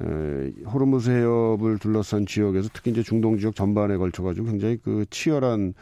에, 0.00 0.50
호르무즈 0.64 1.10
해협을 1.10 1.78
둘러싼 1.78 2.24
지역에서 2.24 2.68
특히 2.72 2.92
이제 2.92 3.02
중동 3.02 3.38
지역 3.38 3.56
전반에 3.56 3.96
걸쳐 3.96 4.22
가지고 4.22 4.46
굉장히 4.46 4.76
그 4.76 5.04
치열한 5.10 5.74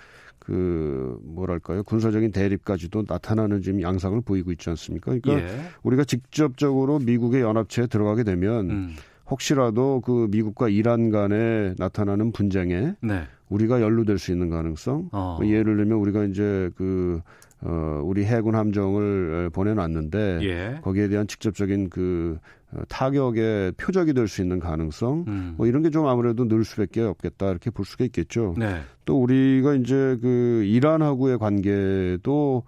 그그 0.51 1.21
뭐랄까요 1.23 1.85
군사적인 1.85 2.33
대립까지도 2.33 3.05
나타나는 3.09 3.63
지금 3.63 3.83
양상을 3.83 4.21
보이고 4.23 4.51
있지 4.51 4.69
않습니까? 4.71 5.17
그러니까 5.23 5.49
예. 5.49 5.61
우리가 5.85 6.03
직접적으로 6.05 6.99
미국의 6.99 7.43
연합체에 7.43 7.87
들어가게 7.87 8.25
되면 8.25 8.71
음. 8.71 8.97
혹시라도 9.31 10.01
그 10.05 10.27
미국과 10.31 10.69
이란 10.69 11.11
간에 11.11 11.75
나타나는 11.79 12.33
분쟁에 12.33 12.95
네. 13.01 13.23
우리가 13.49 13.81
연루될 13.81 14.19
수 14.19 14.33
있는 14.33 14.51
가능성. 14.51 15.11
어. 15.13 15.37
뭐 15.41 15.49
예를 15.49 15.77
들면 15.77 15.99
우리가 15.99 16.25
이제 16.25 16.71
그 16.75 17.21
어, 17.63 18.01
우리 18.03 18.25
해군 18.25 18.57
함정을 18.57 19.51
보내놨는데 19.53 20.41
예. 20.43 20.81
거기에 20.83 21.09
대한 21.09 21.29
직접적인 21.29 21.91
그 21.91 22.39
어, 22.41 22.41
타격의 22.89 23.73
표적이 23.73 24.13
될 24.15 24.29
수 24.29 24.43
있는 24.43 24.61
가능성 24.61 25.25
음. 25.29 25.55
뭐 25.57 25.67
이런 25.67 25.83
게 25.83 25.91
좀 25.91 26.07
아무래도 26.07 26.47
늘 26.47 26.65
수밖에 26.65 27.01
없겠다 27.03 27.51
이렇게 27.51 27.71
볼 27.71 27.85
수가 27.85 28.05
있겠죠. 28.05 28.55
네. 28.59 28.81
또 29.05 29.21
우리가 29.21 29.75
이제 29.75 30.17
그 30.23 30.63
이란하고의 30.65 31.39
관계도 31.39 32.63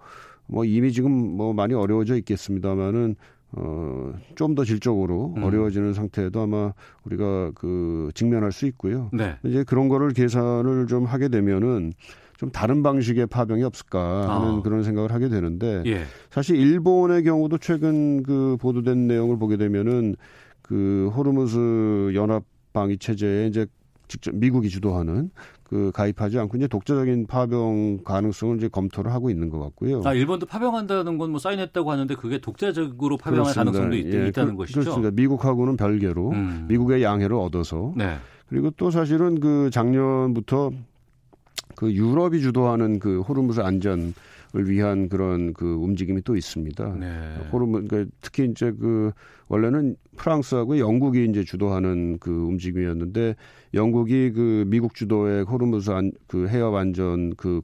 뭐 0.47 0.65
이미 0.65 0.91
지금 0.91 1.11
뭐 1.11 1.53
많이 1.53 1.73
어려워져 1.73 2.15
있겠습니다만은 2.17 3.15
어, 3.55 4.13
좀 4.35 4.55
더 4.55 4.63
질적으로 4.65 5.33
음. 5.37 5.43
어려워지는 5.43 5.93
상태에도 5.93 6.41
아마 6.41 6.73
우리가 7.05 7.51
그 7.55 8.09
직면할 8.15 8.51
수 8.51 8.65
있고요. 8.67 9.09
네. 9.13 9.37
이제 9.43 9.63
그런 9.63 9.87
거를 9.89 10.11
계산을 10.11 10.87
좀 10.87 11.05
하게 11.05 11.27
되면은 11.29 11.93
좀 12.37 12.49
다른 12.51 12.83
방식의 12.83 13.27
파병이 13.27 13.63
없을까 13.63 14.35
하는 14.35 14.59
아. 14.59 14.61
그런 14.61 14.83
생각을 14.83 15.11
하게 15.11 15.29
되는데 15.29 15.83
예. 15.85 16.03
사실 16.29 16.55
일본의 16.57 17.23
경우도 17.23 17.57
최근 17.59 18.23
그 18.23 18.57
보도된 18.59 19.07
내용을 19.07 19.37
보게 19.37 19.57
되면은 19.57 20.15
그 20.61 21.11
호르무즈 21.15 22.13
연합 22.15 22.43
방위 22.73 22.97
체제에 22.97 23.47
이제 23.47 23.67
직접 24.07 24.35
미국이 24.35 24.69
주도하는 24.69 25.29
그 25.63 25.91
가입하지 25.93 26.37
않고 26.39 26.57
이제 26.57 26.67
독자적인 26.67 27.25
파병 27.27 27.99
가능성을 28.03 28.57
이제 28.57 28.67
검토를 28.67 29.11
하고 29.11 29.29
있는 29.29 29.49
것 29.49 29.59
같고요. 29.59 30.01
아 30.05 30.13
일본도 30.13 30.45
파병한다는 30.45 31.17
건 31.17 31.31
뭐 31.31 31.39
사인했다고 31.39 31.89
하는데 31.91 32.13
그게 32.15 32.37
독자적으로 32.39 33.17
파병할 33.17 33.53
그렇습니다. 33.53 33.71
가능성도 33.71 33.95
있, 33.95 34.13
예, 34.13 34.31
다는 34.31 34.51
그, 34.53 34.57
것이죠. 34.57 34.81
그렇습니다. 34.81 35.11
미국하고는 35.11 35.77
별개로 35.77 36.31
음. 36.31 36.65
미국의 36.67 37.01
양해를 37.03 37.35
얻어서 37.35 37.93
네. 37.95 38.17
그리고 38.49 38.69
또 38.71 38.91
사실은 38.91 39.39
그 39.39 39.69
작년부터 39.71 40.71
그 41.75 41.91
유럽이 41.91 42.41
주도하는 42.41 42.99
그 42.99 43.21
호르무즈 43.21 43.61
안전 43.61 44.13
을 44.55 44.69
위한 44.69 45.09
그런 45.09 45.51
그 45.51 45.65
움직임이 45.65 46.21
또 46.21 46.35
있습니다. 46.35 46.97
네. 46.99 47.07
호르몬 47.51 47.87
그러니까 47.87 48.11
특히 48.21 48.45
이제 48.45 48.71
그 48.71 49.11
원래는 49.47 49.95
프랑스하고 50.15 50.77
영국이 50.77 51.25
이제 51.25 51.43
주도하는 51.43 52.19
그 52.19 52.29
움직임이었는데 52.29 53.35
영국이 53.73 54.31
그 54.31 54.63
미국 54.67 54.93
주도의 54.93 55.45
호르무즈 55.45 55.89
안, 55.89 56.11
그 56.27 56.47
해협 56.49 56.75
안전 56.75 57.33
그 57.35 57.61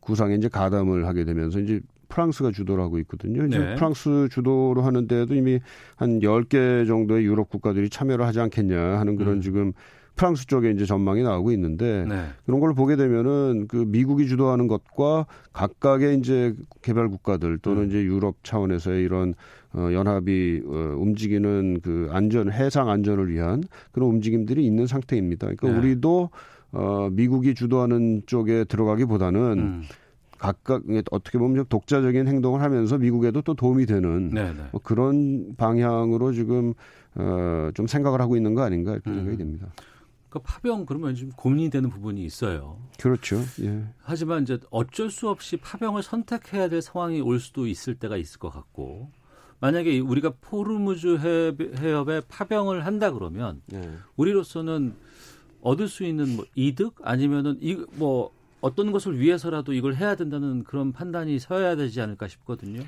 구상에 0.00 0.34
이제 0.34 0.48
가담을 0.48 1.06
하게 1.06 1.24
되면서 1.24 1.60
이제 1.60 1.80
프랑스가 2.08 2.50
주도를 2.50 2.82
하고 2.82 2.98
있거든요. 2.98 3.46
이제 3.46 3.58
네. 3.58 3.74
프랑스 3.76 4.28
주도로 4.28 4.82
하는데도 4.82 5.36
이미 5.36 5.60
한 5.94 6.18
10개 6.18 6.88
정도의 6.88 7.24
유럽 7.24 7.50
국가들이 7.50 7.88
참여를 7.88 8.26
하지 8.26 8.40
않겠냐 8.40 8.98
하는 8.98 9.14
그런 9.14 9.34
음. 9.34 9.40
지금 9.40 9.72
프랑스 10.14 10.46
쪽에 10.46 10.70
이제 10.70 10.84
전망이 10.84 11.22
나오고 11.22 11.52
있는데 11.52 12.04
네. 12.08 12.26
그런 12.44 12.60
걸 12.60 12.74
보게 12.74 12.96
되면은 12.96 13.66
그 13.68 13.76
미국이 13.76 14.26
주도하는 14.28 14.68
것과 14.68 15.26
각각의 15.52 16.18
이제 16.18 16.54
개발 16.82 17.08
국가들 17.08 17.58
또는 17.58 17.84
음. 17.84 17.88
이제 17.88 18.02
유럽 18.02 18.36
차원에서의 18.42 19.02
이런 19.02 19.34
어 19.74 19.88
연합이 19.92 20.62
어 20.66 20.94
움직이는 20.98 21.80
그 21.82 22.08
안전 22.12 22.52
해상 22.52 22.90
안전을 22.90 23.32
위한 23.32 23.62
그런 23.92 24.10
움직임들이 24.10 24.64
있는 24.64 24.86
상태입니다. 24.86 25.46
그러니까 25.46 25.70
네. 25.70 25.78
우리도 25.78 26.30
어 26.72 27.08
미국이 27.10 27.54
주도하는 27.54 28.22
쪽에 28.26 28.64
들어가기보다는 28.64 29.40
음. 29.58 29.82
각각 30.38 30.82
어떻게 31.12 31.38
보면 31.38 31.66
독자적인 31.68 32.26
행동을 32.26 32.60
하면서 32.62 32.98
미국에도 32.98 33.42
또 33.42 33.54
도움이 33.54 33.86
되는 33.86 34.30
네, 34.30 34.52
네. 34.52 34.62
뭐 34.72 34.80
그런 34.82 35.54
방향으로 35.56 36.32
지금 36.32 36.74
어 37.14 37.70
좀 37.74 37.86
생각을 37.86 38.20
하고 38.20 38.36
있는 38.36 38.54
거 38.54 38.62
아닌가 38.62 38.92
이렇게 38.92 39.10
음. 39.10 39.16
생각이 39.16 39.36
됩니다. 39.36 39.68
그 40.32 40.38
파병 40.38 40.86
그러면 40.86 41.14
좀 41.14 41.28
고민이 41.36 41.68
되는 41.68 41.90
부분이 41.90 42.24
있어요. 42.24 42.78
그렇죠. 42.98 43.42
예. 43.60 43.84
하지만 44.02 44.44
이제 44.44 44.58
어쩔 44.70 45.10
수 45.10 45.28
없이 45.28 45.58
파병을 45.58 46.02
선택해야 46.02 46.70
될 46.70 46.80
상황이 46.80 47.20
올 47.20 47.38
수도 47.38 47.66
있을 47.66 47.96
때가 47.96 48.16
있을 48.16 48.38
것 48.38 48.48
같고 48.48 49.10
만약에 49.60 49.98
우리가 50.00 50.32
포르무즈 50.40 51.18
해협에 51.78 52.22
파병을 52.28 52.86
한다 52.86 53.12
그러면 53.12 53.60
예. 53.74 53.90
우리로서는 54.16 54.94
얻을 55.60 55.86
수 55.86 56.02
있는 56.02 56.34
뭐 56.34 56.46
이득 56.54 56.94
아니면은 57.02 57.58
이 57.60 57.84
뭐 57.92 58.30
어떤 58.62 58.92
것을 58.92 59.18
위해서라도 59.18 59.74
이걸 59.74 59.96
해야 59.96 60.14
된다는 60.14 60.62
그런 60.64 60.92
판단이 60.92 61.38
서야 61.40 61.76
되지 61.76 62.00
않을까 62.00 62.28
싶거든요. 62.28 62.82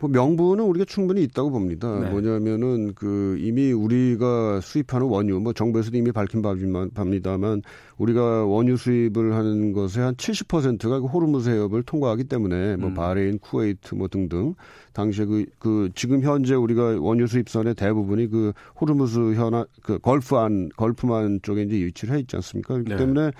뭐 0.00 0.08
명분은 0.08 0.64
우리가 0.64 0.86
충분히 0.86 1.22
있다고 1.22 1.50
봅니다. 1.50 2.00
네. 2.00 2.10
뭐냐면은 2.10 2.94
그 2.94 3.36
이미 3.38 3.70
우리가 3.70 4.60
수입하는 4.62 5.06
원유, 5.06 5.40
뭐 5.40 5.52
정부에서도 5.52 5.96
이미 5.96 6.10
밝힌 6.10 6.40
바입니다만 6.40 7.62
우리가 7.98 8.46
원유 8.46 8.78
수입을 8.78 9.34
하는 9.34 9.72
것의 9.72 9.98
한 9.98 10.14
70%가 10.14 11.00
그 11.00 11.06
호르무즈 11.06 11.50
해협을 11.50 11.82
통과하기 11.82 12.24
때문에 12.24 12.76
뭐 12.76 12.88
음. 12.88 12.94
바레인, 12.94 13.38
쿠웨이트 13.38 13.94
뭐 13.94 14.08
등등 14.08 14.54
당시에 14.94 15.26
그, 15.26 15.44
그 15.58 15.90
지금 15.94 16.22
현재 16.22 16.54
우리가 16.54 16.96
원유 16.98 17.26
수입선의 17.26 17.74
대부분이 17.74 18.30
그 18.30 18.52
호르무즈 18.80 19.34
현안 19.34 19.66
그 19.82 19.98
걸프안 19.98 20.70
걸프만 20.76 21.40
쪽에 21.42 21.62
이제 21.62 21.76
위치를 21.76 22.14
해 22.14 22.20
있지 22.20 22.36
않습니까? 22.36 22.72
그렇기 22.74 22.90
네. 22.90 22.96
때문에 22.96 23.32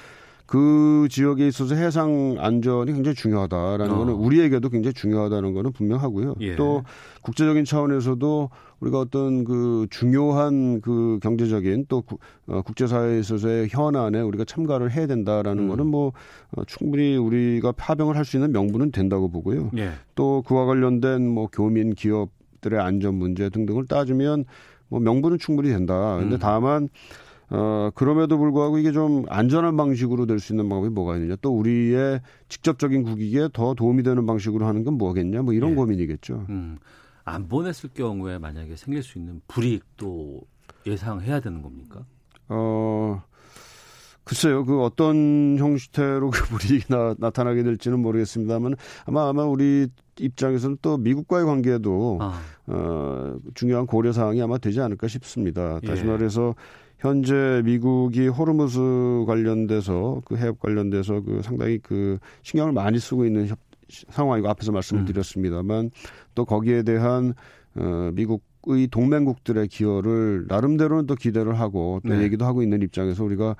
그 0.50 1.06
지역에 1.08 1.46
있어서 1.46 1.76
해상 1.76 2.34
안전이 2.40 2.92
굉장히 2.92 3.14
중요하다라는 3.14 3.92
어. 3.92 3.98
거는 3.98 4.14
우리에게도 4.14 4.68
굉장히 4.68 4.94
중요하다는 4.94 5.52
거는 5.52 5.70
분명하고요. 5.70 6.34
예. 6.40 6.56
또 6.56 6.82
국제적인 7.22 7.64
차원에서도 7.64 8.50
우리가 8.80 8.98
어떤 8.98 9.44
그 9.44 9.86
중요한 9.90 10.80
그 10.80 11.20
경제적인 11.22 11.86
또 11.88 12.02
어, 12.48 12.62
국제사회에 12.62 13.20
있어서의 13.20 13.68
현안에 13.70 14.20
우리가 14.22 14.44
참가를 14.44 14.90
해야 14.90 15.06
된다라는 15.06 15.62
음. 15.64 15.68
거는 15.68 15.86
뭐 15.86 16.12
어, 16.56 16.64
충분히 16.64 17.16
우리가 17.16 17.70
파병을 17.70 18.16
할 18.16 18.24
수 18.24 18.36
있는 18.36 18.50
명분은 18.50 18.90
된다고 18.90 19.30
보고요. 19.30 19.70
예. 19.76 19.92
또 20.16 20.42
그와 20.44 20.66
관련된 20.66 21.28
뭐 21.28 21.46
교민 21.52 21.94
기업들의 21.94 22.80
안전 22.80 23.14
문제 23.14 23.50
등등을 23.50 23.86
따지면 23.86 24.46
뭐 24.88 24.98
명분은 24.98 25.38
충분히 25.38 25.68
된다. 25.68 26.16
근데 26.18 26.34
음. 26.34 26.38
다만 26.40 26.88
어, 27.50 27.90
그럼에도 27.94 28.38
불구하고 28.38 28.78
이게 28.78 28.92
좀 28.92 29.24
안전한 29.28 29.76
방식으로 29.76 30.26
될 30.26 30.38
수 30.38 30.52
있는 30.52 30.68
방법이 30.68 30.88
뭐가 30.92 31.16
있느냐. 31.16 31.36
또 31.42 31.50
우리의 31.56 32.20
직접적인 32.48 33.02
국익에 33.02 33.48
더 33.52 33.74
도움이 33.74 34.02
되는 34.02 34.24
방식으로 34.24 34.64
하는 34.66 34.84
건 34.84 34.94
뭐겠냐. 34.94 35.42
뭐 35.42 35.52
이런 35.52 35.72
예. 35.72 35.74
고민이겠죠. 35.74 36.46
음. 36.48 36.78
안 37.24 37.48
보냈을 37.48 37.90
경우에 37.94 38.38
만약에 38.38 38.76
생길 38.76 39.02
수 39.02 39.18
있는 39.18 39.40
불이익도 39.48 40.40
예상해야 40.86 41.40
되는 41.40 41.60
겁니까? 41.62 42.04
어, 42.48 43.22
글쎄요. 44.24 44.64
그 44.64 44.82
어떤 44.82 45.56
형태로 45.58 46.30
그 46.30 46.44
불이익이 46.48 46.86
나, 46.88 47.14
나타나게 47.18 47.62
될지는 47.62 48.00
모르겠습니다만 48.00 48.76
아마 49.04 49.28
아마 49.28 49.44
우리 49.44 49.88
입장에서는 50.18 50.78
또 50.82 50.96
미국과의 50.98 51.44
관계도 51.46 52.18
아. 52.20 52.40
어, 52.66 53.36
중요한 53.54 53.86
고려 53.86 54.12
사항이 54.12 54.40
아마 54.40 54.58
되지 54.58 54.80
않을까 54.80 55.08
싶습니다. 55.08 55.80
다시 55.80 56.02
예. 56.02 56.06
말해서 56.06 56.54
현재 57.00 57.62
미국이 57.64 58.28
호르무즈 58.28 58.78
관련돼서 59.26 60.20
그 60.26 60.36
해협 60.36 60.60
관련돼서 60.60 61.22
그 61.22 61.40
상당히 61.42 61.78
그 61.78 62.18
신경을 62.42 62.72
많이 62.72 62.98
쓰고 62.98 63.24
있는 63.24 63.46
협, 63.46 63.58
상황이고 63.88 64.48
앞에서 64.48 64.70
말씀을 64.70 65.02
음. 65.02 65.06
드렸습니다만 65.06 65.90
또 66.34 66.44
거기에 66.44 66.82
대한 66.82 67.32
어 67.74 68.10
미국 68.12 68.42
의 68.66 68.88
동맹국들의 68.88 69.68
기여를 69.68 70.44
나름대로는 70.46 71.06
또 71.06 71.14
기대를 71.14 71.58
하고 71.58 71.98
또 72.06 72.12
네. 72.12 72.24
얘기도 72.24 72.44
하고 72.44 72.62
있는 72.62 72.82
입장에서 72.82 73.24
우리가 73.24 73.56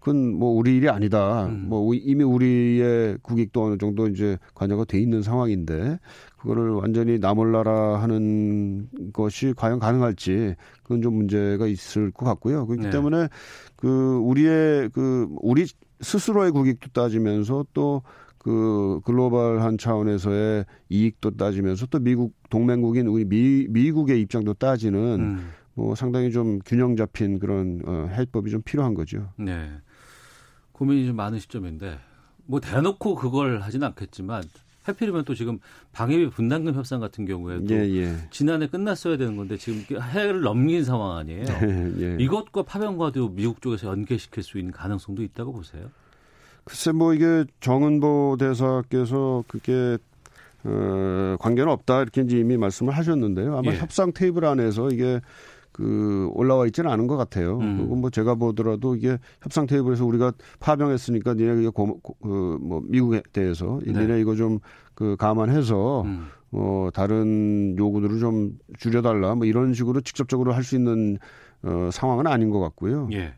그건 0.00 0.34
뭐 0.34 0.50
우리 0.50 0.76
일이 0.76 0.88
아니다. 0.88 1.46
음. 1.46 1.66
뭐 1.68 1.94
이미 1.94 2.24
우리의 2.24 3.18
국익도 3.22 3.64
어느 3.64 3.78
정도 3.78 4.08
이제 4.08 4.38
관여가 4.54 4.84
돼 4.84 5.00
있는 5.00 5.22
상황인데 5.22 5.98
그거를 6.38 6.70
완전히 6.70 7.18
나몰라라 7.18 8.02
하는 8.02 8.88
것이 9.12 9.52
과연 9.56 9.78
가능할지 9.78 10.56
그건 10.82 11.02
좀 11.02 11.14
문제가 11.14 11.66
있을 11.66 12.10
것 12.10 12.24
같고요. 12.24 12.66
그렇기 12.66 12.84
네. 12.84 12.90
때문에 12.90 13.28
그 13.76 14.18
우리의 14.24 14.88
그 14.90 15.28
우리 15.40 15.66
스스로의 16.00 16.50
국익도 16.50 16.88
따지면서 16.92 17.66
또 17.74 18.02
그 18.40 19.00
글로벌한 19.04 19.76
차원에서의 19.76 20.64
이익도 20.88 21.36
따지면서 21.36 21.86
또 21.86 21.98
미국 21.98 22.34
동맹국인 22.48 23.06
우리 23.06 23.26
미, 23.26 23.66
미국의 23.68 24.20
입장도 24.22 24.54
따지는 24.54 24.98
음. 25.20 25.50
뭐 25.74 25.94
상당히 25.94 26.30
좀 26.30 26.58
균형 26.64 26.96
잡힌 26.96 27.38
그런 27.38 27.82
어, 27.86 28.08
해법이 28.10 28.50
좀 28.50 28.62
필요한 28.62 28.94
거죠. 28.94 29.28
네. 29.38 29.70
고민이 30.80 31.06
좀 31.06 31.14
많은 31.16 31.38
시점인데 31.38 31.98
뭐 32.46 32.58
대놓고 32.58 33.14
그걸 33.14 33.60
하진 33.60 33.82
않겠지만 33.82 34.42
하필이면 34.82 35.26
또 35.26 35.34
지금 35.34 35.58
방위비 35.92 36.30
분담금 36.30 36.74
협상 36.74 37.00
같은 37.00 37.26
경우에도 37.26 37.74
예, 37.74 37.80
예. 37.80 38.16
지난해 38.30 38.66
끝났어야 38.66 39.18
되는 39.18 39.36
건데 39.36 39.58
지금 39.58 39.84
해를 40.00 40.40
넘긴 40.40 40.82
상황 40.82 41.18
아니에요. 41.18 41.44
예, 41.62 41.92
예. 42.00 42.16
이것과 42.18 42.62
파병과도 42.62 43.28
미국 43.28 43.60
쪽에서 43.60 43.88
연계시킬 43.88 44.42
수 44.42 44.58
있는 44.58 44.72
가능성도 44.72 45.22
있다고 45.22 45.52
보세요. 45.52 45.90
글쎄 46.64 46.92
뭐 46.92 47.12
이게 47.12 47.44
정은보 47.60 48.38
대사께서 48.40 49.44
그게 49.48 49.98
어, 50.64 51.36
관계는 51.40 51.70
없다 51.70 52.00
이렇게 52.00 52.22
이제 52.22 52.38
이미 52.38 52.56
말씀을 52.56 52.96
하셨는데요. 52.96 53.58
아마 53.58 53.70
예. 53.72 53.76
협상 53.76 54.12
테이블 54.14 54.46
안에서 54.46 54.88
이게 54.88 55.20
그 55.72 56.28
올라와 56.34 56.66
있지는 56.66 56.90
않은 56.90 57.06
것 57.06 57.16
같아요. 57.16 57.58
음. 57.58 57.78
그리고 57.78 57.96
뭐 57.96 58.10
제가 58.10 58.34
보더라도 58.34 58.96
이게 58.96 59.18
협상 59.42 59.66
테이블에서 59.66 60.04
우리가 60.04 60.32
파병했으니까 60.58 61.34
니네 61.34 61.70
그뭐 61.70 62.82
미국에 62.84 63.22
대해서 63.32 63.80
네. 63.84 63.92
니네 63.92 64.20
이거 64.20 64.34
좀 64.34 64.58
그 65.00 65.16
감안해서 65.16 66.02
음. 66.02 66.26
뭐 66.50 66.90
다른 66.90 67.74
요구들을 67.78 68.20
좀 68.20 68.58
줄여달라 68.78 69.34
뭐 69.34 69.46
이런 69.46 69.72
식으로 69.72 70.02
직접적으로 70.02 70.52
할 70.52 70.62
수 70.62 70.76
있는 70.76 71.16
어, 71.62 71.88
상황은 71.90 72.26
아닌 72.26 72.50
것 72.50 72.60
같고요. 72.60 73.08
예. 73.14 73.32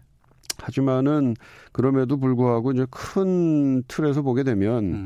하지만은 0.58 1.34
그럼에도 1.70 2.16
불구하고 2.16 2.72
이제 2.72 2.84
큰 2.90 3.84
틀에서 3.86 4.22
보게 4.22 4.42
되면 4.42 4.84
음. 4.84 5.04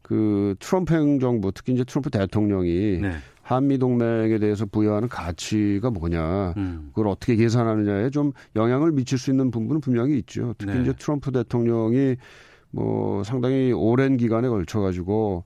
그 0.00 0.54
트럼프 0.60 0.94
행정부 0.94 1.52
특히 1.52 1.74
이제 1.74 1.84
트럼프 1.84 2.08
대통령이 2.08 3.00
네. 3.02 3.12
한미 3.48 3.78
동맹에 3.78 4.38
대해서 4.38 4.66
부여하는 4.66 5.08
가치가 5.08 5.90
뭐냐, 5.90 6.52
음. 6.58 6.90
그걸 6.90 7.08
어떻게 7.08 7.34
계산하느냐에 7.34 8.10
좀 8.10 8.32
영향을 8.56 8.92
미칠 8.92 9.16
수 9.16 9.30
있는 9.30 9.50
부분은 9.50 9.80
분명히 9.80 10.18
있죠. 10.18 10.54
특히 10.58 10.74
네. 10.74 10.82
이제 10.82 10.92
트럼프 10.92 11.32
대통령이 11.32 12.16
뭐 12.70 13.24
상당히 13.24 13.72
오랜 13.72 14.18
기간에 14.18 14.48
걸쳐 14.48 14.80
가지고 14.80 15.44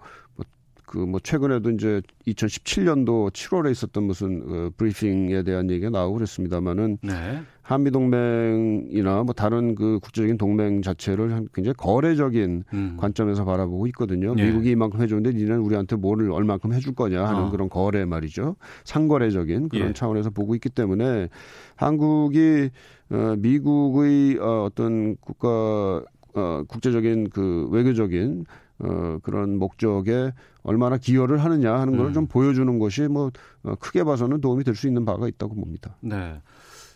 그뭐 0.84 1.20
최근에도 1.20 1.70
이제 1.70 2.02
2017년도 2.26 3.30
7월에 3.30 3.70
있었던 3.70 4.02
무슨 4.02 4.40
그 4.46 4.70
브리핑에 4.76 5.44
대한 5.44 5.70
얘기가 5.70 5.90
나오고 5.90 6.16
그랬습니다만은 6.16 6.98
네. 7.02 7.42
한미 7.62 7.92
동맹이나 7.92 9.22
뭐 9.22 9.32
다른 9.32 9.74
그 9.74 10.00
국제적인 10.02 10.36
동맹 10.36 10.82
자체를 10.82 11.46
굉장히 11.54 11.74
거래적인 11.76 12.64
음. 12.74 12.96
관점에서 12.98 13.44
바라보고 13.44 13.86
있거든요. 13.88 14.34
네. 14.34 14.46
미국이 14.46 14.70
이만큼 14.70 15.00
해줬는데 15.00 15.38
니는 15.38 15.60
우리한테 15.60 15.96
뭐를 15.96 16.32
얼만큼 16.32 16.72
해줄 16.72 16.94
거냐 16.94 17.24
하는 17.24 17.44
어. 17.44 17.50
그런 17.50 17.68
거래 17.68 18.04
말이죠. 18.04 18.56
상거래적인 18.84 19.68
그런 19.68 19.88
예. 19.88 19.92
차원에서 19.92 20.30
보고 20.30 20.54
있기 20.56 20.70
때문에 20.70 21.28
한국이 21.76 22.70
어, 23.10 23.34
미국의 23.38 24.38
어, 24.40 24.64
어떤 24.64 25.16
국가 25.20 26.02
어, 26.34 26.64
국제적인 26.66 27.30
그 27.30 27.68
외교적인 27.70 28.44
어, 28.80 29.18
그런 29.22 29.58
목적에 29.58 30.32
얼마나 30.64 30.96
기여를 30.96 31.38
하느냐 31.44 31.74
하는 31.78 31.96
걸좀 31.96 32.24
음. 32.24 32.26
보여주는 32.26 32.78
것이 32.80 33.02
뭐 33.02 33.30
어, 33.62 33.74
크게 33.76 34.02
봐서는 34.02 34.40
도움이 34.40 34.64
될 34.64 34.74
수 34.74 34.88
있는 34.88 35.04
바가 35.04 35.28
있다고 35.28 35.54
봅니다. 35.54 35.96
네. 36.00 36.40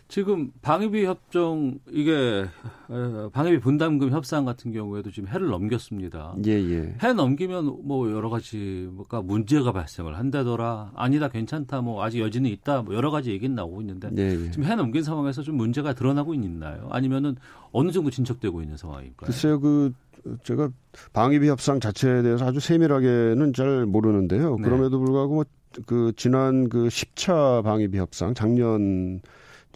지금 0.07 0.51
방위비 0.61 1.05
협정 1.05 1.79
이게 1.91 2.45
어, 2.87 3.29
방위비 3.33 3.59
분담금 3.59 4.11
협상 4.11 4.45
같은 4.45 4.71
경우에도 4.71 5.11
지금 5.11 5.27
해를 5.29 5.47
넘겼습니다. 5.47 6.35
예, 6.45 6.51
예. 6.51 6.95
해 7.03 7.13
넘기면 7.13 7.81
뭐 7.83 8.09
여러 8.11 8.29
가지 8.29 8.87
뭐가 8.91 9.21
문제가 9.21 9.71
발생을 9.73 10.17
한다더라. 10.17 10.91
아니다 10.95 11.27
괜찮다. 11.27 11.81
뭐 11.81 12.03
아직 12.03 12.19
여지는 12.19 12.49
있다. 12.49 12.83
뭐 12.83 12.95
여러 12.95 13.11
가지 13.11 13.31
얘기는 13.31 13.53
나오고 13.53 13.81
있는데 13.81 14.09
예, 14.17 14.45
예. 14.45 14.51
지금 14.51 14.63
해 14.65 14.75
넘긴 14.75 15.03
상황에서 15.03 15.41
좀 15.43 15.55
문제가 15.55 15.93
드러나고 15.93 16.33
있나요? 16.33 16.87
아니면은 16.91 17.35
어느 17.71 17.91
정도 17.91 18.09
진척되고 18.09 18.61
있는 18.61 18.77
상황일까요? 18.77 19.27
글쎄요. 19.27 19.59
그 19.59 19.93
제가 20.43 20.69
방위비 21.13 21.47
협상 21.47 21.79
자체에 21.79 22.21
대해서 22.21 22.45
아주 22.45 22.59
세밀하게는 22.59 23.53
잘 23.53 23.85
모르는데요. 23.85 24.55
네. 24.57 24.63
그럼에도 24.63 24.99
불구하고 24.99 25.33
뭐 25.35 25.43
그 25.85 26.11
지난 26.15 26.69
그 26.69 26.87
10차 26.87 27.63
방위비 27.63 27.97
협상 27.97 28.33
작년 28.33 29.21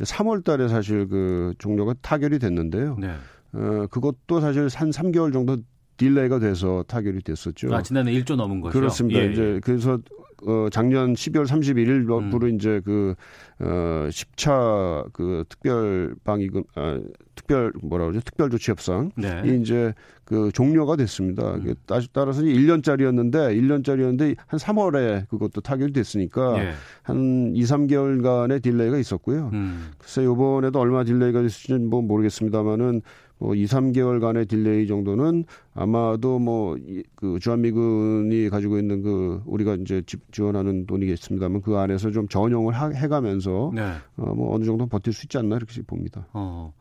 3월 0.03 0.43
달에 0.43 0.67
사실 0.67 1.07
그 1.07 1.53
종료가 1.59 1.95
타결이 2.01 2.39
됐는데요. 2.39 2.97
네. 2.99 3.15
어, 3.53 3.87
그것도 3.87 4.39
사실 4.39 4.67
한 4.75 4.89
3개월 4.89 5.33
정도 5.33 5.57
delay가 6.01 6.39
돼서 6.39 6.83
타결이 6.87 7.21
됐었죠. 7.21 7.73
아, 7.73 7.83
지난해 7.83 8.11
1조 8.13 8.35
넘은 8.35 8.61
거죠. 8.61 8.73
그렇습니다. 8.73 9.19
예, 9.21 9.31
이제 9.31 9.41
예. 9.55 9.59
그래서 9.59 9.99
어, 10.43 10.67
작년 10.71 11.13
12월 11.13 11.45
31일부로 11.45 12.43
음. 12.43 12.55
이제 12.55 12.81
그, 12.83 13.13
어, 13.59 14.07
10차 14.09 15.13
그 15.13 15.43
특별 15.47 16.15
방위금, 16.23 16.63
아, 16.73 16.99
특별, 17.35 17.71
뭐라 17.83 18.05
그러죠? 18.05 18.21
특별 18.25 18.49
조치 18.49 18.71
협상이 18.71 19.11
네. 19.15 19.43
이제 19.61 19.93
그 20.23 20.51
종료가 20.51 20.95
됐습니다. 20.95 21.55
음. 21.55 21.75
따라서 21.85 22.41
1년짜리였는데, 22.41 23.55
1년짜리였는데 23.55 24.35
한 24.47 24.59
3월에 24.59 25.27
그것도 25.29 25.61
타결이 25.61 25.93
됐으니까 25.93 26.57
네. 26.57 26.71
한 27.03 27.51
2, 27.55 27.61
3개월간의 27.61 28.63
delay가 28.63 28.97
있었고요. 28.97 29.51
음. 29.53 29.91
글쎄, 29.99 30.23
요번에도 30.23 30.79
얼마 30.79 31.03
delay가 31.03 31.41
됐을지는 31.43 31.87
뭐 31.87 32.01
모르겠습니다만은 32.01 33.01
뭐 33.41 33.55
2, 33.55 33.65
3개월간의 33.65 34.47
delay 34.47 34.85
정도는 34.87 35.45
아마도 35.73 36.37
뭐 36.37 36.77
그 37.15 37.39
주한미군이 37.39 38.49
가지고 38.49 38.77
있는 38.77 39.01
그 39.01 39.41
우리가 39.45 39.75
이제 39.75 40.03
지원하는 40.31 40.85
돈이겠습니다만 40.85 41.61
그 41.61 41.75
안에서 41.77 42.11
좀 42.11 42.27
전용을 42.27 42.73
하, 42.73 42.89
해가면서 42.89 43.71
네. 43.73 43.81
어 44.17 44.33
뭐 44.35 44.55
어느 44.55 44.63
정도 44.63 44.85
버틸 44.85 45.11
수 45.11 45.25
있지 45.25 45.37
않나 45.39 45.55
이렇게 45.55 45.81
봅니다. 45.81 46.27
어. 46.33 46.71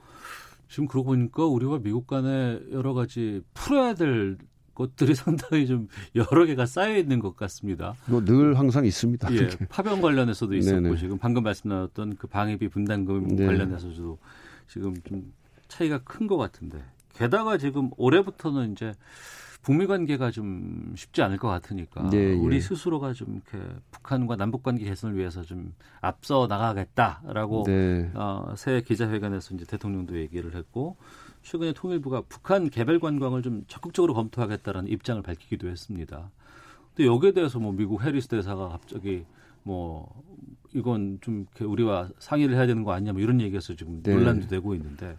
지금 0.68 0.86
그러고 0.86 1.08
보니까 1.10 1.46
우리가 1.46 1.78
미국 1.82 2.06
간에 2.06 2.60
여러 2.72 2.92
가지 2.94 3.40
풀어야 3.54 3.94
될 3.94 4.36
것들이 4.74 5.14
상당히 5.16 5.66
좀 5.66 5.88
여러 6.14 6.44
개가 6.46 6.66
쌓여 6.66 6.96
있는 6.96 7.18
것 7.20 7.34
같습니다. 7.36 7.94
뭐 8.06 8.22
늘 8.24 8.58
항상 8.58 8.84
있습니다. 8.84 9.34
예, 9.34 9.48
파병 9.70 10.00
관련해서도 10.02 10.54
있었고 10.54 10.80
네네. 10.80 10.96
지금 10.96 11.18
방금 11.18 11.42
말씀 11.42 11.70
나눴던 11.70 12.16
그 12.16 12.26
방위비 12.26 12.68
분담금 12.68 13.28
네. 13.36 13.46
관련해서도 13.46 14.18
지금 14.68 14.94
좀 15.08 15.32
차이가 15.70 15.98
큰 15.98 16.26
것 16.26 16.36
같은데 16.36 16.82
게다가 17.14 17.56
지금 17.58 17.90
올해부터는 17.96 18.72
이제 18.72 18.92
북미 19.62 19.86
관계가 19.86 20.30
좀 20.30 20.94
쉽지 20.96 21.22
않을 21.22 21.36
것 21.36 21.48
같으니까 21.48 22.08
네, 22.10 22.32
우리 22.34 22.56
예. 22.56 22.60
스스로가 22.60 23.12
좀 23.12 23.40
이렇게 23.50 23.66
북한과 23.90 24.36
남북 24.36 24.62
관계 24.62 24.84
개선을 24.86 25.16
위해서 25.16 25.42
좀 25.42 25.74
앞서 26.00 26.46
나가겠다라고 26.46 27.64
네. 27.66 28.10
어, 28.14 28.54
새 28.56 28.80
기자회견에서 28.80 29.54
이제 29.54 29.64
대통령도 29.66 30.18
얘기를 30.18 30.54
했고 30.54 30.96
최근에 31.42 31.72
통일부가 31.74 32.22
북한 32.28 32.70
개별 32.70 33.00
관광을 33.00 33.42
좀 33.42 33.64
적극적으로 33.68 34.14
검토하겠다라는 34.14 34.90
입장을 34.90 35.22
밝히기도 35.22 35.68
했습니다. 35.68 36.30
근데 36.94 37.06
여기에 37.06 37.32
대해서 37.32 37.58
뭐 37.58 37.72
미국 37.72 38.02
해리스 38.02 38.28
대사가 38.28 38.68
갑자기 38.68 39.24
뭐 39.62 40.08
이건 40.72 41.18
좀 41.20 41.46
우리와 41.60 42.08
상의를 42.18 42.56
해야 42.56 42.66
되는 42.66 42.82
거 42.82 42.92
아니냐 42.92 43.12
뭐 43.12 43.20
이런 43.20 43.40
얘기에서 43.42 43.74
지금 43.74 44.02
네. 44.02 44.14
논란도 44.14 44.46
되고 44.48 44.74
있는데 44.74 45.18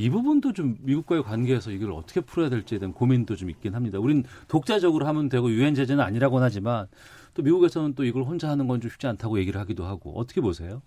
이 0.00 0.08
부분도 0.08 0.54
좀 0.54 0.76
미국과의 0.80 1.22
관계에서 1.22 1.70
이걸 1.70 1.92
어떻게 1.92 2.22
풀어야 2.22 2.48
될지에 2.48 2.78
대한 2.78 2.94
고민도 2.94 3.36
좀 3.36 3.50
있긴 3.50 3.74
합니다. 3.74 3.98
우린 3.98 4.24
독자적으로 4.48 5.06
하면 5.06 5.28
되고 5.28 5.50
유엔 5.50 5.74
제재는 5.74 6.02
아니라고는 6.02 6.42
하지만 6.42 6.86
또 7.34 7.42
미국에서는 7.42 7.94
또 7.94 8.04
이걸 8.04 8.22
혼자 8.22 8.48
하는 8.48 8.66
건 8.66 8.80
좀 8.80 8.90
쉽지 8.90 9.06
않다고 9.08 9.38
얘기를 9.38 9.60
하기도 9.60 9.84
하고 9.84 10.18
어떻게 10.18 10.40
보세요? 10.40 10.80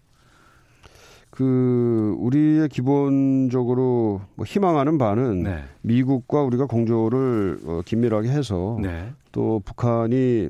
그 1.29 2.15
우리의 2.17 2.69
기본적으로 2.69 4.21
뭐 4.33 4.45
희망하는 4.47 4.97
바는 4.97 5.43
네. 5.43 5.63
미국과 5.83 6.41
우리가 6.41 6.65
공조를 6.65 7.59
어, 7.65 7.81
긴밀하게 7.85 8.29
해서 8.29 8.79
네. 8.81 9.13
또 9.31 9.61
북한이 9.63 10.49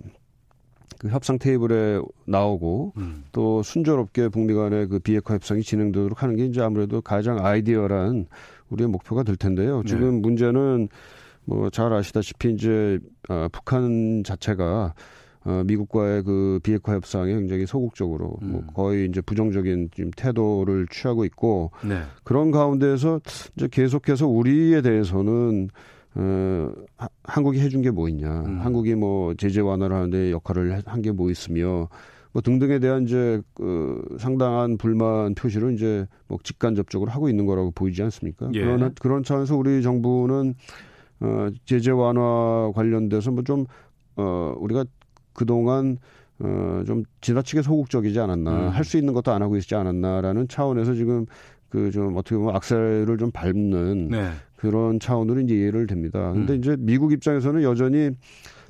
그 1.00 1.10
협상 1.10 1.38
테이블에 1.38 2.00
나오고 2.26 2.94
음. 2.96 3.26
또 3.34 3.62
순조롭게 3.62 4.30
북미 4.30 4.54
간의 4.54 4.88
그 4.88 5.00
비핵화 5.00 5.34
협상이 5.34 5.62
진행되도록 5.62 6.24
하는 6.24 6.38
게 6.38 6.46
이제 6.46 6.62
아무래도 6.62 7.02
가장 7.02 7.46
아이디어란 7.46 8.28
우리의 8.74 8.90
목표가 8.90 9.24
될 9.24 9.36
텐데요. 9.38 9.82
네. 9.84 9.90
지금 9.90 10.16
네. 10.16 10.20
문제는 10.22 10.90
뭐 11.46 11.70
잘 11.70 11.92
아시다시피 11.94 12.52
이제 12.54 13.00
아, 13.30 13.50
북한 13.52 14.24
자체가 14.24 14.94
어, 15.46 15.62
미국과의 15.66 16.24
그 16.24 16.60
비핵화 16.64 16.94
협상에 16.94 17.34
굉장히 17.34 17.66
소극적으로 17.66 18.38
뭐 18.40 18.40
음. 18.44 18.52
뭐 18.52 18.62
거의 18.74 19.08
이제 19.10 19.20
부정적인 19.20 19.90
지금 19.94 20.10
태도를 20.16 20.88
취하고 20.90 21.26
있고 21.26 21.72
네. 21.84 22.02
그런 22.24 22.52
가운데에서 22.52 23.20
이제 23.58 23.68
계속해서 23.70 24.26
우리에 24.28 24.82
대해서는 24.82 25.68
어, 26.16 26.70
하, 26.98 27.10
한국이 27.24 27.60
해준 27.60 27.82
게 27.82 27.90
뭐 27.92 28.08
있냐. 28.08 28.44
음. 28.46 28.60
한국이 28.62 28.96
뭐 28.96 29.34
제재 29.36 29.60
완화를 29.62 29.96
하는데 29.96 30.32
역할을 30.32 30.82
한 30.86 31.02
게 31.02 31.12
뭐 31.12 31.30
있으며 31.30 31.90
뭐 32.34 32.42
등등에 32.42 32.80
대한 32.80 33.04
이제 33.04 33.42
그 33.54 34.04
상당한 34.20 34.78
불만 34.78 35.36
표시를 35.36 35.74
이제 35.74 36.06
뭐 36.28 36.40
직간접적으로 36.44 37.12
하고 37.12 37.30
있는 37.30 37.46
거라고 37.46 37.72
보이지 37.72 38.02
않습니까? 38.04 38.50
예. 38.54 38.62
그러나 38.62 38.90
그런 39.00 39.24
차원에서 39.24 39.56
우리 39.56 39.82
정부는 39.84 40.56
어 41.22 41.48
제재 41.66 41.92
완화 41.92 42.72
관련돼서 42.76 43.32
뭐 43.32 43.44
좀 43.44 43.66
어 44.16 44.56
우리가 44.60 44.86
그동안 45.34 45.98
어좀 46.40 47.04
지나치게 47.22 47.62
소극적이지 47.64 48.20
않았나 48.20 48.52
음. 48.52 48.70
할수 48.70 48.98
있는 48.98 49.14
것도 49.14 49.32
안 49.32 49.42
하고 49.42 49.56
있지 49.58 49.74
않았나라는 49.76 50.48
차원에서 50.48 50.94
지금 50.96 51.26
그 51.70 51.90
좀 51.92 52.16
어떻게 52.18 52.36
보면 52.36 52.56
악셀을 52.56 53.18
좀 53.18 53.32
밟는 53.32 54.10
네. 54.10 54.30
그런 54.58 55.00
차원으로 55.00 55.42
이제 55.42 55.56
이해를 55.56 55.88
됩니다. 55.88 56.32
근데 56.32 56.54
음. 56.54 56.60
이제 56.60 56.76
미국 56.78 57.12
입장에서는 57.12 57.64
여전히 57.64 58.12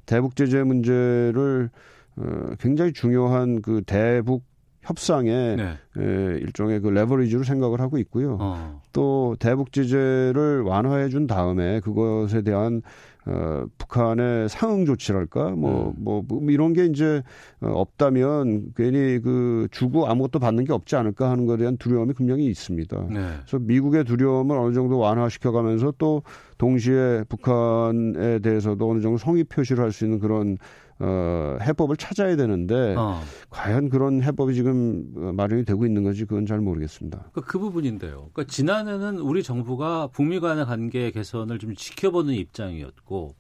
대북 0.06 0.38
제재 0.38 0.64
문제를 0.64 1.70
어, 2.16 2.56
굉장히 2.60 2.94
중요한 2.94 3.62
그 3.62 3.82
대북 3.86 4.44
협상의 4.84 5.56
네. 5.56 5.78
에, 5.98 6.38
일종의 6.40 6.82
그 6.82 6.90
레버리지로 6.90 7.44
생각을 7.44 7.80
하고 7.80 7.98
있고요. 8.00 8.38
어. 8.40 8.82
또 8.92 9.36
대북 9.40 9.72
제재를 9.72 10.62
완화해 10.64 11.08
준 11.08 11.26
다음에 11.26 11.80
그것에 11.80 12.42
대한 12.42 12.82
어, 13.26 13.64
북한의 13.78 14.50
상응 14.50 14.86
조치랄까 14.86 15.52
뭐, 15.52 15.88
음. 15.88 15.94
뭐, 16.04 16.22
뭐 16.28 16.42
이런 16.50 16.74
게 16.74 16.86
이제 16.86 17.24
어, 17.62 17.70
없다면 17.70 18.74
괜히 18.76 19.22
그 19.22 19.70
주고 19.72 20.08
아무것도 20.08 20.40
받는 20.40 20.66
게 20.66 20.74
없지 20.74 20.98
않을까 20.98 21.32
하는 21.32 21.46
것에 21.46 21.60
대한 21.60 21.78
두려움이 21.78 22.14
분명히 22.14 22.48
있습니다. 22.48 23.06
네. 23.10 23.28
그래서 23.46 23.60
미국의 23.60 24.04
두려움을 24.04 24.58
어느 24.58 24.74
정도 24.74 24.98
완화시켜가면서 24.98 25.94
또 25.98 26.24
동시에 26.58 27.24
북한에 27.30 28.40
대해서도 28.40 28.90
어느 28.90 29.00
정도 29.00 29.18
성의 29.18 29.46
표시를 29.46 29.82
할 29.82 29.94
수 29.94 30.04
있는 30.04 30.20
그런 30.20 30.58
어, 31.00 31.58
해법을 31.62 31.98
찾아야 31.98 32.36
되는데 32.36 32.96
어. 32.98 33.22
과연 33.50 33.90
그런 33.90 34.22
해법이 34.22 34.54
지금 34.54 35.06
어, 35.18 35.32
마련이 35.34 35.66
되고 35.66 35.86
있는 35.86 36.04
건지 36.04 36.26
그건 36.26 36.46
잘 36.46 36.60
모르겠습니다. 36.60 37.30
그, 37.34 37.42
그 37.42 37.60
부분인데요. 37.60 38.30
그러니까 38.34 38.46
지난해는 38.46 39.18
우리 39.18 39.44
정부가 39.44 40.08
북미 40.08 40.40
간의 40.40 40.66
관계 40.66 41.12
개선을 41.12 41.60
좀 41.60 41.76
지켜보는 41.76 42.34
입장이었고 42.34 43.36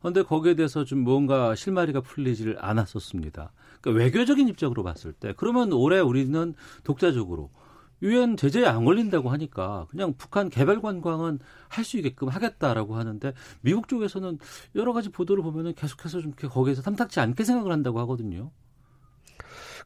그런데 0.00 0.22
거기에 0.22 0.54
대해서 0.54 0.84
좀 0.84 1.00
뭔가 1.00 1.54
실마리가 1.54 2.00
풀리지를 2.00 2.56
않았었습니다. 2.60 3.52
그러니까 3.80 4.04
외교적인 4.04 4.48
입장으로 4.48 4.82
봤을 4.82 5.12
때 5.12 5.32
그러면 5.36 5.72
올해 5.72 6.00
우리는 6.00 6.54
독자적으로 6.84 7.50
유엔 8.02 8.36
제재에 8.36 8.66
안 8.66 8.84
걸린다고 8.84 9.30
하니까 9.30 9.86
그냥 9.90 10.14
북한 10.18 10.50
개발 10.50 10.80
관광은 10.80 11.38
할 11.68 11.84
수 11.84 11.96
있게끔 11.96 12.28
하겠다라고 12.28 12.96
하는데 12.96 13.32
미국 13.60 13.88
쪽에서는 13.88 14.38
여러 14.76 14.92
가지 14.92 15.08
보도를 15.08 15.42
보면은 15.42 15.74
계속해서 15.74 16.20
좀 16.20 16.32
거기에서 16.32 16.82
탐탁지 16.82 17.18
않게 17.20 17.44
생각을 17.44 17.72
한다고 17.72 17.98
하거든요. 18.00 18.50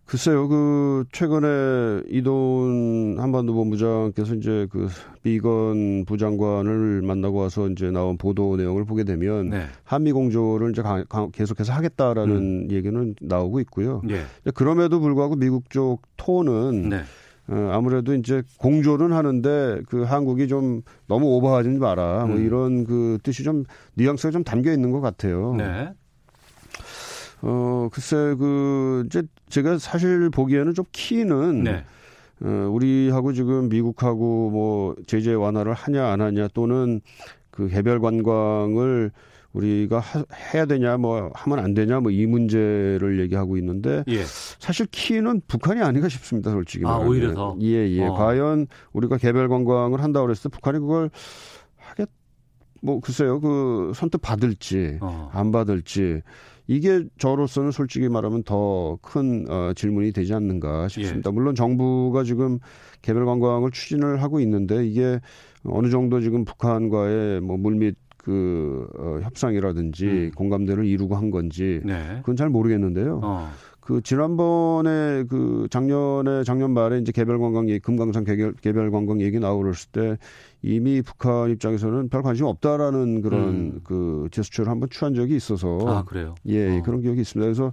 글쎄요, 0.04 0.46
그, 0.46 1.04
최근에 1.10 2.02
이돈 2.08 3.16
한반도 3.18 3.54
본부장께서 3.54 4.34
이제 4.34 4.68
그 4.70 4.88
비건 5.24 6.04
부장관을 6.04 7.02
만나고 7.02 7.38
와서 7.38 7.68
이제 7.68 7.90
나온 7.90 8.16
보도 8.16 8.56
내용을 8.56 8.84
보게 8.84 9.02
되면 9.02 9.50
네. 9.50 9.66
한미 9.82 10.12
공조를 10.12 10.70
이제 10.70 10.82
가, 10.82 11.02
가, 11.04 11.28
계속해서 11.32 11.72
하겠다라는 11.72 12.36
음. 12.36 12.68
얘기는 12.70 13.14
나오고 13.20 13.58
있고요. 13.60 14.00
네. 14.04 14.22
그럼에도 14.54 15.00
불구하고 15.00 15.34
미국 15.34 15.70
쪽 15.70 16.02
톤은 16.16 16.90
네. 16.90 17.02
어, 17.48 17.70
아무래도 17.72 18.14
이제 18.14 18.42
공조는 18.58 19.12
하는데 19.12 19.80
그 19.88 20.02
한국이 20.02 20.48
좀 20.48 20.82
너무 21.06 21.26
오버하지 21.36 21.68
마라. 21.70 22.26
뭐 22.26 22.36
음. 22.36 22.44
이런 22.44 22.84
그 22.84 23.18
뜻이 23.22 23.44
좀 23.44 23.64
뉘앙스가 23.94 24.32
좀 24.32 24.44
담겨 24.44 24.72
있는 24.72 24.90
것 24.90 25.00
같아요. 25.00 25.54
네. 25.56 25.92
어, 27.42 27.88
글쎄 27.92 28.16
그 28.38 29.04
이제 29.06 29.22
제가 29.48 29.78
사실 29.78 30.30
보기에는 30.30 30.74
좀 30.74 30.84
키는 30.90 31.64
네. 31.64 31.84
어, 32.42 32.68
우리하고 32.72 33.32
지금 33.32 33.68
미국하고 33.68 34.50
뭐 34.50 34.96
제재 35.06 35.32
완화를 35.32 35.72
하냐 35.72 36.06
안 36.06 36.20
하냐 36.20 36.48
또는 36.52 37.00
그 37.50 37.68
개별 37.68 38.00
관광을 38.00 39.12
우리가 39.56 39.98
하, 40.00 40.24
해야 40.52 40.66
되냐 40.66 40.96
뭐 40.96 41.30
하면 41.34 41.58
안 41.58 41.74
되냐 41.74 42.00
뭐 42.00 42.12
이 42.16 42.24
문제를 42.26 43.20
얘기하고 43.20 43.56
있는데 43.58 44.04
예. 44.08 44.22
사실 44.24 44.86
키는 44.90 45.42
북한이 45.48 45.82
아닌가 45.82 46.08
싶습니다 46.08 46.50
솔직히 46.50 46.84
아 46.84 46.90
말하면. 46.90 47.08
오히려 47.08 47.34
더 47.34 47.56
예예 47.60 47.90
예. 47.96 48.06
어. 48.06 48.14
과연 48.14 48.66
우리가 48.92 49.18
개별 49.18 49.48
관광을 49.48 50.02
한다 50.02 50.20
고 50.20 50.26
그랬을 50.26 50.44
때 50.44 50.48
북한이 50.48 50.78
그걸 50.78 51.10
하겠 51.76 52.08
뭐 52.82 53.00
글쎄요 53.00 53.40
그 53.40 53.92
선뜻 53.94 54.20
받을지 54.22 54.98
어. 55.00 55.30
안 55.32 55.52
받을지 55.52 56.22
이게 56.68 57.04
저로서는 57.18 57.70
솔직히 57.70 58.08
말하면 58.08 58.42
더큰 58.42 59.46
어, 59.48 59.72
질문이 59.76 60.12
되지 60.12 60.34
않는가 60.34 60.88
싶습니다. 60.88 61.30
예. 61.30 61.32
물론 61.32 61.54
정부가 61.54 62.24
지금 62.24 62.58
개별 63.02 63.24
관광을 63.24 63.70
추진을 63.70 64.20
하고 64.22 64.40
있는데 64.40 64.84
이게 64.84 65.20
어느 65.64 65.90
정도 65.90 66.20
지금 66.20 66.44
북한과의 66.44 67.40
뭐 67.40 67.56
물밑 67.56 67.94
그 68.26 68.88
어, 68.98 69.20
협상이라든지 69.22 70.04
음. 70.04 70.30
공감대를 70.34 70.84
이루고 70.84 71.14
한 71.14 71.30
건지 71.30 71.80
네. 71.84 72.16
그건 72.18 72.34
잘 72.34 72.48
모르겠는데요. 72.48 73.20
어. 73.22 73.48
그 73.86 74.00
지난번에 74.02 75.22
그 75.28 75.68
작년에 75.70 76.42
작년 76.42 76.72
말에 76.72 76.98
이제 76.98 77.12
개별 77.12 77.38
관광 77.38 77.68
얘기 77.68 77.78
금강산 77.78 78.24
개별 78.24 78.52
개별 78.54 78.90
관광 78.90 79.20
얘기 79.20 79.38
나오랬을 79.38 79.90
때 79.92 80.18
이미 80.60 81.02
북한 81.02 81.50
입장에서는 81.50 82.08
별 82.08 82.22
관심 82.22 82.46
없다라는 82.46 83.22
그런 83.22 83.40
음. 83.40 83.80
그 83.84 84.26
제스처를 84.32 84.72
한번 84.72 84.88
취한 84.90 85.14
적이 85.14 85.36
있어서 85.36 85.78
아 85.86 86.04
그래요? 86.04 86.34
예, 86.46 86.78
어. 86.78 86.82
그런 86.82 87.00
기억이 87.00 87.20
있습니다. 87.20 87.46
그래서 87.46 87.72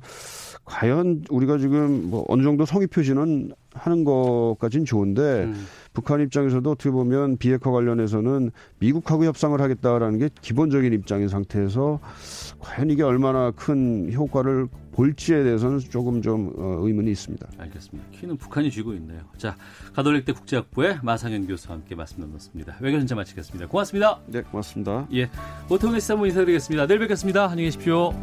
과연 0.66 1.24
우리가 1.32 1.58
지금 1.58 2.12
뭐 2.12 2.24
어느 2.28 2.44
정도 2.44 2.64
성의 2.64 2.86
표시는 2.86 3.52
하는 3.74 4.04
것까지는 4.04 4.86
좋은데 4.86 5.46
음. 5.46 5.66
북한 5.94 6.22
입장에서도 6.22 6.70
어떻게 6.70 6.92
보면 6.92 7.38
비핵화 7.38 7.72
관련해서는 7.72 8.52
미국하고 8.78 9.26
협상을 9.26 9.60
하겠다라는 9.60 10.20
게 10.20 10.30
기본적인 10.42 10.94
입장인 10.94 11.28
상태에서 11.28 12.00
과연 12.60 12.92
이게 12.92 13.02
얼마나 13.02 13.50
큰 13.50 14.14
효과를 14.14 14.68
볼지에 14.94 15.44
대해서는 15.44 15.80
조금 15.80 16.22
좀 16.22 16.54
어, 16.58 16.78
의문이 16.86 17.12
있습니다. 17.12 17.48
알겠습니다. 17.58 18.10
키는 18.12 18.38
북한이 18.38 18.72
쥐고 18.72 18.94
있네요. 18.96 19.22
자, 19.38 19.56
가톨릭대 19.94 20.34
국제학부의 20.34 21.00
마상현 21.04 21.48
교수와 21.48 21.76
함께 21.76 21.96
말씀 21.96 22.20
나눴습니다. 22.20 22.78
외교전자 22.80 23.16
마치겠습니다. 23.16 23.68
고맙습니다. 23.68 24.20
네, 24.28 24.42
고맙습니다. 24.44 25.08
예, 25.14 25.30
오통의 25.70 26.00
시사모 26.00 26.26
인사드리겠습니다. 26.28 26.88
내일 26.88 27.00
뵙겠습니다. 27.00 27.46
안녕히 27.46 27.66
계십시오. 27.66 28.14